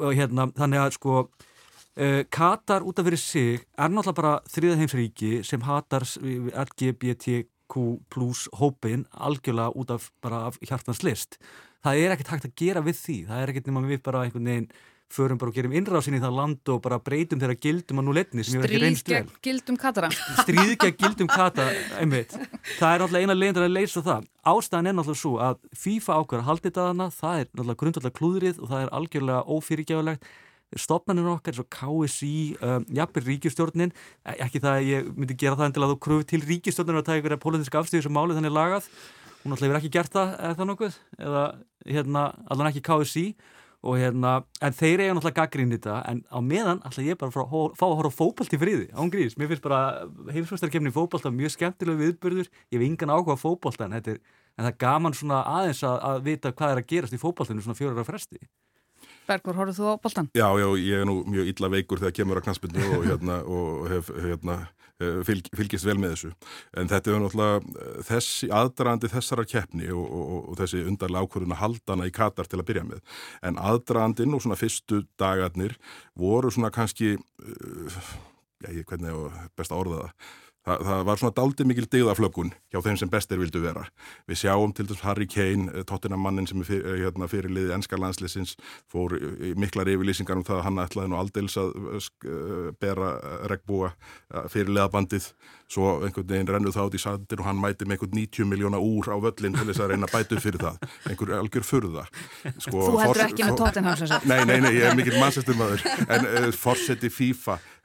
og 0.09 0.19
hérna 0.19 0.49
þannig 0.59 0.83
að 0.83 0.93
sko 0.99 1.17
uh, 1.23 2.21
Katar 2.33 2.87
út 2.87 3.01
af 3.01 3.09
fyrir 3.09 3.23
sig 3.23 3.65
er 3.79 3.95
náttúrulega 3.95 4.19
bara 4.19 4.35
þriðaheimsríki 4.51 5.33
sem 5.47 5.63
hatar 5.67 6.07
LGBTQ 6.11 7.81
plus 8.11 8.49
hópin 8.59 9.07
algjörlega 9.15 9.75
út 9.79 9.95
af 9.95 10.11
af 10.27 10.59
hjartans 10.65 11.05
list 11.07 11.39
það 11.85 12.05
er 12.05 12.15
ekkert 12.15 12.33
hægt 12.35 12.49
að 12.49 12.57
gera 12.63 12.85
við 12.87 12.97
því. 13.01 13.19
Það 13.29 13.43
er 13.43 13.53
ekkert 13.53 13.69
nema 13.71 13.85
við 13.89 14.03
bara 14.07 14.25
einhvern 14.27 14.51
veginn 14.51 14.73
förum 15.11 15.39
bara 15.41 15.51
og 15.51 15.57
gerum 15.57 15.73
innrásin 15.75 16.15
í 16.15 16.21
það 16.23 16.37
land 16.39 16.71
og 16.71 16.83
bara 16.85 17.01
breytum 17.03 17.41
þeirra 17.41 17.57
gildum 17.59 18.01
að 18.01 18.07
nú 18.07 18.13
letni 18.15 18.45
sem 18.47 18.57
ég 18.57 18.63
verð 18.63 18.77
ekki 18.77 18.83
reynst 18.85 19.09
vel. 19.11 19.23
Stríð 19.25 19.33
gegn 19.33 19.41
gildum 19.49 19.79
katara 19.81 20.11
Stríð 20.15 20.75
gegn 20.85 20.99
gildum 21.01 21.31
kata, 21.31 21.67
einmitt. 21.99 22.37
Það 22.77 22.93
er 22.93 23.03
náttúrulega 23.03 23.27
eina 23.27 23.37
leiðin 23.39 23.65
að 23.65 23.75
leysa 23.75 24.05
það. 24.07 24.29
Ástæðan 24.53 24.91
er 24.93 24.97
náttúrulega 24.99 25.23
svo 25.25 25.33
að 25.43 25.59
FIFA 25.83 26.21
ákveður 26.21 26.45
að 26.45 26.49
haldi 26.51 26.67
þetta 26.69 26.87
þarna, 26.87 27.09
það 27.17 27.41
er 27.41 27.51
náttúrulega 27.51 27.83
grundvallega 27.83 28.19
klúðrið 28.21 28.63
og 28.63 28.71
það 28.71 28.85
er 28.85 28.95
algjörlega 29.01 29.59
ófyrirgjafulegt 29.59 30.31
stopnarnir 30.79 31.31
okkar 31.33 31.59
og 31.63 31.69
KSI 31.73 32.35
um, 32.63 32.85
jafnveg 32.95 33.27
ríkistjórnin 33.27 33.91
e, 33.91 34.37
ekki 34.37 34.61
það 34.63 34.77
að 34.77 34.87
ég 34.87 35.09
myndi 35.17 35.37
gera 35.39 35.59
það 35.59 35.71
endilega 35.71 35.91
að 35.91 35.95
þú 35.97 36.03
kröfu 36.07 36.27
til 36.31 36.43
ríkistjórnin 36.45 37.01
að 37.01 37.09
það 37.09 37.15
er 37.15 37.21
einhverja 37.21 37.43
pólitíska 37.43 37.81
afstíðu 37.81 38.07
sem 38.07 38.15
málið 38.15 38.39
þannig 38.39 38.55
lagað 38.55 38.87
hún 39.43 39.55
alltaf 39.55 39.67
hefur 39.67 39.81
ekki 39.81 39.95
gert 39.95 40.13
það 40.15 40.37
eða 40.37 40.59
það 40.59 40.71
nokkuð? 40.71 41.01
Eða 41.19 41.47
hérna 41.87 42.27
allan 42.51 42.71
ekki 42.71 42.85
KSI 42.87 43.27
og 43.81 43.97
hérna 43.97 44.33
en 44.61 44.75
þeir 44.77 45.01
eiga 45.01 45.15
náttúrulega 45.17 45.41
gaggrín 45.41 45.73
í 45.73 45.79
þetta 45.79 46.01
en 46.11 46.21
á 46.29 46.39
meðan 46.45 46.83
alltaf 46.85 47.07
ég 47.07 47.17
bara 47.21 47.33
að 47.33 47.77
fá 47.79 47.87
að 47.87 47.95
horfa 48.01 48.13
fókbalt 48.19 48.53
í 48.53 48.61
friði 48.61 48.89
ángrís, 48.93 49.39
mér 49.41 49.49
finnst 49.53 49.65
bara 49.65 50.09
heimsvæmstarkefni 50.35 50.93
fókbalt 50.93 51.31
mjög 51.33 51.55
skemmtilega 51.55 52.03
viðbörður 52.03 52.51
ég 52.51 52.77
hef 52.77 52.85
engan 52.85 53.15
áhuga 53.15 53.39
fókbalt 53.41 53.81
en, 53.87 53.97
en 53.97 54.21
það 54.61 54.69
er 54.75 54.81
gaman 54.85 55.17
svona 55.17 55.41
aðeins 55.49 55.81
að, 55.89 55.97
að 56.11 56.27
vita 56.29 56.53
hvað 56.53 56.75
er 56.75 56.83
að 56.83 56.91
gerast 56.93 57.17
í 57.17 57.23
fókbaltinu 57.23 57.65
svona 57.65 57.79
fjórar 57.79 58.03
að 58.03 58.11
fresti. 58.11 58.43
Bergur, 59.31 59.57
horfðu 59.57 59.77
þú 59.79 59.89
á 59.89 60.03
boltan? 60.03 60.29
Já, 60.37 60.49
já, 60.61 60.69
ég 60.83 61.01
er 61.01 61.09
nú 61.09 61.21
mjög 61.25 61.49
illa 61.53 61.71
veikur 61.73 62.01
þegar 62.03 62.17
kemur 62.19 62.41
að 62.41 62.47
knastbyrnu 62.49 62.87
og, 62.97 63.05
hérna, 63.07 63.37
og 63.47 63.89
hef 63.89 64.11
hérna, 64.13 64.57
fylg, 65.27 65.49
fylgist 65.57 65.87
vel 65.89 65.97
með 66.01 66.15
þessu. 66.15 66.33
En 66.81 66.91
þetta 66.91 67.13
er 67.13 67.23
náttúrulega 67.23 67.61
eh, 67.61 68.03
þessi 68.11 68.51
aðdraðandi 68.61 69.13
þessara 69.15 69.47
keppni 69.49 69.91
og, 69.95 70.05
og, 70.05 70.37
og 70.53 70.61
þessi 70.61 70.85
undarlega 70.91 71.27
ákvörðun 71.27 71.57
að 71.57 71.63
haldana 71.65 72.09
í 72.11 72.15
Katar 72.15 72.51
til 72.51 72.61
að 72.61 72.69
byrja 72.71 72.85
með. 72.89 73.03
En 73.47 73.61
aðdraðandin 73.61 74.37
og 74.37 74.45
svona 74.45 74.61
fyrstu 74.61 75.03
dagarnir 75.21 75.77
voru 76.19 76.53
svona 76.53 76.73
kannski, 76.75 77.17
já, 77.17 78.71
ég 78.71 78.87
hvernig 78.89 79.13
er 79.15 79.51
best 79.59 79.75
að 79.75 79.85
orða 79.85 80.05
það, 80.05 80.31
Það, 80.61 80.83
það 80.85 81.05
var 81.09 81.21
svona 81.21 81.35
daldi 81.39 81.65
mikil 81.65 81.87
digðaflökun 81.89 82.51
hjá 82.69 82.83
þeim 82.85 82.99
sem 83.01 83.11
bestir 83.13 83.41
vildu 83.41 83.63
vera. 83.63 83.87
Við 84.29 84.43
sjáum 84.43 84.75
til 84.77 84.85
dæs 84.91 85.01
Harry 85.07 85.25
Kane, 85.31 85.71
eh, 85.73 85.87
Tottenham-mannin 85.89 86.49
sem 86.51 86.61
er 86.61 86.73
eh, 86.77 86.99
hérna, 87.01 87.29
fyrirliði 87.33 87.73
ennska 87.77 87.97
landsleysins, 87.97 88.57
fór 88.91 89.17
miklar 89.57 89.89
yfirlýsingar 89.89 90.37
um 90.37 90.45
það 90.45 90.61
að 90.61 90.67
hann 90.69 90.83
ætlaði 90.85 91.13
nú 91.13 91.19
aldils 91.21 91.57
að 91.61 91.73
bera 92.81 93.15
regnbúa 93.49 93.95
fyrirliðabandið, 94.53 95.31
svo 95.71 95.97
einhvern 96.05 96.29
veginn 96.29 96.51
rennuð 96.51 96.77
það 96.77 96.91
át 96.91 96.97
í 96.99 97.03
sandir 97.03 97.43
og 97.43 97.49
hann 97.49 97.61
mæti 97.63 97.87
með 97.87 97.97
einhvern 97.97 98.17
90 98.19 98.51
miljóna 98.51 98.81
úr 98.83 99.11
á 99.15 99.17
völlin 99.23 99.57
til 99.57 99.67
þess 99.71 99.83
að 99.85 99.93
reyna 99.95 100.11
bætu 100.11 100.41
fyrir 100.43 100.61
það. 100.65 100.81
Einhver 101.09 101.35
algjör 101.39 101.67
furða. 101.67 102.07
Sko, 102.59 102.85
Þú 102.91 103.03
heldur 103.05 103.25
ekki 103.29 103.47
með 103.47 103.59
Tottenham 103.63 103.99
sem 104.01 104.11
sagt. 104.11 104.29
Nei, 104.29 104.41
nei, 104.45 104.59
nei, 104.65 104.73
ég 104.77 104.91
er 104.91 104.99
mikill 104.99 105.19
mannsestumöður. 105.21 105.85
En 106.11 106.27
uh, 106.27 106.49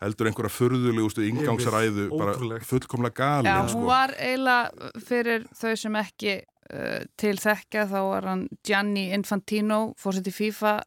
heldur 0.04 0.30
einhverja 0.30 0.56
furðulegustu 0.56 1.24
ingangsræðu 1.30 2.10
bara 2.16 2.60
fullkomlega 2.66 3.16
gali 3.22 3.52
Já, 3.52 3.62
hún 3.62 3.72
sko. 3.72 3.86
var 3.88 4.16
eiginlega 4.18 4.92
fyrir 5.08 5.48
þau 5.56 5.72
sem 5.80 6.02
ekki 6.02 6.36
uh, 6.42 7.06
til 7.20 7.38
þekka 7.42 7.88
þá 7.94 8.00
var 8.10 8.30
hann 8.32 8.46
Gianni 8.66 9.08
Infantino 9.16 9.80
fórsett 10.02 10.32
í 10.32 10.36
FIFA 10.36 10.78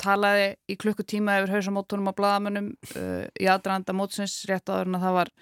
talaði 0.00 0.54
í 0.70 0.76
klukkutíma 0.80 1.40
yfir 1.40 1.56
hausamótunum 1.56 2.10
á 2.10 2.14
bladamönnum 2.16 2.70
uh, 2.94 3.26
í 3.40 3.48
aðranda 3.50 3.94
mótsins 3.96 4.38
rétt 4.48 4.70
áður 4.70 4.88
en 4.88 4.98
að 4.98 5.04
það 5.06 5.16
var 5.18 5.32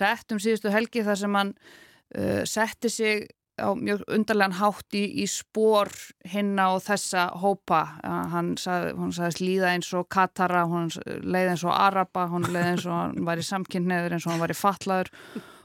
sett 0.00 0.34
um 0.34 0.40
síðustu 0.42 0.72
helgi 0.72 1.04
þar 1.06 1.20
sem 1.20 1.38
hann 1.40 1.52
uh, 1.58 2.42
setti 2.48 2.92
sig 2.92 3.28
á 3.60 3.70
mjög 3.76 4.02
undarlegan 4.08 4.56
hátt 4.58 4.96
í, 4.96 5.04
í 5.22 5.26
spór 5.30 5.92
hinna 6.32 6.70
og 6.74 6.82
þessa 6.86 7.28
hópa. 7.42 7.82
Hann 8.32 8.54
sagði, 8.60 8.94
hún 8.98 9.14
sagðist 9.14 9.44
líða 9.44 9.74
eins 9.74 9.92
og 9.96 10.08
Katara, 10.12 10.64
hún 10.70 10.90
leiði 11.04 11.54
eins 11.54 11.64
og 11.68 11.76
Araba 11.76 12.26
hún 12.32 12.48
leiði 12.48 12.74
eins 12.74 12.88
og 12.88 12.96
hann 12.96 13.24
var 13.28 13.40
í 13.40 13.46
samkynneður 13.46 14.16
eins 14.16 14.26
og 14.26 14.34
hann 14.34 14.44
var 14.44 14.54
í 14.54 14.58
fatlaður 14.58 15.12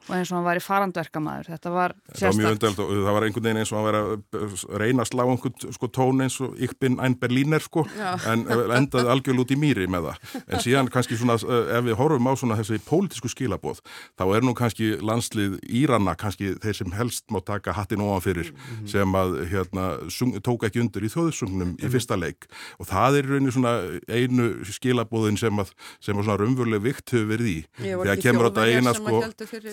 og 0.06 0.14
eins 0.16 0.32
og 0.32 0.38
hann 0.38 0.46
var 0.46 0.60
í 0.60 0.64
farandverkamæður 0.64 1.50
þetta 1.56 1.72
var 1.74 1.96
sérstakt 2.14 2.66
það 2.66 3.10
var 3.10 3.26
einhvern 3.26 3.48
veginn 3.48 3.62
eins 3.62 3.72
og 3.74 3.80
hann 3.80 3.88
var 3.88 3.98
að 4.00 4.66
reyna 4.82 5.06
að 5.06 5.10
slá 5.10 5.24
einhvern 5.26 5.76
sko, 5.78 5.90
tón 5.90 6.22
eins 6.26 6.38
og 6.46 6.54
ykkbinn 6.68 7.00
einn 7.04 7.18
berlíner 7.22 7.64
sko 7.64 7.86
Já. 7.96 8.14
en 8.32 8.46
endaði 8.78 9.12
algjörl 9.14 9.42
út 9.44 9.54
í 9.56 9.58
mýri 9.60 9.88
með 9.90 10.10
það 10.10 10.36
en 10.46 10.64
síðan 10.66 10.92
kannski 10.94 11.18
svona 11.18 11.38
ef 11.40 11.88
við 11.88 11.98
horfum 12.00 12.30
á 12.30 12.34
svona 12.38 12.60
þessi 12.60 12.82
pólitísku 12.86 13.32
skilabóð 13.34 13.82
þá 14.20 14.26
er 14.28 14.46
nú 14.46 14.54
kannski 14.58 14.92
landslið 15.02 15.58
Íranna 15.66 16.16
kannski 16.20 16.54
þeir 16.62 16.80
sem 16.82 16.94
helst 16.96 17.26
má 17.34 17.42
taka 17.46 17.74
hattin 17.76 18.04
ofan 18.06 18.24
fyrir 18.26 18.52
mm 18.52 18.58
-hmm. 18.58 18.88
sem 18.92 19.18
að 19.22 19.36
hérna, 19.50 19.86
sung, 20.10 20.38
tók 20.42 20.68
ekki 20.68 20.82
undir 20.82 21.04
í 21.04 21.10
þjóðsugnum 21.10 21.74
mm 21.74 21.76
-hmm. 21.76 21.86
í 21.86 21.92
fyrsta 21.92 22.16
leik 22.16 22.46
og 22.80 22.88
það 22.88 23.18
er 23.18 23.30
raunin 23.30 23.52
svona 23.52 23.74
einu 24.08 24.64
skilabóðin 24.66 25.38
sem 25.38 25.56
að, 25.60 25.74
sem 26.00 26.18
að 26.18 26.24
svona 26.24 26.38
rumvöruleg 26.38 26.82
vikt 26.82 27.12
hefur 27.12 27.28
verið 27.28 27.48
í 27.48 27.60
þegar 27.80 28.22
kemur 28.22 28.50
á 28.50 28.52
dagina 28.54 28.94
sko 28.94 29.22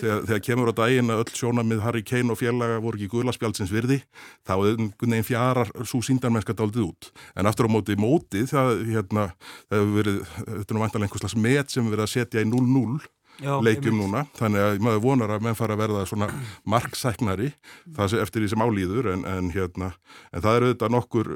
þegar 0.01 0.22
þegar 0.23 0.43
kemur 0.47 0.71
á 0.71 0.79
daginn 0.79 1.13
að 1.13 1.23
öll 1.23 1.33
sjónamið 1.37 1.83
Harry 1.83 2.03
Kane 2.07 2.33
og 2.33 2.39
félaga 2.39 2.81
voru 2.83 2.99
ekki 2.99 3.11
guðlaspjálsins 3.13 3.73
virði, 3.73 3.99
þá 4.47 4.53
veginn 4.61 5.25
fjarar 5.27 5.71
svo 5.83 6.01
síndarmennska 6.05 6.55
daldið 6.57 6.87
út. 6.87 7.09
En 7.35 7.49
aftur 7.49 7.69
á 7.69 7.73
móti 7.73 7.97
mótið, 7.99 8.47
það, 8.53 8.85
hérna, 8.91 9.27
það 9.67 9.81
hefur 9.81 9.97
verið, 9.99 10.21
þetta 10.39 10.63
er 10.63 10.77
nú 10.77 10.85
vantalega 10.85 11.09
einhvers 11.09 11.25
slags 11.25 11.39
met 11.47 11.75
sem 11.75 11.91
verðum 11.91 12.07
að 12.07 12.15
setja 12.15 12.43
í 12.43 12.49
0-0 12.49 13.03
leikjum 13.41 13.97
núna, 13.97 14.23
þannig 14.37 14.61
að 14.61 14.81
maður 14.85 15.03
vonar 15.03 15.33
að 15.33 15.45
menn 15.45 15.57
fara 15.57 15.75
að 15.75 15.81
verða 15.83 16.03
svona 16.09 16.27
marksæknari 16.69 17.49
það 17.95 18.11
sé 18.11 18.19
eftir 18.23 18.43
því 18.43 18.49
sem 18.53 18.63
álýður 18.63 19.09
en, 19.13 19.23
en 19.29 19.49
hérna, 19.53 19.89
en 20.31 20.43
það 20.45 20.57
eru 20.59 20.69
auðvitað 20.69 20.93
nokkur 20.93 21.31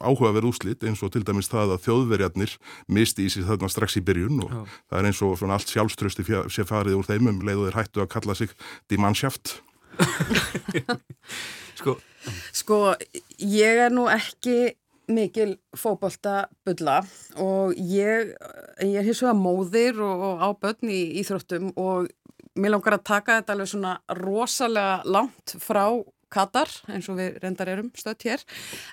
áhugaverð 0.00 0.50
úslit 0.50 0.86
eins 0.88 1.04
og 1.06 1.12
til 1.14 1.24
dæmis 1.26 1.50
það 1.52 1.76
að 1.76 1.84
þjóðverjarnir 1.86 2.56
misti 2.98 3.28
í 3.28 3.32
sig 3.32 3.46
þarna 3.46 3.70
strax 3.72 3.98
í 4.00 4.04
byrjun 4.04 4.42
og 4.46 4.56
Já. 4.56 4.62
það 4.90 4.98
er 5.00 5.10
eins 5.10 5.22
og 5.24 5.36
svona 5.38 5.58
allt 5.58 5.74
sjálfströsti 5.74 6.26
sé 6.26 6.66
farið 6.68 6.98
úr 6.98 7.08
þeim 7.08 7.30
um 7.30 7.44
leið 7.46 7.62
og 7.62 7.70
þeir 7.70 7.80
hættu 7.82 8.04
að 8.04 8.10
kalla 8.16 8.38
sig 8.38 8.56
dimannsjáft 8.90 9.60
Sko 11.78 11.98
Sko, 12.54 12.94
ég 13.36 13.84
er 13.84 13.92
nú 13.92 14.06
ekki 14.08 14.74
mikil 15.10 15.56
fókbalta 15.76 16.48
bulla 16.66 17.00
og 17.40 17.74
ég, 17.76 18.34
ég 18.82 18.98
er 19.00 19.06
hins 19.06 19.22
vegar 19.24 19.38
móðir 19.38 20.00
og, 20.02 20.26
og 20.28 20.44
á 20.44 20.48
börn 20.60 20.92
í 20.92 21.00
Íþróttum 21.20 21.72
og 21.80 22.10
mér 22.54 22.74
langar 22.74 22.98
að 22.98 23.06
taka 23.10 23.38
þetta 23.40 23.56
alveg 23.56 23.70
svona 23.72 23.94
rosalega 24.20 25.00
langt 25.04 25.56
frá 25.62 25.86
Katar 26.34 26.70
eins 26.90 27.06
og 27.10 27.18
við 27.20 27.36
reyndar 27.42 27.70
erum 27.70 27.92
stött 27.94 28.24
hér. 28.26 28.42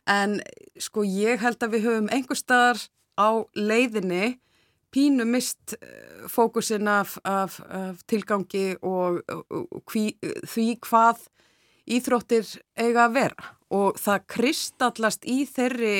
En 0.05 0.39
sko 0.77 1.01
ég 1.07 1.41
held 1.41 1.63
að 1.63 1.75
við 1.75 1.87
höfum 1.87 2.09
einhver 2.13 2.37
staðar 2.37 2.83
á 3.17 3.41
leiðinni 3.57 4.35
pínu 4.91 5.25
mist 5.25 5.75
eh, 5.79 6.27
fókusin 6.29 6.89
af, 6.91 7.15
af, 7.23 7.61
af 7.65 8.03
tilgangi 8.11 8.75
og, 8.81 9.21
og, 9.31 9.45
og 9.71 9.81
hví, 9.93 10.11
því 10.21 10.67
hvað 10.83 11.25
íþróttir 11.91 12.45
eiga 12.77 13.07
að 13.07 13.17
vera 13.17 13.49
og 13.71 13.99
það 13.99 14.27
kristallast 14.35 15.25
í 15.25 15.41
þeirri 15.49 15.95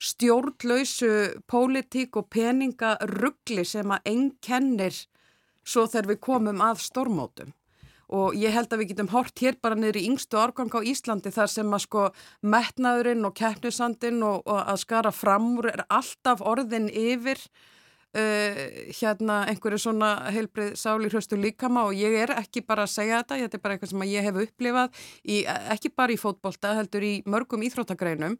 stjórnlausu 0.00 1.12
pólitík 1.50 2.16
og 2.16 2.30
peninga 2.32 2.96
ruggli 3.10 3.66
sem 3.68 3.90
að 3.92 4.12
einn 4.12 4.28
kennir 4.40 4.96
svo 5.66 5.86
þegar 5.86 6.12
við 6.14 6.22
komum 6.24 6.62
að 6.64 6.84
stormótum 6.86 7.52
og 8.10 8.34
ég 8.34 8.54
held 8.54 8.72
að 8.72 8.82
við 8.82 8.92
getum 8.92 9.10
hort 9.12 9.38
hér 9.38 9.58
bara 9.62 9.76
niður 9.78 10.00
í 10.00 10.06
yngstu 10.10 10.38
árgang 10.40 10.72
á 10.74 10.80
Íslandi 10.82 11.30
þar 11.34 11.50
sem 11.52 11.74
að 11.76 11.84
sko 11.84 12.06
metnaðurinn 12.42 13.26
og 13.28 13.36
keppnisandinn 13.38 14.24
og, 14.26 14.42
og 14.50 14.64
að 14.64 14.80
skara 14.82 15.12
fram 15.14 15.52
úr 15.60 15.70
er 15.70 15.84
alltaf 15.86 16.42
orðin 16.42 16.88
yfir 16.90 17.38
Uh, 18.10 18.90
hérna 18.90 19.44
einhverju 19.46 19.78
svona 19.84 20.08
heilbrið 20.34 20.72
sáli 20.74 21.06
hraustu 21.12 21.36
líkama 21.38 21.84
og 21.86 21.94
ég 21.94 22.16
er 22.24 22.32
ekki 22.40 22.64
bara 22.66 22.82
að 22.82 22.96
segja 22.96 23.20
þetta, 23.20 23.36
þetta 23.44 23.58
er 23.58 23.62
bara 23.62 23.76
eitthvað 23.76 23.92
sem 23.92 24.02
ég 24.10 24.26
hef 24.26 24.40
upplifað 24.42 25.04
í, 25.22 25.36
ekki 25.46 25.92
bara 25.94 26.10
í 26.10 26.18
fótbolta, 26.18 26.72
heldur 26.74 27.06
í 27.06 27.12
mörgum 27.30 27.62
íþróttagreinum 27.68 28.34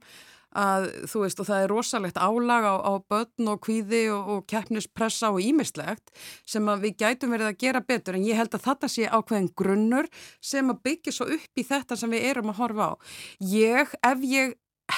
að 0.58 0.88
þú 1.06 1.22
veist 1.22 1.40
og 1.42 1.46
það 1.46 1.62
er 1.62 1.70
rosalegt 1.70 2.18
álag 2.18 2.66
á, 2.66 2.74
á 2.82 2.92
börn 2.98 3.50
og 3.52 3.60
kvíði 3.62 4.02
og, 4.10 4.30
og 4.34 4.42
keppnispressa 4.50 5.30
og 5.30 5.38
ímislegt 5.44 6.10
sem 6.42 6.66
að 6.66 6.88
við 6.88 6.96
gætum 7.04 7.34
verið 7.36 7.52
að 7.52 7.60
gera 7.62 7.84
betur 7.86 8.18
en 8.18 8.26
ég 8.26 8.38
held 8.40 8.54
að 8.58 8.66
þetta 8.66 8.90
sé 8.90 9.06
ákveðin 9.06 9.52
grunnur 9.54 10.10
sem 10.42 10.74
að 10.74 10.82
byggja 10.88 11.14
svo 11.14 11.30
upp 11.36 11.62
í 11.62 11.66
þetta 11.70 11.98
sem 12.00 12.10
við 12.10 12.26
erum 12.32 12.50
að 12.50 12.62
horfa 12.64 12.90
á. 12.90 12.94
Ég, 13.38 13.94
ef 14.02 14.26
ég 14.26 14.56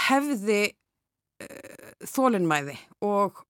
hefði 0.08 0.60
uh, 0.72 1.90
þólinnmæði 2.08 2.78
og 3.04 3.44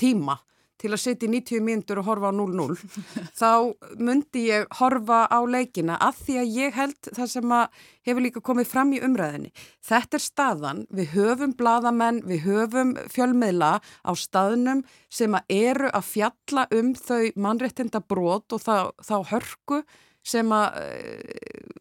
tíma 0.00 0.38
til 0.84 0.90
að 0.92 1.00
setja 1.00 1.28
í 1.28 1.32
90 1.32 1.62
mínútur 1.64 2.00
og 2.02 2.08
horfa 2.08 2.30
á 2.30 2.34
0-0 2.34 2.74
þá 3.40 3.50
myndi 3.96 4.46
ég 4.50 4.66
horfa 4.80 5.24
á 5.32 5.38
leikina 5.48 5.96
að 6.02 6.20
því 6.26 6.38
að 6.40 6.56
ég 6.58 6.78
held 6.78 7.10
það 7.10 7.30
sem 7.34 7.54
að 7.56 7.84
hefur 8.08 8.24
líka 8.26 8.42
komið 8.44 8.68
fram 8.68 8.92
í 8.92 9.00
umræðinni. 9.06 9.52
Þetta 9.84 10.18
er 10.18 10.24
staðan, 10.24 10.82
við 10.92 11.14
höfum 11.14 11.54
bladamenn, 11.56 12.20
við 12.28 12.44
höfum 12.48 12.94
fjölmiðla 13.12 13.78
á 13.80 14.12
staðnum 14.18 14.82
sem 15.08 15.38
að 15.38 15.56
eru 15.56 15.92
að 15.94 16.10
fjalla 16.10 16.66
um 16.74 16.92
þau 16.98 17.22
mannréttinda 17.46 18.02
brot 18.04 18.56
og 18.56 18.64
þá, 18.64 18.76
þá 19.00 19.16
hörku 19.30 19.80
sem 20.24 20.52
að 20.56 20.80
e, 20.80 20.90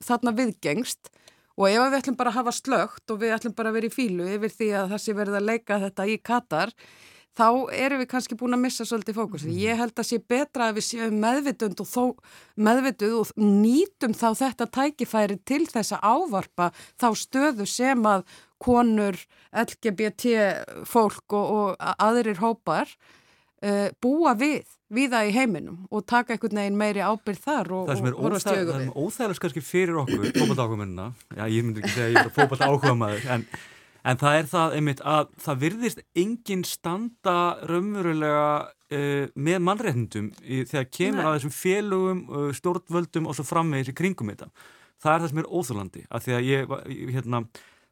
þarna 0.03 0.34
viðgengst 0.38 1.11
og 1.53 1.70
ef 1.70 1.80
við 1.80 1.97
ætlum 1.99 2.18
bara 2.20 2.32
að 2.34 2.39
hafa 2.41 2.53
slögt 2.55 3.14
og 3.14 3.20
við 3.22 3.36
ætlum 3.36 3.55
bara 3.55 3.72
að 3.72 3.78
vera 3.78 3.89
í 3.89 3.93
fílu 3.93 4.28
yfir 4.36 4.53
því 4.53 4.70
að 4.80 4.93
það 4.93 5.03
sé 5.03 5.16
verið 5.18 5.39
að 5.39 5.49
leika 5.51 5.80
þetta 5.84 6.07
í 6.09 6.18
Katar 6.24 6.74
þá 7.38 7.48
erum 7.74 8.02
við 8.04 8.10
kannski 8.12 8.38
búin 8.38 8.58
að 8.58 8.64
missa 8.66 8.86
svolítið 8.88 9.18
fókus. 9.18 9.46
Mm. 9.48 9.56
Ég 9.64 9.80
held 9.82 9.98
að 9.98 10.10
sé 10.10 10.20
betra 10.34 10.70
að 10.70 10.78
við 10.80 10.88
séum 10.90 11.18
meðvitund 11.24 11.82
og 11.84 11.90
þó 11.90 12.04
meðvituð 12.68 13.16
og 13.22 13.34
nýtum 13.42 14.14
þá 14.18 14.28
þetta 14.44 14.70
tækifæri 14.78 15.40
til 15.46 15.64
þess 15.72 15.98
að 15.98 16.06
ávarpa 16.14 16.70
þá 17.02 17.08
stöðu 17.24 17.68
sem 17.70 18.06
að 18.10 18.28
konur, 18.64 19.18
LGBT 19.52 20.38
fólk 20.88 21.36
og, 21.36 21.50
og 21.58 21.92
aðrir 21.98 22.40
hópar 22.40 22.88
uh, 23.66 23.90
búa 24.02 24.38
við 24.40 24.64
viða 24.94 25.24
í 25.26 25.34
heiminum 25.34 25.88
og 25.90 26.06
taka 26.06 26.36
einhvern 26.36 26.60
veginn 26.62 26.78
meiri 26.78 27.02
ábyrð 27.02 27.44
þar 27.44 27.72
og 27.74 27.90
horfa 27.90 28.42
stjögu 28.44 28.68
við. 28.68 28.74
Það 28.74 28.84
er 28.86 28.98
óþægilegast 29.02 29.44
kannski 29.44 29.64
fyrir 29.66 30.00
okkur 30.04 30.28
fókbalt 30.38 30.62
áhuga 30.62 30.80
minna, 30.84 31.08
já 31.34 31.44
ég 31.50 31.66
myndi 31.66 31.82
ekki 31.82 31.96
segja 31.96 32.10
að 32.10 32.14
ég 32.14 32.28
er 32.28 32.34
fókbalt 32.36 32.66
áhuga 32.68 32.94
maður 33.00 33.30
en 33.34 33.48
En 34.04 34.20
það 34.20 34.38
er 34.38 34.47
það 34.51 34.78
einmitt 34.78 35.01
að 35.08 35.28
það 35.39 35.60
virðist 35.62 36.01
enginn 36.20 36.64
standa 36.68 37.36
raunverulega 37.70 38.47
uh, 38.68 39.28
með 39.36 39.60
mannreitndum 39.64 40.32
þegar 40.43 40.89
kemur 40.91 41.22
Nei. 41.22 41.28
að 41.28 41.36
þessum 41.38 41.54
félugum, 41.56 42.24
uh, 42.28 42.49
stjórnvöldum 42.58 43.30
og 43.30 43.38
svo 43.38 43.45
framvegis 43.47 43.93
í 43.93 43.95
kringum 43.95 44.34
þetta. 44.34 44.49
Það 45.04 45.14
er 45.14 45.24
það 45.24 45.32
sem 45.32 45.41
er 45.43 45.49
óþúlandi 45.51 46.04
að 46.10 46.26
því 46.26 46.36
að 46.36 46.49
ég, 46.49 46.76
hérna, 47.16 47.41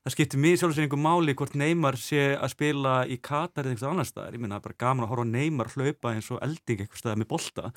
það 0.03 0.15
skiptir 0.15 0.43
mér 0.43 0.59
sjálfsveit 0.59 0.85
einhver 0.85 1.03
máli 1.07 1.35
hvort 1.39 1.57
Neymar 1.59 1.99
sé 1.99 2.27
að 2.35 2.53
spila 2.57 2.93
í 3.07 3.17
Katar 3.23 3.65
eða 3.65 3.73
einhverstað 3.73 3.95
annar 3.95 4.11
staðar. 4.11 4.35
Ég 4.35 4.43
minna 4.43 4.61
bara 4.63 4.79
gaman 4.83 5.07
að 5.07 5.13
horfa 5.13 5.27
Neymar 5.31 5.71
hlaupa 5.75 6.15
eins 6.15 6.31
og 6.31 6.43
elding 6.43 6.83
einhver 6.83 7.03
stað 7.03 7.19
með 7.23 7.31
bolta 7.31 7.71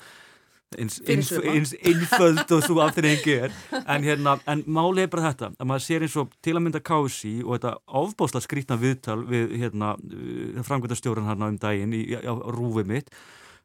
eins, 0.77 0.99
eins, 1.07 1.31
eins 1.31 1.73
einföld 1.85 2.51
og 2.51 2.63
svo 2.65 2.79
afturrengi 2.83 3.35
er. 3.47 3.55
En, 3.83 4.05
hérna, 4.05 4.37
en 4.51 4.63
máli 4.67 5.05
er 5.05 5.11
bara 5.11 5.29
þetta 5.29 5.51
að 5.53 5.69
maður 5.69 5.85
sér 5.87 6.05
eins 6.05 6.15
og 6.21 6.33
til 6.45 6.55
að 6.55 6.65
mynda 6.65 6.81
kási 6.85 7.35
og 7.43 7.57
þetta 7.57 7.75
ofbásla 8.01 8.43
skrítna 8.43 8.79
viðtal 8.81 9.21
við 9.29 9.57
hérna, 9.61 9.95
uh, 9.95 10.63
framkvæmdastjóran 10.65 11.29
hérna 11.29 11.51
um 11.53 11.59
daginn 11.61 11.95
í, 11.95 12.05
á, 12.17 12.33
á 12.33 12.49
rúfið 12.55 12.89
mitt. 12.91 13.13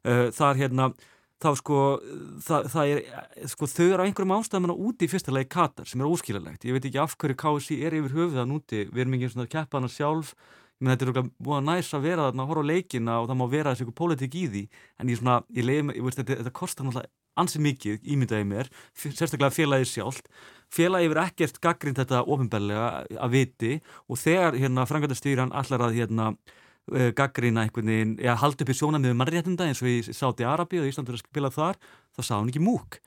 Uh, 0.05 0.29
það 0.33 0.47
er 0.51 0.61
hérna 0.65 0.91
þá 1.41 1.51
sko, 1.57 1.81
það, 2.45 2.69
það 2.69 2.93
er, 2.93 3.03
sko 3.49 3.69
þau 3.69 3.85
eru 3.87 4.03
á 4.03 4.05
einhverjum 4.05 4.33
ástæðum 4.37 4.73
úti 4.75 5.07
í 5.07 5.11
fyrsta 5.11 5.33
lagi 5.33 5.49
Katar 5.51 5.89
sem 5.89 6.01
er 6.01 6.09
óskiljanlegt, 6.09 6.67
ég 6.69 6.77
veit 6.77 6.85
ekki 6.85 7.01
af 7.01 7.15
hverju 7.17 7.37
kási 7.41 7.79
er 7.81 7.95
yfir 7.97 8.13
höfuð 8.13 8.37
það 8.37 8.51
núti, 8.51 8.81
við 8.91 9.03
erum 9.03 9.15
ekki 9.17 9.31
svona 9.33 9.47
að 9.47 9.53
keppa 9.55 9.79
hana 9.79 9.89
sjálf 9.89 10.35
menn 10.81 10.93
þetta 10.95 11.05
er 11.05 11.11
okkur 11.13 11.31
búin 11.37 11.59
að 11.61 11.67
næst 11.69 11.95
að 11.95 12.05
vera 12.07 12.27
þarna 12.27 12.43
að 12.43 12.51
horfa 12.51 12.63
á 12.65 12.71
leikina 12.71 13.17
og 13.21 13.27
það 13.29 13.39
má 13.39 13.45
vera 13.51 13.73
þessi 13.73 13.85
ykkur 13.85 13.99
pólitík 14.01 14.37
í 14.37 14.45
því. 14.51 14.63
En 14.99 15.11
ég 15.11 15.19
svona, 15.19 15.41
ég 15.55 15.67
leiði 15.67 15.87
mig, 15.87 15.99
ég 15.99 16.07
veist 16.07 16.21
þetta, 16.21 16.37
þetta 16.41 16.53
kostar 16.57 16.87
náttúrulega 16.87 17.11
ansið 17.39 17.63
mikið 17.65 18.09
ímyndaði 18.11 18.47
mér 18.47 18.69
sérstaklega 18.97 19.53
félagið 19.55 19.91
sjálft. 19.91 20.27
Félagið 20.71 21.13
verið 21.13 21.29
ekkert 21.29 21.61
gaggrind 21.63 21.99
þetta 22.01 22.23
ofinbellega 22.25 22.89
að 23.23 23.35
viti. 23.35 23.73
Og 24.11 24.19
þegar 24.19 24.57
hérna 24.59 24.87
frangatastýran 24.89 25.55
allar 25.55 25.87
að 25.87 25.97
hérna 25.99 26.29
uh, 26.31 27.09
gaggrina 27.17 27.65
einhvern 27.65 27.91
veginn, 27.91 28.15
eða 28.19 28.39
haldi 28.43 28.65
upp 28.65 28.71
í 28.73 28.77
sjónamiðu 28.79 29.17
mannréttinda 29.19 29.67
eins 29.67 29.83
og 29.83 29.91
í 29.91 29.99
Sáti 30.07 30.47
Arabi 30.47 30.81
og 30.81 30.87
Íslandur 30.89 31.19
að 31.19 31.25
spila 31.25 31.51
þar, 31.53 31.79
þá 32.15 32.23
sá 32.23 32.33
hann 32.37 32.51
ekki 32.51 32.63
múk. 32.63 33.01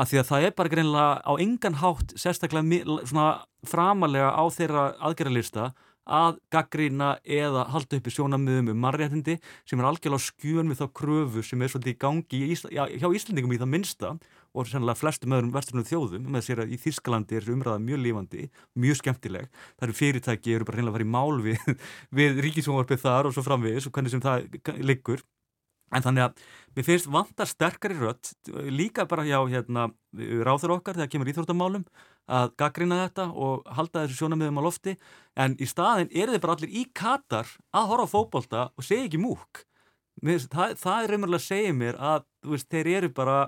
Af 0.00 0.10
því 0.10 0.20
að 0.20 0.28
það 0.30 0.44
er 0.46 0.56
bara 0.56 0.72
greinlega 0.72 1.08
á 1.26 1.32
engan 1.42 1.78
hátt 1.80 2.14
sérstaklega 2.20 3.04
svona 3.10 3.30
framalega 3.68 4.30
á 4.32 4.44
þeirra 4.54 4.84
aðgerralista 5.02 5.72
að 6.10 6.40
gaggrína 6.52 7.12
eða 7.24 7.64
halda 7.70 8.00
upp 8.00 8.10
í 8.10 8.14
sjónamöðum 8.14 8.72
um 8.74 8.82
marréttindi 8.84 9.38
sem 9.68 9.80
er 9.80 9.88
algjörlega 9.88 10.26
skjön 10.26 10.72
við 10.72 10.82
þá 10.82 10.86
kröfu 11.00 11.44
sem 11.46 11.62
er 11.62 11.72
svolítið 11.72 11.94
í 11.94 11.98
gangi 12.04 12.42
í 12.42 12.52
Ísla, 12.56 12.72
já, 12.74 12.84
hjá 12.90 13.08
Íslandingum 13.08 13.54
í 13.54 13.60
það 13.62 13.72
minsta 13.76 14.12
og 14.50 14.66
sannlega 14.66 14.98
flestum 14.98 15.34
öðrum 15.36 15.52
vestunum 15.54 15.86
þjóðum 15.86 16.30
með 16.34 16.46
sér 16.46 16.64
að 16.64 16.74
í 16.74 16.78
Þísklandi 16.82 17.38
er 17.38 17.44
þessu 17.44 17.54
umræða 17.54 17.82
mjög 17.86 18.00
lífandi, 18.02 18.46
mjög 18.82 18.98
skemmtileg. 18.98 19.50
Það 19.78 19.86
eru 19.86 19.98
fyrirtæki, 20.00 20.54
eru 20.56 20.66
bara 20.66 20.80
reynilega 20.80 20.90
að 20.90 20.98
fara 20.98 21.06
í 21.06 21.12
mál 21.14 21.44
við, 21.44 21.68
við 22.18 22.40
ríkisvonvarpið 22.46 23.04
þar 23.04 23.30
og 23.30 23.36
svo 23.36 23.46
framvegis 23.46 23.86
og 23.86 23.94
hvernig 23.94 24.14
sem 24.14 24.24
það 24.24 24.48
liggur 24.82 25.22
En 25.90 26.04
þannig 26.04 26.28
að 26.28 26.42
mér 26.76 26.86
finnst 26.86 27.08
vantar 27.10 27.48
sterkari 27.50 27.96
rött 27.98 28.32
líka 28.70 29.06
bara 29.10 29.24
hjá 29.26 29.40
hérna, 29.50 29.88
ráður 30.14 30.76
okkar 30.76 30.98
þegar 30.98 31.10
kemur 31.10 31.30
íþróttamálum 31.32 31.86
að 32.30 32.52
gaggrina 32.62 33.00
þetta 33.04 33.26
og 33.34 33.66
halda 33.74 34.04
þessu 34.04 34.20
sjónamiðum 34.20 34.60
á 34.62 34.66
lofti 34.68 34.94
en 35.40 35.56
í 35.58 35.66
staðin 35.66 36.12
er 36.14 36.30
þið 36.30 36.44
bara 36.44 36.56
allir 36.56 36.76
í 36.78 36.84
Katar 36.94 37.50
að 37.74 37.90
horfa 37.90 38.06
á 38.06 38.12
fókbólta 38.14 38.64
og 38.70 38.86
segja 38.86 39.08
ekki 39.08 39.22
múk. 39.22 39.64
Það, 40.22 40.76
það 40.78 40.96
er 41.02 41.14
raunverulega 41.14 41.40
að 41.40 41.48
segja 41.48 41.74
mér 41.74 41.98
að 41.98 42.26
veist, 42.52 42.68
þeir 42.70 42.92
eru 42.98 43.10
bara 43.16 43.38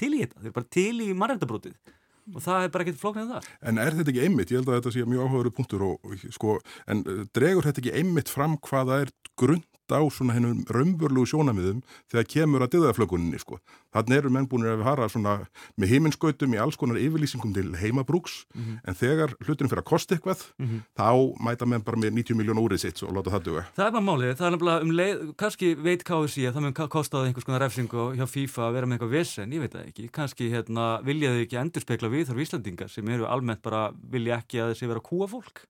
til 0.00 0.10
í 0.16 0.24
þetta, 0.24 0.40
þeir 0.40 0.48
eru 0.48 0.56
bara 0.58 0.74
til 0.76 0.94
í 1.04 1.08
margændabrótið 1.22 1.94
og 2.34 2.42
það 2.42 2.64
er 2.64 2.72
bara 2.74 2.86
ekkert 2.86 2.98
flóknir 2.98 3.28
þar. 3.30 3.48
En 3.62 3.78
er 3.78 3.94
þetta 3.94 4.12
ekki 4.12 4.24
einmitt, 4.26 4.50
ég 4.50 4.58
held 4.58 4.70
að 4.72 4.80
þetta 4.80 4.92
sé 4.96 5.06
mjög 5.06 5.26
áhugaveru 5.28 5.52
punktur 5.54 5.84
og 5.86 6.16
sko, 6.34 6.56
en 6.90 7.04
eh, 7.06 7.22
dregur 7.36 7.68
þetta 7.68 7.82
ekki 7.84 7.94
einmitt 8.00 8.32
fram 8.32 8.56
hvaða 8.66 9.04
er 9.04 9.12
grund 9.38 9.66
á 9.92 10.02
svona 10.10 10.34
hennum 10.36 10.64
raunvörlugu 10.72 11.26
sjónamiðum 11.30 11.82
þegar 12.10 12.26
kemur 12.32 12.64
að 12.64 12.76
döðaflökuninni 12.76 13.38
sko. 13.38 13.60
Þannig 13.94 14.18
eru 14.18 14.30
menn 14.34 14.48
búin 14.50 14.66
að 14.68 14.82
fara 14.84 15.08
svona 15.08 15.34
með 15.78 15.92
heiminskautum 15.94 16.54
í 16.56 16.60
alls 16.60 16.76
konar 16.76 16.98
yfirlýsingum 17.00 17.54
til 17.56 17.70
heimabrúks 17.80 18.44
mm 18.54 18.62
-hmm. 18.62 18.80
en 18.84 18.94
þegar 18.94 19.34
hlutunum 19.44 19.70
fyrir 19.70 19.82
að 19.82 19.90
kosta 19.92 20.14
eitthvað 20.14 20.40
mm 20.58 20.66
-hmm. 20.66 20.80
þá 20.98 21.08
mæta 21.40 21.66
menn 21.66 21.84
bara 21.84 21.96
með 21.96 22.10
90 22.18 22.36
miljón 22.36 22.60
úrið 22.60 22.80
sitt 22.84 23.02
og 23.02 23.14
láta 23.14 23.30
það 23.30 23.44
duga. 23.44 23.62
Það 23.76 23.86
er 23.86 23.92
bara 23.92 24.08
málið, 24.10 24.34
það 24.36 24.46
er 24.46 24.52
nefnilega 24.52 24.82
um 24.82 24.90
leið, 24.90 25.34
kannski 25.36 25.74
veit 25.74 26.02
KSI 26.04 26.46
að 26.46 26.54
það 26.54 26.62
mun 26.62 26.74
kostaði 26.74 27.26
einhvers 27.26 27.44
konar 27.44 27.60
refsingu 27.60 28.02
hjá 28.16 28.26
FIFA 28.26 28.62
að 28.66 28.74
vera 28.74 28.86
með 28.86 28.94
eitthvað 28.94 29.16
vesen, 29.16 29.52
ég 29.52 29.60
veit 29.60 29.72
það 29.72 29.86
ekki, 29.88 30.08
kannski 30.12 30.50
hérna, 30.50 30.84
vilja 31.04 31.30
þau 31.30 31.42
ekki 31.44 31.60
endur 31.60 31.82
spekla 31.82 32.08
við 32.08 32.26
þar 32.28 32.42
Íslandingar 32.44 32.90
sem 32.90 33.08
eru 33.08 33.24
almennt 33.26 33.62
bara 33.62 33.92
vilja 34.12 34.38
ekki 34.38 34.60
að 34.60 34.74
þessi 34.74 34.88
vera 34.88 35.00
kúa 35.00 35.26
fólk. 35.26 35.66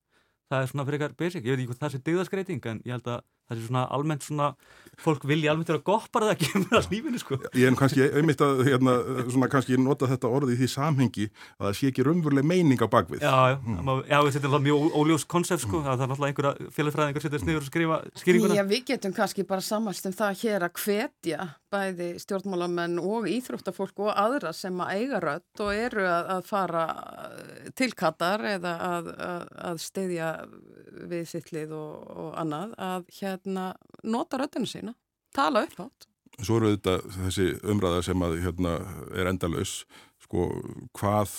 Það 0.51 0.63
er 0.63 0.69
svona 0.71 0.85
fyrir 0.87 1.01
eitthvað 1.01 1.19
basic, 1.19 1.45
ég 1.45 1.51
veit 1.57 1.61
ekki 1.61 1.71
hvað 1.73 1.83
það 1.83 1.93
sé 1.93 1.99
döðaskreiting 2.07 2.67
en 2.71 2.83
ég 2.85 2.93
held 2.95 3.09
að 3.11 3.21
það 3.47 3.57
er 3.57 3.65
svona 3.69 3.87
almennt 3.95 4.27
svona 4.27 4.51
fólk 4.97 5.27
vilja 5.29 5.53
almennt 5.53 5.69
vera 5.69 5.83
gott 5.85 6.09
bara 6.15 6.31
það 6.31 6.39
kemur 6.47 6.79
að 6.79 6.87
lífinu 6.95 7.21
sko 7.21 7.37
Ég 7.53 7.69
en 7.69 7.77
kannski 7.77 8.07
einmitt 8.07 8.41
að 8.45 8.63
hérna, 8.67 8.95
svona 9.29 9.49
kannski 9.53 9.77
nota 9.81 10.09
þetta 10.09 10.31
orði 10.33 10.57
í 10.57 10.61
því 10.63 10.69
samhengi 10.73 11.27
að 11.29 11.67
það 11.67 11.77
sé 11.81 11.91
ekki 11.91 12.07
raunveruleg 12.07 12.49
meining 12.49 12.81
á 12.81 12.89
bakvið 12.89 13.27
Já, 13.27 13.35
já, 13.53 13.57
mm. 13.61 13.91
já 14.09 14.19
þetta 14.39 14.51
er 14.51 14.65
mjög 14.67 14.97
óljós 15.03 15.27
konsept 15.29 15.67
sko, 15.67 15.83
mm. 15.83 15.89
það 15.91 16.07
er 16.07 16.13
náttúrulega 16.13 16.33
einhverja 16.33 16.73
félagfræðingar 16.79 17.27
setjast 17.27 17.49
niður 17.49 17.61
og 17.61 17.69
skrifa 17.69 18.01
skýringuna 18.23 18.57
Já, 18.57 18.65
við 18.73 18.89
getum 18.93 19.17
kannski 19.17 19.47
bara 19.49 19.67
samanst 19.69 20.09
um 20.09 20.17
það 20.17 20.41
hér 20.43 20.67
að 20.71 20.81
hvetja 20.81 21.49
bæði 21.73 22.09
stjórnmálamenn 22.23 22.97
og 23.03 23.29
íþróttafólk 23.29 24.01
og 24.07 24.13
aðra 24.15 24.53
sem 24.57 24.81
að 24.81 24.93
eiga 24.97 25.21
rött 25.23 25.63
og 25.65 25.73
eru 25.75 26.07
að, 26.07 26.31
að 26.37 26.49
fara 26.49 26.85
til 27.77 27.91
Katar 27.99 28.45
eða 28.55 28.75
að, 28.87 29.13
að, 29.27 29.47
að 29.71 29.83
steyðja 29.83 30.31
við 31.11 31.27
sittlið 31.29 31.75
og, 31.77 32.07
og 32.17 32.31
annað 32.41 32.75
að 32.81 33.09
hérna 33.37 33.71
nota 34.05 34.41
röttinu 34.41 34.69
sína, 34.69 34.97
tala 35.37 35.67
upp 35.67 35.87
átt. 35.87 36.09
Svo 36.43 36.59
eru 36.59 36.75
þetta 36.75 36.99
þessi 37.15 37.47
umræða 37.65 38.03
sem 38.11 38.25
að 38.27 38.41
hérna 38.45 38.75
er 39.17 39.31
endalus, 39.31 39.85
sko 40.25 40.51
hvað 40.97 41.37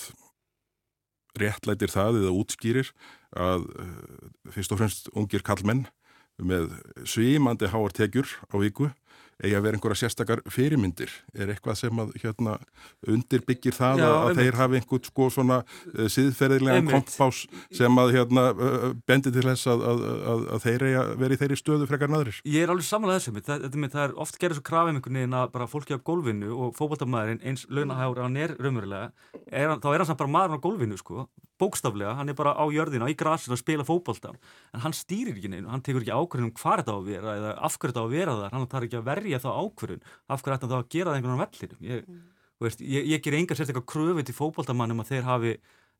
réttlætir 1.38 1.92
það 1.92 2.22
eða 2.22 2.34
útskýrir 2.34 2.90
að 3.36 3.68
uh, 3.78 4.30
fyrst 4.54 4.74
og 4.74 4.80
fremst 4.80 5.10
ungir 5.14 5.44
kallmenn 5.46 5.84
með 6.38 6.72
svímandi 7.06 7.68
háartekjur 7.70 8.30
á 8.50 8.54
viku 8.62 8.88
eigi 9.38 9.54
að 9.54 9.64
vera 9.66 9.78
einhverja 9.78 10.00
sérstakar 10.02 10.42
fyrirmyndir? 10.50 11.12
Er 11.36 11.52
eitthvað 11.52 11.78
sem 11.82 12.02
að 12.02 12.14
hérna, 12.22 12.56
undirbyggir 13.08 13.76
það 13.76 14.02
Já, 14.02 14.08
að 14.10 14.40
þeir 14.40 14.58
hafi 14.58 14.80
einhvern 14.80 15.06
sko 15.08 15.28
svona 15.34 15.58
uh, 15.62 16.06
síðferðilega 16.12 16.84
kompás 16.88 17.44
sem 17.74 18.02
að 18.02 18.14
hérna, 18.16 18.46
uh, 18.52 18.88
bendi 19.08 19.32
til 19.34 19.46
þess 19.46 19.70
að, 19.70 19.86
að, 19.92 20.04
að, 20.34 20.46
að 20.56 20.64
þeir 20.66 20.86
eigi 20.88 21.00
að 21.02 21.12
vera 21.22 21.38
í 21.38 21.42
þeirri 21.42 21.60
stöðu 21.62 21.90
frekar 21.90 22.12
naðurir. 22.12 22.40
Ég 22.48 22.66
er 22.66 22.74
alveg 22.74 22.88
samanlega 22.88 23.22
þessum 23.22 23.40
það, 23.40 23.66
það, 23.68 23.90
það 23.96 24.04
er 24.06 24.16
oft 24.26 24.40
gerðið 24.42 24.60
svo 24.60 24.68
krafið 24.68 24.94
um 24.94 25.00
einhvern 25.00 25.20
veginn 25.20 25.38
að 25.38 25.52
bara 25.54 25.70
fólki 25.70 25.98
á 25.98 26.06
gólfinu 26.10 26.54
og 26.54 26.74
fókbaltamæðurinn 26.78 27.44
eins 27.46 27.66
launahægur 27.70 28.24
hann 28.24 28.40
er 28.40 28.56
raunverulega 28.58 29.10
er, 29.46 29.76
þá 29.78 29.88
er 29.92 30.02
hann 30.02 30.10
samt 30.10 30.22
bara 30.22 30.34
maður 30.34 30.58
á 30.58 30.64
gólfinu 30.66 30.98
sko 31.00 31.28
bókstaflega, 31.58 32.14
hann 32.18 32.32
er 32.32 32.36
bara 32.38 32.54
á 32.54 32.64
jörðina, 32.72 33.08
í 33.10 33.16
grasinu 33.18 33.56
að 33.56 33.62
spila 33.62 33.86
fókbalta, 33.86 34.32
en 34.74 34.84
hann 34.84 34.96
stýrir 34.96 35.34
ekki 35.34 35.50
neina, 35.52 35.70
hann 35.72 35.84
tekur 35.84 36.04
ekki 36.04 36.14
ákvörðun 36.14 36.48
um 36.48 36.54
hvað 36.58 36.82
þetta 36.82 36.94
á 36.94 36.98
að 36.98 37.10
vera 37.10 37.36
eða 37.40 37.52
af 37.68 37.78
hverju 37.78 37.92
þetta 37.92 38.02
á 38.02 38.06
að 38.06 38.14
vera 38.16 38.36
þar, 38.38 38.56
hann 38.56 38.68
tar 38.72 38.86
ekki 38.88 38.98
að 39.00 39.08
verja 39.10 39.42
þá 39.42 39.50
ákvörðun, 39.52 40.06
af 40.28 40.44
hverju 40.44 40.56
þetta 40.56 40.70
þá 40.72 40.78
að 40.78 40.90
gera 40.94 41.10
það 41.10 41.18
einhvern 41.18 41.34
veginn 41.34 41.44
vellir. 41.44 41.76
Ég, 41.88 42.08
mm. 42.08 42.78
ég, 42.94 43.10
ég 43.14 43.24
ger 43.26 43.38
enga 43.38 43.58
sérstaklega 43.58 43.92
kröfu 43.94 44.24
til 44.28 44.38
fókbaltamannum 44.38 45.04
að 45.04 45.12
þeir 45.12 45.28
hafi 45.28 45.54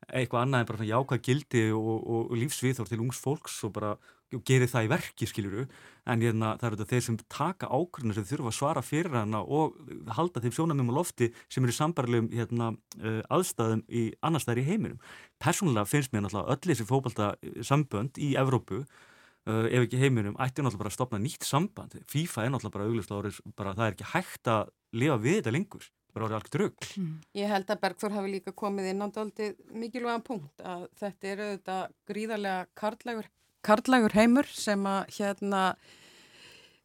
eitthvað 0.09 0.45
annað 0.45 0.63
en 0.63 0.71
bara 0.71 0.89
jákvæð 0.89 1.25
gildi 1.27 1.65
og, 1.75 1.99
og, 1.99 2.37
lífsviðþór 2.39 2.89
til 2.91 3.03
ungs 3.03 3.21
fólks 3.23 3.59
og 3.67 3.75
bara 3.77 3.97
og 4.37 4.43
gerir 4.45 4.69
það 4.69 4.87
í 4.87 4.91
verki, 4.93 5.27
skiljuru 5.29 5.65
en 6.09 6.23
hérna, 6.25 6.51
það 6.61 6.67
eru 6.69 6.79
þetta 6.79 6.91
þeir 6.91 7.05
sem 7.07 7.19
taka 7.33 7.69
ákvörðinu 7.73 8.17
sem 8.17 8.27
þurfa 8.29 8.51
að 8.51 8.57
svara 8.59 8.83
fyrir 8.85 9.17
hana 9.17 9.41
og 9.41 9.79
halda 10.17 10.43
þeim 10.45 10.55
sjónamum 10.57 10.93
á 10.93 10.99
lofti 10.99 11.31
sem 11.49 11.65
eru 11.65 11.75
sambarlegum 11.77 12.29
hérna, 12.37 12.71
uh, 13.01 13.21
aðstæðum 13.33 13.85
í 13.89 14.05
annar 14.25 14.45
staðar 14.45 14.63
í 14.63 14.67
heiminum. 14.69 15.01
Personlega 15.41 15.89
finnst 15.89 16.13
mér 16.13 16.27
náttúrulega 16.27 16.57
öll 16.57 16.73
þessi 16.73 16.89
fókbalta 16.89 17.31
sambönd 17.65 18.21
í 18.21 18.35
Evrópu, 18.41 18.83
uh, 18.85 19.65
ef 19.65 19.87
ekki 19.87 20.03
heiminum 20.03 20.37
ætti 20.37 20.61
náttúrulega 20.61 20.85
bara 20.85 20.93
að 20.93 20.99
stopna 20.99 21.23
nýtt 21.25 21.49
samband. 21.49 21.97
FIFA 22.13 22.45
er 22.45 22.53
náttúrulega 22.53 22.77
bara 22.77 22.91
auglust 22.91 23.15
árið 23.17 23.41
bara 23.57 23.77
það 23.79 23.87
er 23.87 23.97
ekki 23.97 24.13
hægt 24.13 24.53
að 24.53 24.75
lifa 24.93 25.21
við 25.25 25.41
þetta 25.41 25.57
lengur 25.57 25.89
bara 26.19 26.29
árið 26.29 26.39
alveg 26.39 26.55
drögg. 26.55 26.89
Mm. 26.99 27.15
Ég 27.39 27.53
held 27.53 27.71
að 27.73 27.81
Bergþór 27.85 28.17
hafi 28.17 28.33
líka 28.33 28.55
komið 28.57 28.91
inn 28.93 29.05
á 29.05 29.09
daldi 29.15 29.53
mikilvægan 29.75 30.27
punkt 30.27 30.65
að 30.67 30.89
þetta 31.01 31.31
eru 31.33 31.49
þetta 31.53 31.79
gríðarlega 32.11 32.67
karlægur, 32.79 33.31
karlægur 33.67 34.19
heimur 34.19 34.51
sem 34.51 34.85
að 34.89 35.15
hérna 35.19 35.63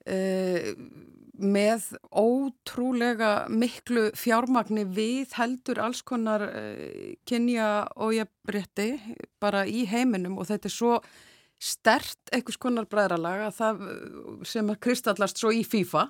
uh, 0.05 0.71
með 1.34 1.89
ótrúlega 2.13 3.34
miklu 3.49 4.09
fjármagni 4.17 4.86
við 4.86 5.34
heldur 5.39 5.81
alls 5.81 6.03
konar 6.05 6.45
uh, 6.47 7.13
kynja 7.27 7.89
og 7.97 8.15
ég 8.19 8.31
breytti 8.45 8.93
bara 9.41 9.65
í 9.65 9.88
heiminum 9.89 10.38
og 10.38 10.49
þetta 10.51 10.69
er 10.69 10.77
svo 10.77 10.97
stert 11.63 12.34
einhvers 12.36 12.59
konar 12.59 12.89
bræðralag 12.91 13.47
sem 14.43 14.67
að 14.67 14.81
kristallast 14.84 15.39
svo 15.39 15.53
í 15.55 15.63
FIFA 15.63 16.09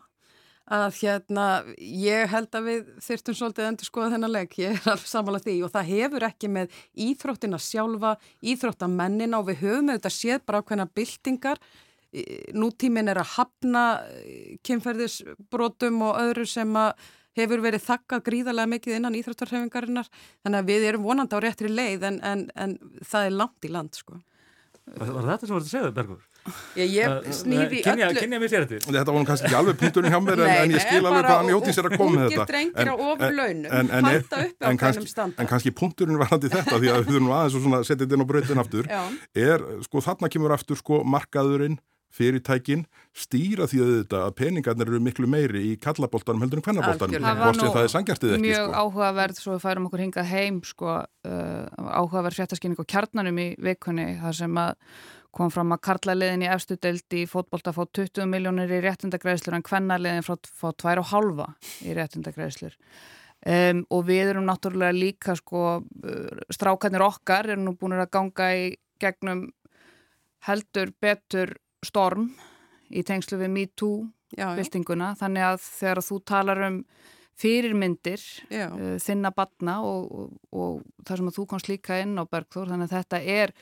að 0.71 0.99
hérna 1.01 1.45
ég 1.77 2.29
held 2.31 2.55
að 2.55 2.67
við 2.69 2.91
þurftum 3.03 3.35
svolítið 3.35 3.63
að 3.63 3.71
endur 3.71 3.89
skoða 3.89 4.11
þennan 4.13 4.31
legg, 4.31 4.53
ég 4.61 4.77
er 4.77 4.91
alveg 4.93 5.09
samanlega 5.11 5.47
því 5.49 5.55
og 5.65 5.73
það 5.73 5.89
hefur 5.89 6.25
ekki 6.29 6.51
með 6.55 6.77
íþróttina 7.07 7.59
sjálfa, 7.59 8.13
íþróttamennina 8.53 9.41
og 9.41 9.49
við 9.49 9.65
höfum 9.65 9.91
auðvitað 9.91 10.15
séð 10.15 10.45
bara 10.47 10.61
ákveðna 10.63 10.87
byltingar, 10.95 11.59
nútímin 12.53 13.09
er 13.11 13.19
að 13.19 13.33
hafna 13.35 13.83
kynferðisbrotum 14.63 16.03
og 16.07 16.21
öðru 16.21 16.47
sem 16.47 16.79
að 16.79 16.93
hefur 17.33 17.63
verið 17.63 17.81
þakkað 17.87 18.25
gríðarlega 18.27 18.71
mikið 18.75 18.99
innan 18.99 19.17
íþróttarhefingarinnar, 19.17 20.09
þannig 20.45 20.61
að 20.61 20.69
við 20.69 20.85
erum 20.91 21.07
vonandi 21.07 21.33
á 21.33 21.43
réttri 21.43 21.71
leið 21.71 22.05
en, 22.11 22.19
en, 22.21 22.43
en 22.53 22.75
það 23.01 23.29
er 23.29 23.35
langt 23.41 23.65
í 23.65 23.71
land 23.73 23.97
sko. 23.97 24.19
Var 24.85 25.31
þetta 25.31 25.39
sem 25.41 25.49
þú 25.49 25.57
varst 25.57 25.69
að 25.71 25.73
segja, 25.73 25.95
Bergur? 25.95 26.21
Ég, 26.75 26.89
ég 26.97 27.27
snýði 27.37 27.79
öllu. 27.87 28.19
Kynja 28.19 28.39
mér 28.41 28.51
sér 28.51 28.65
þetta 28.67 28.91
Þetta 28.91 29.13
var 29.15 29.27
kannski 29.29 29.47
ekki 29.47 29.57
alveg 29.61 29.77
punkturinn 29.79 30.11
hjá 30.11 30.19
mér 30.25 30.41
Nei, 30.41 30.55
en 30.57 30.73
ég 30.73 30.83
skil 30.83 30.99
alveg 30.99 31.23
hvað 31.23 31.37
hann 31.37 31.51
hjóti 31.53 31.75
sér 31.77 31.87
að 31.87 31.95
koma 32.01 32.17
með 32.17 32.33
þetta. 32.33 32.47
hvernum 34.81 35.07
standa. 35.07 35.39
En 35.39 35.51
kannski 35.53 35.71
punkturinn 35.71 36.19
var 36.19 36.33
hann 36.33 36.43
til 36.43 36.51
þetta 36.51 36.81
Því 36.83 36.91
að 36.91 36.99
við 36.99 37.13
þurfum 37.13 37.31
aðeins 37.37 37.55
að 37.79 37.87
setja 37.87 38.01
þetta 38.03 38.19
inn 38.19 38.25
á 38.25 38.31
bröðin 38.33 38.63
aftur 38.65 38.91
Er, 39.47 39.65
sko 39.87 40.03
þarna 40.03 40.31
kemur 40.35 40.55
aftur 40.57 40.79
sko 40.83 41.01
markaðurinn 41.07 41.79
fyrirtækin 42.13 42.83
stýra 43.17 43.65
því 43.69 43.79
að 43.81 43.91
þetta 43.95 44.19
að 44.27 44.35
peningarnir 44.37 44.91
eru 44.91 44.99
miklu 45.03 45.29
meiri 45.29 45.63
í 45.71 45.73
kallaboltanum 45.81 46.43
heldur 46.45 46.61
en 46.61 46.65
kvennaboltanum 46.67 47.25
hvort 47.39 47.57
sem 47.57 47.73
það 47.73 47.87
er 47.87 47.93
sangjartið 47.93 48.35
ekki 48.35 48.45
Mjög 48.45 48.67
sko. 48.67 48.83
áhugaverð, 48.83 49.41
svo 49.41 49.55
við 49.55 49.63
færum 49.65 49.87
okkur 49.89 50.03
hingað 50.03 50.29
heim 50.29 50.59
sko, 50.67 50.93
uh, 51.01 51.89
áhugaverð 51.97 52.37
fjartaskynning 52.37 52.83
og 52.83 52.89
kjarnanum 52.93 53.41
í 53.41 53.47
vikunni 53.65 54.07
þar 54.21 54.37
sem 54.43 54.61
að 54.61 54.75
kom 55.33 55.49
fram 55.53 55.73
að 55.73 55.81
karlaliðin 55.87 56.45
í 56.45 56.51
efstu 56.53 56.77
deildi 56.81 57.23
í 57.23 57.29
fótbolta 57.29 57.73
fá 57.73 57.81
20 57.85 58.29
miljónir 58.29 58.71
í 58.71 58.81
réttindagreðslur 58.83 59.57
en 59.57 59.65
kvennaliðin 59.65 60.25
fá 60.25 60.35
2,5 60.37 61.43
í 61.89 61.95
réttindagreðslur 61.97 62.77
um, 62.77 63.83
og 63.89 64.05
við 64.09 64.33
erum 64.33 64.47
náttúrulega 64.49 64.95
líka 64.95 65.37
sko, 65.39 65.81
uh, 65.81 66.43
strákarnir 66.53 67.05
okkar 67.05 67.49
erum 67.49 67.67
nú 67.67 67.75
búin 67.79 67.97
að 67.97 68.11
ganga 68.13 68.51
í 68.55 68.67
gegnum 69.01 69.47
heldur 70.47 70.93
betur 71.01 71.55
storm 71.83 72.29
í 72.93 73.03
tengslu 73.07 73.39
við 73.41 73.53
MeToo-byltinguna 73.57 75.13
þannig 75.19 75.47
að 75.47 75.59
þegar 75.65 76.03
þú 76.05 76.19
talar 76.29 76.63
um 76.67 76.79
fyrirmyndir 77.39 78.21
uh, 78.53 78.93
þinna 79.01 79.33
batna 79.33 79.79
og, 79.81 80.11
og, 80.13 80.37
og 80.53 81.07
það 81.07 81.19
sem 81.19 81.31
að 81.31 81.39
þú 81.39 81.47
komst 81.49 81.71
líka 81.71 81.97
inn 82.03 82.13
á 82.21 82.23
Bergþór 82.29 82.69
þannig 82.69 82.91
að 82.91 82.97
þetta 82.99 83.21
er 83.41 83.55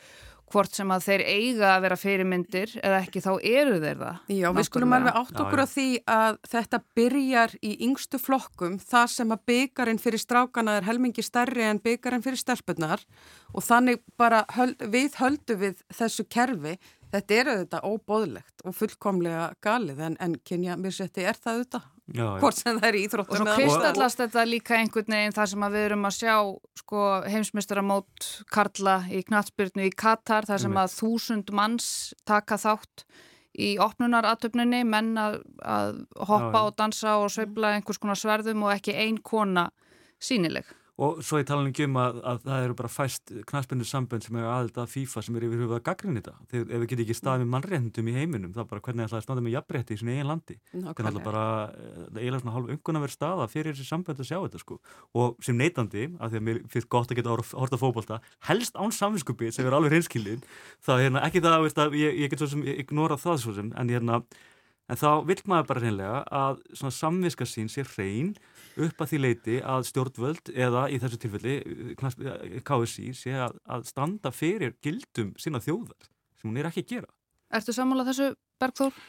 hvort 0.52 0.76
sem 0.76 0.92
að 0.94 1.06
þeir 1.08 1.24
eiga 1.26 1.68
að 1.72 1.84
vera 1.86 1.98
fyrirmyndir 2.00 2.74
eða 2.82 3.02
ekki 3.02 3.24
þá 3.24 3.32
eru 3.40 3.80
þeir 3.82 4.00
það. 4.02 4.22
Já, 4.36 4.48
við 4.58 4.68
skulum 4.68 4.96
alveg 4.98 5.20
átt 5.22 5.42
okkur 5.44 5.64
á 5.64 5.68
því 5.72 5.88
að 6.16 6.40
þetta 6.52 6.80
byrjar 7.00 7.56
í 7.62 7.74
yngstu 7.88 8.22
flokkum. 8.22 8.80
Þar 8.92 9.14
sem 9.16 9.36
að 9.36 9.44
byggarinn 9.52 10.02
fyrir 10.02 10.24
strákana 10.24 10.78
er 10.80 10.88
helmingi 10.88 11.26
stærri 11.26 11.68
en 11.68 11.82
byggarinn 11.84 12.26
fyrir 12.26 12.42
stelpunar 12.42 13.06
og 13.52 13.66
þannig 13.66 14.02
bara 14.20 14.44
höl, 14.58 14.74
við 14.92 15.20
höldu 15.22 15.60
við 15.62 15.86
þessu 15.96 16.28
kerfi. 16.32 16.78
Þetta 17.12 17.36
er 17.36 17.50
auðvitað 17.52 17.88
óbóðlegt 17.92 18.64
og 18.64 18.76
fullkomlega 18.78 19.50
galið. 19.64 20.06
En, 20.08 20.20
en 20.24 20.38
kynja 20.48 20.78
mér 20.80 20.96
seti 20.96 21.26
er 21.28 21.36
það 21.36 21.58
auðvitað, 21.58 21.90
já, 22.16 22.28
hvort 22.42 22.60
sem 22.60 22.78
það 22.80 22.88
er 22.90 22.98
íþróttum. 23.02 23.34
Og 23.34 23.42
svo 23.42 23.56
kristallast 23.58 24.22
þetta 24.22 24.46
líka 24.48 24.78
einhvern 24.78 25.16
veginn 25.16 25.36
þar 25.36 25.52
sem 25.54 25.66
við 25.66 25.88
erum 25.88 26.08
að 26.10 26.18
sjá 26.18 26.36
sko, 26.82 27.08
heimsmyndstaramót 27.32 28.30
Karla 28.52 28.98
í 29.12 29.24
knatsbyrnu 29.28 29.88
í 29.88 29.94
Katar 30.04 30.48
þar 30.50 30.64
sem 30.66 30.80
að 30.84 30.96
þúsund 30.98 31.54
manns 31.56 31.90
taka 32.28 32.60
þátt 32.62 33.06
í 33.52 33.74
opnunaratöfnunni, 33.84 34.84
menn 34.88 35.16
að, 35.20 35.42
að 35.60 35.98
hoppa 36.24 36.62
já, 36.62 36.68
og 36.70 36.76
dansa 36.80 37.18
og 37.20 37.32
sveibla 37.34 37.74
einhvers 37.76 38.00
konar 38.00 38.20
sverðum 38.20 38.64
og 38.68 38.76
ekki 38.78 38.96
ein 38.96 39.20
kona 39.20 39.70
sínileg. 40.24 40.70
Og 41.00 41.22
svo 41.24 41.40
ég 41.40 41.48
tala 41.48 41.64
ekki 41.70 41.86
um 41.88 41.96
að, 41.98 42.18
að 42.28 42.42
það 42.44 42.64
eru 42.66 42.76
bara 42.78 42.90
fæst 42.92 43.32
knaspinu 43.48 43.86
sambönd 43.88 44.26
sem 44.26 44.36
er 44.38 44.48
aðelda 44.50 44.84
að 44.84 44.92
FIFA 44.92 45.24
sem 45.26 45.38
er 45.40 45.46
yfir 45.48 45.62
hufað 45.64 45.80
gaggrinni 45.88 46.20
þetta. 46.22 46.34
Þegar 46.52 46.66
ef 46.68 46.82
við 46.82 46.90
getum 46.92 47.06
ekki 47.06 47.16
staðið 47.18 47.44
með 47.46 47.52
mannréttundum 47.56 48.12
í 48.12 48.16
heiminum, 48.18 48.52
þá 48.54 48.62
bara 48.70 48.84
hvernig 48.86 49.08
ætlaði 49.08 49.22
að 49.22 49.26
staðið 49.26 49.46
með 49.48 49.56
jafnrétti 49.56 49.96
í 49.96 50.02
svona 50.02 50.16
eigin 50.18 50.30
landi. 50.30 50.58
Þannig 50.76 50.92
að 50.92 51.18
það 51.18 51.26
bara, 51.26 51.46
það 51.72 52.20
er 52.20 52.22
eiginlega 52.22 52.44
svona 52.44 52.56
hálf 52.58 52.76
ungun 52.76 53.00
að 53.00 53.06
vera 53.08 53.16
staða 53.16 53.50
fyrir 53.56 53.78
þessi 53.78 53.88
sambönd 53.88 54.22
að 54.22 54.30
sjá 54.30 54.38
þetta 54.38 54.62
sko. 54.62 54.80
Og 55.24 55.42
sem 55.48 55.58
neytandi, 55.58 56.06
af 56.20 56.36
því 56.36 56.42
að 56.42 56.48
mér 56.52 56.62
finnst 56.76 56.92
gott 56.92 57.16
að 57.16 57.22
geta 57.22 57.40
horta 57.40 57.82
fókbalta, 57.82 58.22
helst 58.52 58.78
án 58.78 58.94
samvinskupi 58.94 59.50
sem 59.56 59.66
er 59.66 59.80
alveg 59.80 59.96
reynskilin, 59.96 60.46
þá 60.84 60.94
hérna, 61.00 61.26
ekki 61.26 61.42
það 61.42 61.66
veist, 61.66 61.82
að 61.82 61.98
ég, 62.04 62.24
ég 62.26 62.34
get 62.34 62.44
svo 62.44 62.52
sem 62.52 62.66
ignora 62.76 63.18
það 63.22 63.46
svo 63.46 63.58
sem, 63.58 63.74
en 63.80 63.94
hérna, 63.96 64.22
En 64.92 65.00
þá 65.00 65.24
vil 65.24 65.38
maður 65.48 65.68
bara 65.70 65.82
reynlega 65.86 66.18
að 66.36 66.58
samviska 66.92 67.46
sín 67.48 67.70
sé 67.72 67.86
hrein 67.94 68.34
upp 68.76 69.04
að 69.04 69.12
því 69.12 69.22
leiti 69.26 69.58
að 69.62 69.88
stjórnvöld 69.90 70.52
eða 70.54 70.86
í 70.92 71.00
þessu 71.02 71.22
tilfelli 71.22 71.56
KSI 72.68 73.08
sé 73.18 73.36
að, 73.48 73.58
að 73.66 73.88
standa 73.92 74.34
fyrir 74.36 74.78
gildum 74.84 75.34
sína 75.42 75.64
þjóðar 75.64 76.12
sem 76.40 76.50
hún 76.50 76.62
er 76.62 76.70
ekki 76.72 76.86
að 76.86 76.94
gera. 76.96 77.12
Ertu 77.52 77.76
sammálað 77.76 78.14
þessu 78.14 78.30
Bergþór? 78.62 79.02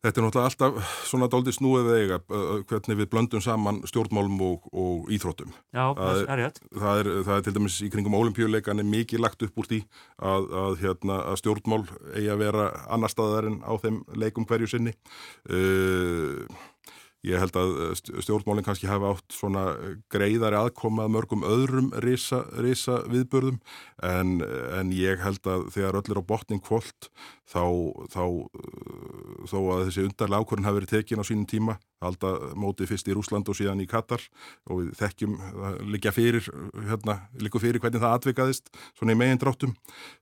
Þetta 0.00 0.16
er 0.16 0.24
náttúrulega 0.24 0.48
alltaf 0.48 0.92
svona 1.04 1.26
dálítið 1.28 1.54
snúið 1.58 1.88
eiga 1.92 2.18
hvernig 2.70 2.96
við 3.02 3.08
blöndum 3.12 3.42
saman 3.44 3.82
stjórnmálum 3.88 4.38
og, 4.46 4.70
og 4.72 5.10
íþróttum. 5.12 5.50
Já, 5.76 5.82
það 5.98 6.20
er 6.22 6.40
rétt. 6.40 6.60
Það 6.72 7.00
er, 7.02 7.10
það 7.26 7.34
er 7.34 7.44
til 7.44 7.54
dæmis 7.58 7.76
í 7.84 7.90
kringum 7.92 8.16
ólimpíuleikan 8.16 8.80
er 8.80 8.88
mikið 8.88 9.20
lagt 9.20 9.44
upp 9.44 9.60
úr 9.60 9.68
því 9.68 9.82
að, 10.16 10.48
að, 10.62 10.78
hérna, 10.86 11.18
að 11.28 11.36
stjórnmál 11.42 11.82
eigi 12.14 12.32
að 12.32 12.44
vera 12.46 12.70
annar 12.96 13.12
staðar 13.12 13.50
en 13.50 13.60
á 13.60 13.72
þeim 13.82 14.00
leikum 14.24 14.48
hverju 14.48 14.72
sinni. 14.72 14.96
Uh, 15.52 16.48
Ég 17.26 17.36
held 17.36 17.56
að 17.60 17.74
eh, 17.84 17.90
stjórnmálinn 18.24 18.64
kannski 18.64 18.88
hafa 18.88 19.12
átt 19.12 19.34
svona 19.36 19.64
eh, 19.74 19.96
greiðari 20.12 20.56
aðkomað 20.56 21.12
mörgum 21.12 21.44
öðrum 21.44 21.90
risa, 22.00 22.46
risa 22.56 23.02
viðbörðum 23.12 23.58
en, 24.08 24.38
en 24.78 24.94
ég 24.96 25.20
held 25.20 25.44
að 25.44 25.66
þegar 25.74 26.00
öll 26.00 26.14
er 26.14 26.22
á 26.24 26.30
botning 26.32 26.64
kvöld 26.64 27.10
þá, 27.44 27.64
þá, 28.14 28.24
eh, 28.56 29.44
þó 29.52 29.58
að 29.60 29.84
þessi 29.90 30.06
undarlega 30.08 30.40
ákvörðin 30.40 30.70
hafi 30.70 30.80
verið 30.80 30.94
tekin 30.96 31.20
á 31.20 31.28
sínum 31.28 31.48
tíma 31.50 31.76
halda 32.00 32.32
mótið 32.56 32.90
fyrst 32.90 33.08
í 33.10 33.14
Rúsland 33.16 33.48
og 33.50 33.56
síðan 33.58 33.82
í 33.82 33.86
Katar 33.88 34.22
og 34.70 34.80
við 34.80 34.92
þekkjum 35.00 35.34
líka 35.92 36.12
fyrir, 36.14 36.46
hérna, 36.88 37.16
fyrir 37.60 37.80
hvernig 37.82 38.00
það 38.00 38.16
atvikaðist 38.16 38.70
svona 38.98 39.14
í 39.14 39.18
megin 39.20 39.40
dráttum 39.40 39.74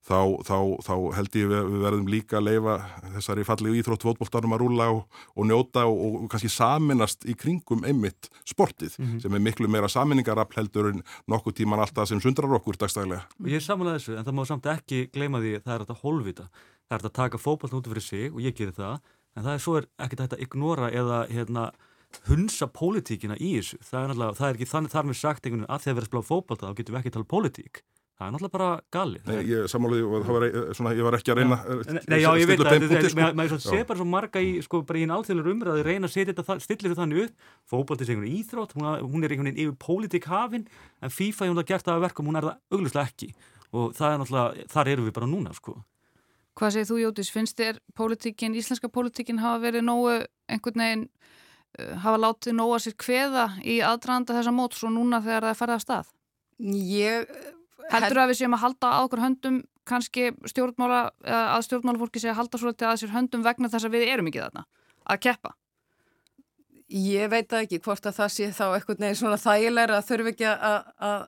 þá, 0.07 0.43
þá, 0.49 0.59
þá 0.87 0.95
held 1.19 1.39
ég 1.39 1.53
við, 1.53 1.77
verðum 1.85 2.11
líka 2.11 2.39
að 2.41 2.49
leifa 2.49 2.79
þessari 3.19 3.47
fallegu 3.47 3.79
íþrótt 3.79 4.07
fótbolltarum 4.09 4.57
að 4.57 4.65
rúla 4.65 4.89
og, 4.97 5.21
og 5.37 5.49
njóta 5.51 5.85
og, 5.87 6.01
og 6.25 6.27
kannski 6.33 6.51
saminast 6.53 7.29
í 7.29 7.37
kringum 7.39 7.87
einmitt 7.87 8.31
sportið 8.43 8.99
mm 8.99 9.05
-hmm. 9.05 9.21
sem 9.23 9.35
er 9.35 9.45
miklu 9.45 9.69
meira 9.69 9.89
saminningarafl 9.89 10.59
heldur 10.59 10.91
en 10.93 11.05
nokkuð 11.27 11.61
tíman 11.61 11.85
alltaf 11.85 12.09
sem 12.09 12.21
sundrar 12.21 12.59
okkur 12.59 12.77
dagstæðilega. 12.77 13.29
Ég 13.47 13.63
samanlega 13.63 13.99
þessu 13.99 14.19
en 14.19 14.25
það 14.25 14.35
má 14.35 14.45
samt 14.47 14.67
ekki 14.67 15.07
gleyma 15.13 15.39
því 15.39 15.55
að 15.57 15.65
það 15.65 15.75
er 15.75 15.85
þetta 15.85 16.03
hólvita 16.03 16.49
það 16.89 16.97
er 16.97 17.03
þetta 17.03 17.09
að 17.13 17.21
taka 17.21 17.39
fótboll 17.39 17.79
út 17.79 17.89
fyrir 17.93 18.05
sig 18.05 18.33
og 18.33 18.41
ég 18.41 18.57
gerir 18.57 18.73
það 18.77 19.01
en 19.39 19.47
það 19.47 19.55
er 19.55 19.63
svo 19.65 19.77
er 19.79 19.87
ekkert 20.05 20.25
hægt 20.25 20.35
að 20.37 20.43
ignora 20.47 20.91
eða 20.91 21.21
hérna, 21.31 21.69
hunsa 22.29 22.69
pólitíkina 22.73 23.37
í 23.39 23.55
þessu. 23.59 23.79
Það 23.85 24.01
er, 24.01 24.17
alltaf, 24.17 24.41
það 24.41 24.49
er 24.49 24.59
ekki 24.59 24.73
þannig 24.73 24.97
þar 24.97 25.09
með 25.09 25.21
sagt 25.21 25.47
einhvern 25.47 25.63
veginn 25.63 25.77
að 25.77 25.85
þegar 25.85 25.95
við 25.95 26.03
erum 26.03 26.09
að 26.09 26.11
spila 26.11 26.29
fókbalta 26.33 26.67
þá 26.67 26.81
getum 26.81 26.95
við 26.95 27.01
ekki 27.01 27.13
að 27.13 27.17
tala 27.19 27.33
pólitík. 27.35 27.83
Það 28.19 28.27
er 28.27 28.33
náttúrulega 28.35 28.55
bara 28.57 28.69
gali 28.91 29.21
Nei, 29.29 29.37
ég 29.47 29.67
sammálaði, 29.71 30.07
var, 30.11 30.47
svona, 30.75 30.93
ég 30.99 31.07
var 31.07 31.17
ekki 31.21 31.31
að 31.31 31.37
reyna 31.39 31.59
Nei, 31.71 32.01
nei 32.11 32.17
já, 32.19 32.27
ég 32.35 32.49
veit 32.51 32.63
að 32.67 33.37
maður 33.39 33.61
sé 33.63 33.85
bara 33.87 34.01
svo 34.01 34.07
marga 34.11 34.43
í, 34.43 34.57
sko, 34.65 34.81
bara 34.89 34.99
í 34.99 35.05
einn 35.07 35.13
alþjóðlega 35.15 35.53
umræði 35.53 35.85
reyna 35.87 36.11
að 36.11 36.15
setja 36.17 36.35
þetta, 36.35 36.57
stillir 36.65 36.91
þetta 36.91 37.05
þannig 37.05 37.21
upp. 37.29 37.53
Fókbaltis 37.71 38.11
einhvern 38.11 38.33
íþrótt, 38.41 38.75
hún, 38.75 38.89
hún 39.05 39.23
er 39.23 39.37
einhvern 39.37 39.53
veginn 39.53 39.63
yfir 39.69 39.79
pólitík 39.85 40.27
hafinn, 40.33 40.67
en 40.99 41.15
FIFA 41.15 41.47
er 41.47 41.53
hún 41.53 41.63
að 41.63 41.71
gert 41.71 41.87
það 41.87 42.01
að 42.01 42.07
verkum, 42.09 42.33
hún 42.33 42.41
er 42.41 42.49
það 42.49 42.75
augluslega 42.75 43.13
ekki. 43.13 43.31
Og 43.71 43.95
það 43.95 44.11
er 44.11 44.21
náttúrulega, 44.25 44.69
þar 44.75 44.93
eru 44.97 45.07
við 45.07 45.17
bara 45.21 45.31
núna 45.31 45.55
sko. 45.55 45.77
Hvað 46.59 46.75
segir 46.75 46.89
þú 46.89 46.99
Jótis, 47.05 47.31
finnst 47.31 47.59
þér 47.61 47.79
pólitíkin, 47.95 48.57
íslenska 48.59 48.91
pólitíkin 48.91 49.39
hafa 49.39 49.61
verið 49.63 49.85
nógu 49.87 50.17
einhvern 50.51 50.83
veginn 50.83 51.05
uh, 51.07 51.95
hafa 52.03 52.19
látið 52.25 52.57
nóga 52.59 52.81
sér 52.83 52.97
kveða 52.99 53.47
í 53.63 53.79
aðdraðanda 53.87 54.39
þessa 54.41 54.55
móts 54.57 54.83
og 54.83 54.95
núna 54.97 55.23
þegar 55.23 55.47
það 55.47 55.55
er 55.55 55.61
ferðið 55.63 55.79
af 55.79 55.87
stað? 55.87 56.13
Ég... 56.99 57.33
Heldur 57.89 58.21
að 58.21 58.33
við 58.33 58.41
séum 58.41 58.57
að 58.57 58.65
halda 58.67 58.89
á 58.91 58.99
okkur 59.07 59.23
höndum 59.23 59.63
kannski 59.89 60.27
stjórnmála, 60.51 60.99
að 61.25 61.63
stjórnmálafólki 61.69 62.21
sé 62.21 62.33
að 62.33 62.41
halda 62.43 62.61
svolítið 62.61 62.91
að 62.91 62.99
sér 63.01 63.15
höndum 63.15 63.47
vegna 63.47 63.71
þess 63.73 63.89
að 63.89 63.95
við 63.95 64.11
erum 64.13 64.29
ekki 64.29 64.43
þarna 64.43 64.67
að 65.09 65.23
keppa? 65.25 65.55
Ég 66.89 67.29
veit 67.29 67.53
ekki 67.53 67.83
hvort 67.85 68.07
að 68.09 68.17
það 68.17 68.31
sé 68.33 68.47
þá 68.57 68.65
eitthvað 68.73 69.01
neður 69.03 69.19
svona 69.21 69.39
þægilega 69.43 69.97
að 69.99 70.07
þurfi 70.09 70.31
ekki 70.33 70.47
að 70.49 71.25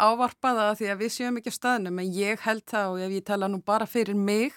ávarpa 0.00 0.54
það 0.56 0.70
því 0.80 0.88
að 0.90 1.02
við 1.04 1.12
séum 1.14 1.38
ekki 1.38 1.52
á 1.54 1.58
staðnum 1.60 2.00
en 2.02 2.14
ég 2.16 2.42
held 2.42 2.64
það 2.66 2.94
og 2.94 3.04
ef 3.04 3.14
ég 3.14 3.26
tala 3.28 3.50
nú 3.50 3.60
bara 3.62 3.86
fyrir 3.86 4.18
mig 4.18 4.56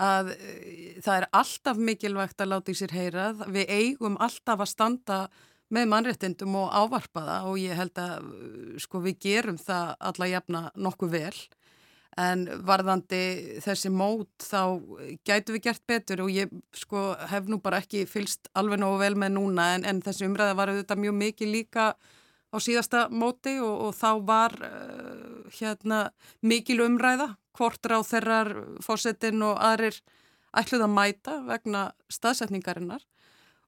að 0.00 0.30
eh, 0.32 0.96
það 1.04 1.18
er 1.18 1.26
alltaf 1.40 1.82
mikilvægt 1.88 2.40
að 2.40 2.50
láta 2.52 2.72
í 2.72 2.78
sér 2.78 2.96
heyrað. 2.96 3.44
Við 3.52 3.70
eigum 3.72 4.16
alltaf 4.20 4.64
að 4.64 4.72
standa 4.72 5.20
með 5.72 5.88
mannréttindum 5.92 6.56
og 6.60 6.72
ávarpa 6.72 7.26
það 7.26 7.50
og 7.50 7.60
ég 7.60 7.76
held 7.76 8.00
að 8.00 8.32
sko 8.80 9.04
við 9.04 9.20
gerum 9.26 9.60
það 9.60 9.94
alla 10.08 10.28
jafna 10.30 10.66
nokkuð 10.72 11.16
vel 11.16 11.38
en 12.16 12.46
varðandi 12.64 13.60
þessi 13.64 13.90
mót 13.92 14.30
þá 14.40 14.80
gætu 15.28 15.56
við 15.56 15.66
gert 15.68 15.82
betur 15.88 16.22
og 16.24 16.30
ég 16.32 16.52
sko 16.76 17.10
hef 17.28 17.48
nú 17.50 17.58
bara 17.60 17.82
ekki 17.82 18.06
fylst 18.08 18.48
alveg 18.56 18.80
nógu 18.80 19.02
vel 19.02 19.14
með 19.20 19.34
núna 19.36 19.74
en, 19.76 19.84
en 19.84 20.00
þessi 20.04 20.24
umræða 20.28 20.56
var 20.56 20.72
auðvitað 20.72 21.02
mjög 21.02 21.18
mikið 21.20 21.52
líka 21.52 21.88
á 22.48 22.56
síðasta 22.62 23.06
móti 23.12 23.58
og, 23.60 23.74
og 23.88 23.96
þá 23.96 24.10
var 24.24 24.56
uh, 24.64 25.44
hérna 25.58 26.06
mikil 26.40 26.80
umræða 26.86 27.34
hvort 27.56 27.88
ráð 27.88 28.08
þeirrar 28.14 28.52
fórsetin 28.84 29.44
og 29.44 29.60
aðrir 29.60 30.00
ætluð 30.56 30.86
að 30.86 30.96
mæta 30.96 31.36
vegna 31.44 31.84
staðsetningarinnar 32.12 33.04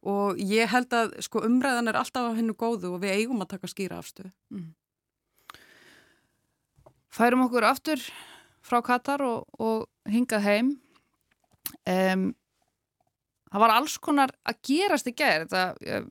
og 0.08 0.40
ég 0.40 0.70
held 0.72 0.94
að 0.94 1.16
sko 1.26 1.42
umræðan 1.44 1.90
er 1.90 2.00
alltaf 2.00 2.30
á 2.32 2.36
hennu 2.38 2.56
góðu 2.56 2.94
og 2.94 3.02
við 3.02 3.16
eigum 3.18 3.42
að 3.42 3.56
taka 3.56 3.68
skýra 3.70 3.98
afstöðu. 3.98 4.30
Mm. 4.54 4.68
Færum 7.12 7.46
okkur 7.48 7.66
aftur 7.66 8.02
frá 8.68 8.82
Katar 8.84 9.24
og, 9.24 9.46
og 9.58 9.88
hingað 10.08 10.44
heim. 10.44 10.74
Um, 11.88 12.28
það 13.48 13.64
var 13.64 13.74
alls 13.74 13.96
konar 14.02 14.34
að 14.48 14.60
gerast 14.68 15.08
í 15.08 15.14
gerð 15.16 15.52
þetta 15.52 16.02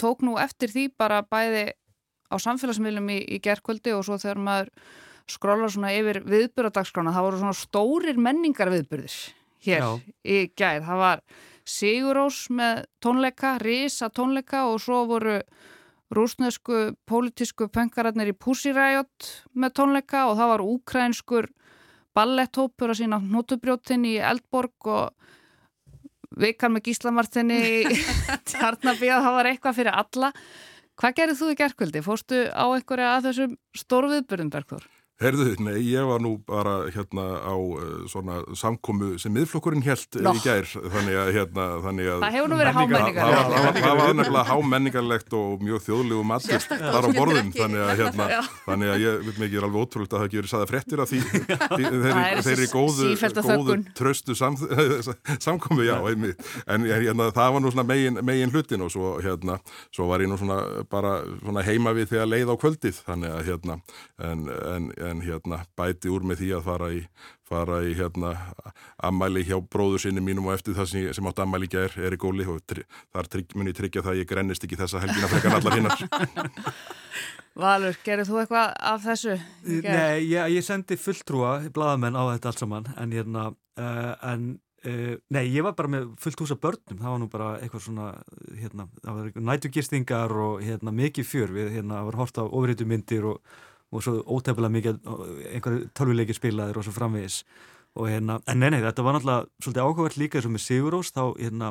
tók 0.00 0.22
nú 0.26 0.36
eftir 0.40 0.72
því 0.72 0.86
bara 0.98 1.22
bæði 1.24 1.70
á 2.30 2.36
samfélagsmiðlum 2.42 3.10
í, 3.14 3.18
í 3.36 3.40
gerðkvöldi 3.42 3.94
og 3.96 4.04
svo 4.06 4.18
þegar 4.20 4.42
maður 4.42 4.70
skrólar 5.30 5.72
svona 5.72 5.92
yfir 5.96 6.20
viðbyrjadagsgrána 6.26 7.14
það 7.14 7.26
voru 7.26 7.40
svona 7.40 7.58
stórir 7.58 8.20
menningar 8.22 8.70
viðbyrðir 8.74 9.16
hér 9.66 9.82
Já. 9.82 9.88
í 10.22 10.38
gerð 10.58 10.90
það 10.90 11.02
var 11.02 11.24
Sigurós 11.66 12.44
með 12.54 12.84
tónleika, 13.02 13.56
Risa 13.58 14.06
tónleika 14.14 14.68
og 14.70 14.78
svo 14.84 15.00
voru 15.08 15.40
rúsnesku 16.14 16.92
pólitísku 17.10 17.66
penkararnir 17.74 18.30
í 18.30 18.36
Pussy 18.38 18.70
Riot 18.74 19.30
með 19.58 19.74
tónleika 19.80 20.28
og 20.30 20.36
það 20.38 20.52
var 20.52 20.62
úkrænskur 20.62 21.50
ballettópur 22.16 22.92
að 22.92 23.00
sína 23.02 23.20
hnotubrjótin 23.22 24.06
í 24.08 24.16
Eldborg 24.24 24.90
og 24.92 26.36
vikar 26.40 26.72
með 26.72 26.88
gíslamartinni 26.90 27.58
í 27.60 28.00
Tjarnabíða, 28.50 29.22
það 29.24 29.36
var 29.38 29.50
eitthvað 29.52 29.78
fyrir 29.80 30.00
alla. 30.02 30.32
Hvað 30.96 31.16
gerðið 31.20 31.40
þú 31.40 31.48
í 31.52 31.56
gerðkvöldi? 31.60 32.04
Fórstu 32.04 32.42
á 32.48 32.64
einhverja 32.66 33.14
að 33.14 33.28
þessum 33.28 33.56
stórviðbyrjum, 33.76 34.52
Bergþór? 34.54 34.86
Herðu, 35.16 35.54
nei, 35.64 35.78
ég 35.88 36.04
var 36.04 36.20
nú 36.20 36.34
bara 36.44 36.90
hérna 36.92 37.24
á 37.40 37.56
uh, 37.56 38.04
svona 38.10 38.42
samkomu 38.52 39.14
sem 39.20 39.32
miðflokkurinn 39.32 39.84
held 39.86 40.18
no. 40.20 40.34
í 40.36 40.42
gær 40.44 40.68
þannig 40.68 41.16
að 41.16 41.30
hérna 41.38 41.68
þannig 41.86 42.10
að 42.12 42.24
Það 42.26 42.36
hefur 42.36 42.52
nú 42.52 42.58
verið 42.60 42.76
hámenningarlegt 42.76 43.80
Það 43.80 44.00
var 44.00 44.16
nefnilega 44.18 44.44
hámenningarlegt 44.50 45.36
og 45.38 45.64
mjög 45.64 45.84
þjóðlegu 45.86 46.26
matur 46.28 46.66
þar 46.66 47.08
á 47.08 47.10
borðum 47.16 47.52
þannig 47.56 47.84
að 47.86 48.02
hérna 48.02 48.28
þannig 48.66 48.92
að 48.92 49.04
ég 49.06 49.24
vil 49.24 49.34
mikið 49.40 49.56
er 49.56 49.68
alveg 49.70 49.86
ótrúlega 49.86 50.16
að 50.16 50.26
það 50.26 50.36
verið 50.36 50.52
saða 50.52 50.68
frettir 50.70 51.02
að 51.02 51.10
því, 51.12 51.22
því 51.24 51.88
þeir, 52.04 52.42
þeir 52.46 52.52
eru 52.52 52.68
góðu, 52.74 53.08
góðu 53.46 53.78
tröstu 53.96 54.36
sam, 54.36 54.56
samkomu, 55.46 55.84
já, 55.86 55.96
einmitt. 56.10 56.44
En 56.68 56.86
hérna 56.86 57.30
það 57.34 57.56
var 57.56 57.64
nú 57.64 57.72
svona 57.72 57.86
megin, 57.88 58.20
megin 58.26 58.52
hlutin 58.52 58.84
og 58.84 58.92
svo 58.92 59.16
hérna, 59.24 59.58
svo 59.94 60.08
var 60.10 60.24
ég 60.24 60.30
nú 60.30 60.38
svona 60.40 60.60
bara 60.92 61.18
svona 61.40 61.64
heima 61.66 61.94
við 61.96 62.12
þegar 62.12 62.30
leið 62.32 62.52
á 62.52 62.56
kvöldið 62.60 63.00
þannig 63.06 63.36
að 63.36 63.50
hérna 63.50 63.78
en, 64.26 64.46
en 64.52 64.90
en 65.10 65.22
hérna 65.24 65.62
bæti 65.78 66.10
úr 66.12 66.26
með 66.26 66.42
því 66.42 66.50
að 66.56 66.66
fara 66.66 66.90
í, 66.94 67.00
fara 67.46 67.80
í 67.86 67.94
hérna 67.98 68.32
ammæli 69.08 69.44
hjá 69.46 69.56
bróður 69.60 70.04
sinni 70.06 70.24
mínum 70.24 70.50
og 70.50 70.56
eftir 70.56 70.76
það 70.76 70.90
sem, 70.92 71.08
sem 71.16 71.30
átt 71.30 71.42
ammæli 71.44 71.70
gær 71.72 71.96
er 71.96 72.16
í 72.16 72.20
góli 72.20 72.46
og 72.50 72.62
þar 72.66 73.30
trygg, 73.32 73.56
mun 73.56 73.70
ég 73.70 73.78
tryggja 73.78 74.04
það 74.04 74.14
að 74.14 74.20
ég 74.22 74.30
grennist 74.30 74.66
ekki 74.66 74.80
þessa 74.80 75.02
helgina 75.04 75.30
frekar 75.32 75.58
allar 75.58 75.78
hinnar. 75.78 76.06
Valur, 77.66 77.96
gerir 78.04 78.28
þú 78.28 78.42
eitthvað 78.42 78.74
af 78.92 79.04
þessu? 79.06 79.38
Nei, 79.64 80.26
ég, 80.28 80.52
ég 80.58 80.64
sendi 80.64 80.98
fulltrúa 81.00 81.56
bladamenn 81.72 82.18
á 82.18 82.22
þetta 82.34 82.52
allt 82.52 82.62
saman 82.62 82.90
en 83.00 83.16
hérna, 83.16 83.50
uh, 83.80 84.14
en 84.28 84.54
Uh, 84.86 85.16
nei, 85.34 85.48
ég 85.50 85.64
var 85.66 85.72
bara 85.74 85.88
með 85.90 86.10
fullt 86.22 86.38
hús 86.44 86.52
af 86.54 86.60
börnum 86.62 86.98
það 87.00 87.08
var 87.10 87.18
nú 87.18 87.26
bara 87.32 87.46
eitthvað 87.58 87.82
svona 87.88 88.10
hérna, 88.54 88.84
það 89.00 89.16
var 89.16 89.46
nætugistingar 89.48 90.34
og 90.44 90.60
hérna, 90.62 90.92
mikið 90.94 91.26
fjör 91.26 91.54
við 91.56 91.72
hérna, 91.74 92.04
var 92.06 92.18
hort 92.20 92.38
á 92.38 92.44
ofriðtumyndir 92.44 93.26
og, 93.32 93.56
og 93.94 94.02
svo 94.04 94.18
ótefnilega 94.24 94.74
mikið 94.76 95.00
einhverju 95.54 95.88
tölvuleiki 95.96 96.36
spilaðir 96.36 96.80
og 96.80 96.86
svo 96.86 96.94
framvegis 96.96 97.42
og 97.96 98.10
hérna, 98.10 98.40
en 98.50 98.60
nei, 98.60 98.68
nei, 98.74 98.82
þetta 98.84 99.04
var 99.06 99.16
náttúrulega 99.16 99.64
svolítið 99.64 99.86
áhugavert 99.86 100.18
líka 100.20 100.38
eins 100.38 100.48
og 100.48 100.52
með 100.52 100.64
Sigurós 100.66 101.12
þá 101.16 101.22
hérna, 101.38 101.70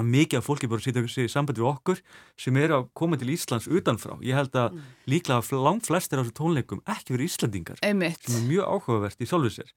að 0.00 0.10
mikið 0.14 0.40
af 0.40 0.46
fólki 0.46 0.70
bara 0.70 0.84
sýta 0.84 1.02
í 1.04 1.28
sambandi 1.30 1.62
við 1.62 1.70
okkur 1.70 2.02
sem 2.40 2.58
er 2.60 2.74
að 2.76 2.88
koma 2.98 3.18
til 3.20 3.32
Íslands 3.34 3.68
utanfrá 3.70 4.16
ég 4.26 4.38
held 4.38 4.58
að 4.58 4.76
mm. 4.76 4.90
líklega 5.12 5.62
langt 5.64 5.88
flestir 5.88 6.18
á 6.18 6.22
þessu 6.22 6.36
tónleikum 6.38 6.82
ekki 6.86 7.16
verið 7.16 7.30
Íslandingar 7.30 7.82
Einmitt. 7.86 8.22
sem 8.24 8.40
er 8.40 8.46
mjög 8.48 8.74
áhugavert 8.76 9.22
í 9.22 9.28
sjálfu 9.30 9.52
sér 9.58 9.72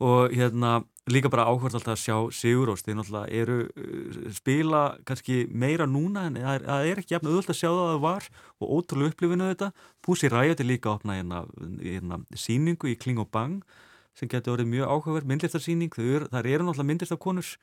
og 0.00 0.32
hérna 0.32 0.82
líka 1.10 1.28
bara 1.28 1.48
áhvert 1.50 1.74
alltaf 1.74 1.96
að 1.96 2.02
sjá 2.02 2.16
Sigurós 2.34 2.84
þeir 2.86 2.96
náttúrulega 3.00 3.40
eru 3.42 3.56
uh, 3.66 4.30
spila 4.34 4.82
kannski 5.08 5.46
meira 5.50 5.86
núna 5.86 6.28
en 6.28 6.38
það 6.38 6.54
er, 6.54 6.66
það 6.68 6.90
er 6.90 7.02
ekki 7.02 7.16
jafn 7.16 7.30
auðvöld 7.30 7.50
að 7.50 7.58
sjá 7.58 7.68
það 7.68 7.82
að 7.82 7.92
það 7.92 8.02
var 8.06 8.28
og 8.62 8.74
ótrúlega 8.76 9.14
upplifinu 9.14 9.50
þetta 9.50 9.70
Pussy 10.06 10.30
Riot 10.30 10.62
er 10.62 10.68
líka 10.68 10.90
að 10.90 10.98
opna 11.00 11.18
hérna, 11.18 11.42
hérna 11.82 12.20
síningu 12.38 12.92
í 12.92 12.96
Kling 13.02 13.22
og 13.22 13.30
Bang 13.34 13.64
sem 14.14 14.30
getur 14.30 14.56
orðið 14.56 14.72
mjög 14.76 14.94
áhugaverð 14.94 15.30
myndlistarsíning 15.32 15.94
það 15.96 16.38
eru 16.38 16.52
er 16.54 16.66
náttúrulega 16.66 16.90
myndlistarkonur 16.92 17.54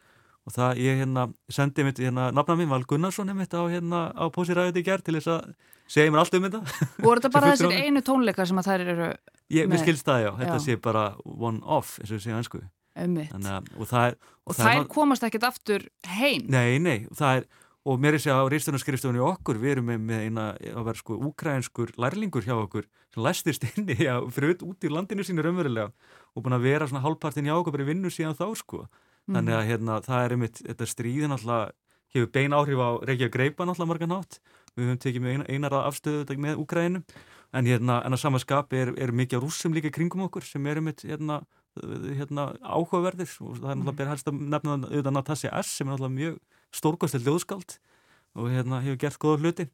og 0.47 0.55
það 0.55 0.83
ég 0.83 1.03
hérna 1.03 1.27
sendi 1.51 1.85
mitt 1.85 1.99
hérna 2.01 2.29
nafna 2.35 2.57
minn 2.59 2.71
Val 2.71 2.85
Gunnarsson 2.89 3.31
mitt 3.37 3.53
á 3.55 3.63
hérna 3.69 4.09
á 4.17 4.25
Pussy 4.33 4.55
Riot 4.57 4.79
í 4.79 4.83
gerð 4.83 5.07
til 5.07 5.19
þess 5.19 5.31
að 5.35 5.51
segja 5.89 6.13
mér 6.13 6.23
allt 6.23 6.37
um 6.37 6.47
þetta? 6.47 6.89
Voru 7.03 7.21
þetta 7.21 7.31
bara 7.37 7.53
þessir 7.53 7.77
einu 7.85 8.03
tónleikar 8.05 8.49
sem 8.49 8.61
að 8.61 8.69
þær 8.71 8.83
eru 8.85 9.07
ég, 9.49 9.69
mér 9.69 9.81
skilst 9.83 10.07
það 10.07 10.25
já, 10.25 10.31
þetta 10.43 10.57
já. 10.59 10.65
sé 10.65 10.77
bara 10.89 11.05
one 11.25 11.63
off 11.65 11.97
eins 11.99 12.11
og 12.11 12.19
við 12.19 12.27
séum 12.27 12.41
einsku 12.41 12.61
og 12.99 13.87
það 13.87 14.05
er 14.09 14.19
og, 14.19 14.51
og 14.51 14.59
þær 14.59 14.85
komast 14.91 15.25
ekkert 15.25 15.49
aftur 15.49 15.87
heim? 16.09 16.45
Nei, 16.51 16.79
nei, 16.83 16.97
það 17.15 17.41
er 17.41 17.49
og 17.89 17.99
mér 18.01 18.17
er 18.17 18.21
sér 18.21 18.37
á 18.37 18.43
reistunarskristofunni 18.51 19.21
okkur 19.23 19.59
við 19.61 19.77
erum 19.77 19.89
með, 19.89 20.25
eina 20.27 20.47
að 20.59 20.87
vera 20.89 20.99
sko 20.99 21.15
úkrænskur 21.29 21.93
lærlingur 21.97 22.45
hjá 22.45 22.55
okkur 22.57 22.87
sem 23.13 23.23
læstist 23.23 23.65
inn 23.69 23.87
í 23.95 24.07
að 24.09 24.27
fyrir 24.35 24.65
út 24.67 24.83
í 24.83 24.91
landinu 24.91 25.25
sínu 25.25 25.45
raunverulega 25.45 25.89
og 26.35 26.43
búin 26.43 26.57
að 26.57 26.67
vera 26.67 26.89
svona 26.89 27.05
hálfpartin 27.05 27.47
hjá 27.47 27.55
okkur 27.55 27.77
bara 27.77 27.87
í 27.87 27.89
vinnu 27.89 28.11
síðan 28.13 28.37
þá 28.37 28.45
sko. 28.59 28.83
Mm. 29.29 29.37
þannig 29.37 29.55
að 29.55 29.67
hérna, 29.69 29.95
það 30.05 30.23
er 30.25 30.35
einmitt, 30.35 30.61
þetta 30.65 30.89
stríðin 30.89 31.35
alltaf 31.35 31.73
hefur 32.13 32.29
bein 32.33 32.55
áhrif 32.57 32.81
á 32.81 32.89
Reykjavík 33.05 33.33
Greipan 33.35 33.71
alltaf 33.71 33.89
marga 33.89 34.09
nátt 34.09 34.39
við 34.79 34.89
höfum 34.89 35.03
tekið 35.03 35.25
með 35.25 35.45
einar 35.49 35.75
afstöðu 35.83 36.37
með 36.39 36.63
Úkræninu 36.63 37.03
en, 37.53 37.65
hérna, 37.65 37.99
en 38.05 38.15
að 38.15 38.23
samanskap 38.23 38.73
er, 38.77 38.91
er 38.99 39.13
mikið 39.15 39.43
rúsum 39.43 39.75
líka 39.75 39.91
kringum 39.93 40.27
okkur 40.27 40.45
sem 40.45 40.65
er 40.69 40.81
um 40.81 40.89
hérna, 40.89 41.39
hérna, 42.19 42.49
áhugaverðir. 42.61 43.31
Og 43.45 43.61
það 43.61 43.71
er 43.73 43.79
náttúrulega 43.81 44.11
helst 44.13 44.29
að 44.29 44.41
nefna 44.55 44.77
auðvitað 44.85 45.15
Natasja 45.15 45.53
S 45.61 45.77
sem 45.77 45.87
er 45.87 45.95
náttúrulega 45.95 46.17
mjög 46.17 46.39
stórkostil 46.79 47.23
ljóðskald 47.25 47.79
og 48.37 48.51
hérna, 48.53 48.83
hefur 48.85 49.01
gert 49.01 49.21
góða 49.21 49.41
hluti. 49.43 49.69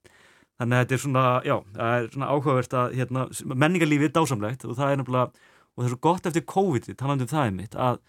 Þannig 0.55 0.77
að 0.77 0.83
þetta 0.85 0.95
er 0.95 1.01
svona, 1.03 1.23
já, 1.43 1.55
er 1.83 2.05
svona 2.13 2.27
áhugavert 2.31 2.75
að 2.79 2.93
hérna, 2.95 3.25
menningarlífið 3.43 4.07
er 4.07 4.13
dásamlegt 4.15 4.63
og 4.63 4.77
það 4.77 4.91
er 4.91 5.01
náttúrulega, 5.01 5.49
og 5.75 5.81
það 5.81 5.87
er 5.89 5.93
svo 5.93 6.03
gott 6.07 6.29
eftir 6.29 6.45
COVID, 6.47 6.87
talandu 6.95 7.25
um 7.25 7.31
það 7.33 7.49
einmitt, 7.49 7.75
að 7.75 7.99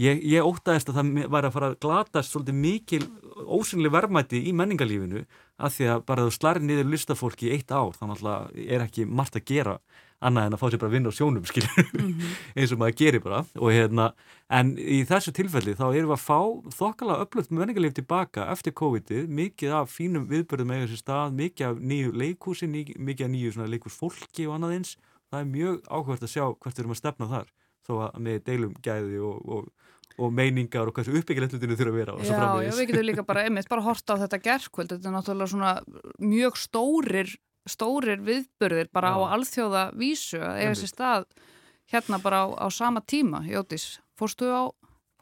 ég, 0.00 0.22
ég 0.32 0.48
ótaðist 0.48 0.88
að 0.88 0.98
það 0.98 1.10
var 1.34 1.48
að 1.48 1.54
fara 1.58 1.68
að 1.68 1.76
glatast 1.84 2.32
svolítið 2.32 2.56
mikil 2.62 3.02
ósynlega 3.44 3.96
verðmætti 3.98 4.40
í 4.48 4.54
menningarlífinu 4.56 5.26
að 5.58 5.74
því 5.76 5.90
að 5.92 6.06
bara 6.08 6.24
þú 6.26 6.32
slarir 6.36 6.64
niður 6.66 6.90
listafólki 6.92 7.48
í 7.48 7.52
eitt 7.56 7.70
ár 7.72 7.92
þannig 7.98 8.24
að 8.24 8.56
er 8.66 8.86
ekki 8.86 9.06
margt 9.06 9.36
að 9.36 9.46
gera 9.50 9.76
annað 10.22 10.46
en 10.46 10.56
að 10.56 10.60
fá 10.60 10.66
sér 10.70 10.80
bara 10.80 10.90
að 10.90 10.96
vinna 10.96 11.10
á 11.10 11.14
sjónum 11.16 11.42
mm 11.46 12.12
-hmm. 12.12 12.34
eins 12.56 12.72
og 12.72 12.78
maður 12.78 12.98
gerir 13.00 13.20
bara. 13.20 13.44
Hérna, 13.54 14.12
en 14.48 14.76
í 14.78 15.04
þessu 15.04 15.32
tilfelli 15.32 15.74
þá 15.74 15.86
erum 15.94 16.10
við 16.10 16.18
að 16.18 16.26
fá 16.28 16.40
þokkala 16.78 17.20
upplöft 17.22 17.50
menningarlíf 17.50 17.94
tilbaka 17.94 18.50
eftir 18.52 18.72
COVID-ið. 18.72 19.28
Mikið 19.28 19.70
af 19.72 19.90
fínum 19.90 20.28
viðbörðum 20.28 20.68
með 20.68 20.86
þessi 20.86 21.02
stað 21.02 21.32
mikið 21.32 21.66
af 21.66 21.76
nýju 21.78 22.10
leikúsi 22.12 22.66
mikið 22.68 23.24
af 23.26 23.32
nýju 23.34 23.66
leikúsfólki 23.66 24.46
og 24.46 24.54
annað 24.54 24.74
eins. 24.76 24.96
Það 25.30 25.40
er 25.40 25.48
mjög 25.56 25.76
áhugvært 25.88 26.22
að 26.22 26.34
sjá 26.34 26.44
hvert 26.60 26.76
við 26.76 26.82
erum 26.82 26.94
að 26.94 27.02
stefna 27.02 27.26
þar 27.26 27.48
þó 27.86 27.92
að 28.06 28.18
með 28.22 28.42
deilum 28.46 28.74
gæði 28.82 29.18
og, 29.18 29.38
og 29.48 29.68
og 30.18 30.34
meiningar 30.34 30.88
og 30.88 30.96
hversu 30.96 31.14
uppbyggilegt 31.18 31.56
hlutinu 31.56 31.78
þurfa 31.78 31.92
að 31.92 32.00
vera 32.00 32.16
Já, 32.26 32.66
já, 32.66 32.72
við 32.76 32.90
getum 32.90 33.08
líka 33.08 33.24
bara 33.28 33.46
einmitt 33.46 33.70
bara 33.70 33.86
horta 33.86 34.18
á 34.18 34.22
þetta 34.24 34.42
gerðkvöld, 34.48 34.92
þetta 34.94 35.10
er 35.10 35.16
náttúrulega 35.16 35.52
svona 35.54 35.72
mjög 36.18 36.60
stórir 36.60 37.34
stórir 37.68 38.22
viðbörðir 38.26 38.90
bara 38.92 39.14
já. 39.14 39.16
á 39.16 39.20
alþjóða 39.38 39.82
vísu 39.98 40.42
að 40.42 40.62
eiga 40.62 40.78
sér 40.80 40.92
stað 40.92 41.26
hérna 41.92 42.18
bara 42.22 42.44
á, 42.44 42.46
á 42.58 42.66
sama 42.74 43.02
tíma 43.04 43.44
Jótis, 43.46 44.00
fórstu 44.18 44.50
á 44.50 44.72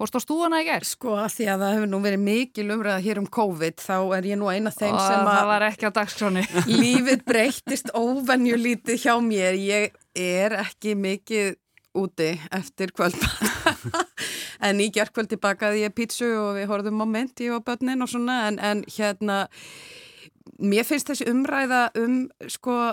Fórst 0.01 0.17
á 0.17 0.21
stúana 0.25 0.63
í 0.63 0.65
gerð? 0.65 0.89
Sko 0.89 1.11
að 1.21 1.35
því 1.35 1.47
að 1.53 1.63
það 1.63 1.75
hefur 1.75 1.89
nú 1.93 1.99
verið 2.01 2.21
mikil 2.25 2.63
umræða 2.73 3.01
hér 3.05 3.19
um 3.21 3.27
COVID 3.37 3.83
þá 3.85 3.97
er 4.17 4.29
ég 4.31 4.39
nú 4.41 4.47
eina 4.49 4.71
þeim 4.73 4.95
og 4.97 5.03
sem 5.05 5.19
að... 5.21 5.29
Það 5.29 5.49
var 5.51 5.65
ekki 5.67 5.85
á 5.85 5.93
dagskráni. 5.99 6.45
Lífið 6.81 7.25
breyttist 7.29 7.93
óvenjulítið 7.93 9.03
hjá 9.03 9.13
mér. 9.21 9.59
Ég 9.61 9.99
er 10.17 10.57
ekki 10.63 10.95
mikið 10.97 11.51
úti 11.99 12.31
eftir 12.55 12.93
kvöldbana 12.95 14.05
en 14.67 14.83
í 14.83 14.91
gerðkvöldi 14.95 15.41
bakaði 15.41 15.85
ég 15.85 15.97
pítsu 15.97 16.29
og 16.39 16.53
við 16.61 16.71
horfðum 16.71 17.01
moment 17.01 17.43
í 17.43 17.51
og 17.51 17.65
börnin 17.67 18.05
og 18.05 18.13
svona 18.13 18.45
en, 18.49 18.61
en 18.63 18.85
hérna 18.87 19.43
mér 20.61 20.87
finnst 20.87 21.11
þessi 21.11 21.29
umræða 21.31 21.89
um 21.99 22.23
sko 22.51 22.93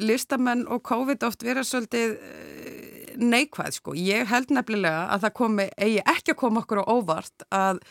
listamenn 0.00 0.66
og 0.70 0.82
COVID 0.86 1.26
oft 1.26 1.44
vera 1.46 1.64
svolítið 1.66 2.14
eh, 2.16 3.14
neikvæð 3.18 3.78
sko, 3.80 3.94
ég 3.98 4.28
held 4.30 4.52
nefnilega 4.54 5.08
að 5.12 5.26
það 5.26 5.36
komi, 5.40 5.66
eigi 5.76 6.04
ekki 6.04 6.34
að 6.34 6.40
koma 6.44 6.62
okkur 6.62 6.82
á 6.82 6.84
óvart 6.86 7.48
að 7.50 7.82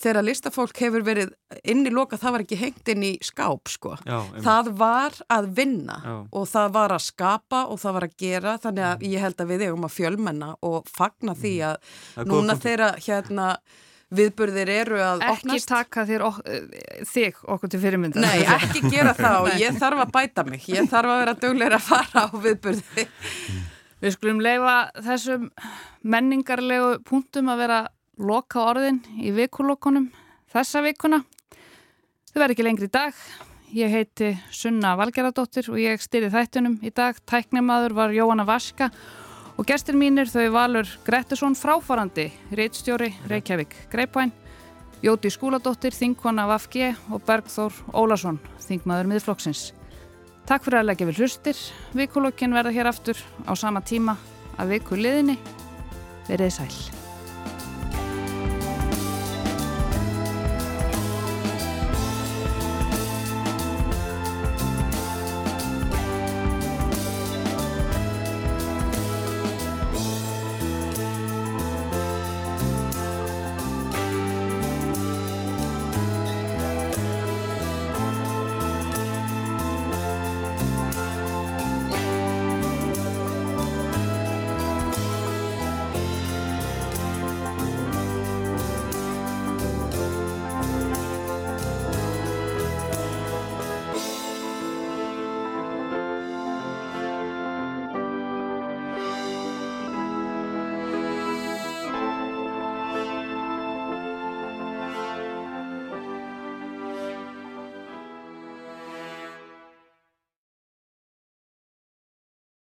þegar 0.00 0.26
listafólk 0.26 0.82
hefur 0.82 1.04
verið 1.06 1.32
inn 1.62 1.84
í 1.86 1.92
loka 1.94 2.18
það 2.20 2.36
var 2.36 2.44
ekki 2.44 2.58
hengt 2.60 2.90
inn 2.94 3.06
í 3.06 3.12
skáp 3.24 3.70
sko 3.70 3.94
Já, 4.02 4.18
það 4.44 4.70
var 4.80 5.16
að 5.32 5.48
vinna 5.58 6.00
Já. 6.02 6.16
og 6.30 6.50
það 6.50 6.76
var 6.76 6.96
að 6.96 7.06
skapa 7.06 7.64
og 7.70 7.80
það 7.82 7.96
var 7.98 8.08
að 8.08 8.18
gera 8.24 8.58
þannig 8.62 8.86
að 8.90 9.08
ég 9.10 9.24
held 9.24 9.40
að 9.40 9.50
við 9.54 9.66
eigum 9.68 9.88
að 9.88 9.96
fjölmenna 9.96 10.52
og 10.66 10.90
fagna 10.90 11.36
því 11.38 11.56
mm. 11.56 11.66
að 11.70 12.30
núna 12.30 12.58
þegar 12.60 13.02
hérna 13.04 13.50
viðburðir 14.14 14.70
eru 14.70 15.00
að 15.02 15.22
ekki 15.24 15.48
opnast. 15.48 15.70
Taka 15.70 16.04
þér 16.08 16.24
ok 16.28 16.40
þig 17.10 17.40
okkur 17.54 17.72
til 17.72 17.80
fyrirmynda. 17.82 18.22
Nei, 18.22 18.44
ekki 18.56 18.84
gera 18.92 19.14
það 19.18 19.38
og 19.40 19.62
ég 19.62 19.78
þarf 19.80 20.04
að 20.04 20.12
bæta 20.14 20.44
mig. 20.48 20.68
Ég 20.70 20.90
þarf 20.90 21.14
að 21.14 21.22
vera 21.22 21.36
dögleira 21.44 21.80
að 21.80 21.88
fara 21.88 22.26
á 22.28 22.34
viðburði. 22.34 23.06
Við 24.04 24.16
skulum 24.18 24.42
leifa 24.44 24.76
þessum 25.00 25.48
menningarlegu 26.04 26.98
punktum 27.08 27.48
að 27.52 27.62
vera 27.64 27.80
loka 28.18 28.62
orðin 28.70 29.00
í 29.20 29.32
vikulokkunum 29.34 30.10
þessa 30.52 30.82
vikuna. 30.84 31.22
Þau 32.30 32.38
verður 32.40 32.54
ekki 32.54 32.66
lengri 32.66 32.88
í 32.88 32.94
dag. 32.94 33.18
Ég 33.74 33.90
heiti 33.90 34.30
Sunna 34.54 34.94
Valgeradóttir 34.98 35.66
og 35.72 35.80
ég 35.82 36.02
styrði 36.02 36.30
þættunum 36.34 36.78
í 36.84 36.92
dag. 36.94 37.18
Tæknimaður 37.26 37.96
var 37.96 38.14
Jóhanna 38.14 38.46
Vaska 38.46 38.90
og 39.58 39.66
gestur 39.66 39.98
mínir 39.98 40.30
þau 40.30 40.50
Valur 40.54 40.88
Grettusson 41.06 41.54
fráfarandi, 41.58 42.28
reitstjóri 42.54 43.12
Reykjavík 43.30 43.76
Greipvæn, 43.92 44.32
Jóti 45.04 45.30
Skúladóttir, 45.30 45.94
Þingkona 45.94 46.46
Vafge 46.48 46.94
og 47.12 47.22
Bergþór 47.26 47.76
Ólason, 47.92 48.40
Þingmaður 48.66 49.10
miðflokksins. 49.12 49.72
Takk 50.48 50.66
fyrir 50.66 50.82
að 50.82 50.90
leggja 50.90 51.08
við 51.08 51.22
hlustir. 51.22 51.62
Vikulokkin 51.96 52.56
verða 52.56 52.74
hér 52.74 52.90
aftur 52.90 53.20
á 53.48 53.52
sama 53.56 53.84
tíma 53.84 54.18
að 54.58 54.76
viku 54.76 55.00
liðinni. 55.00 55.38
Verðið 56.28 56.54
sæl. 56.58 57.03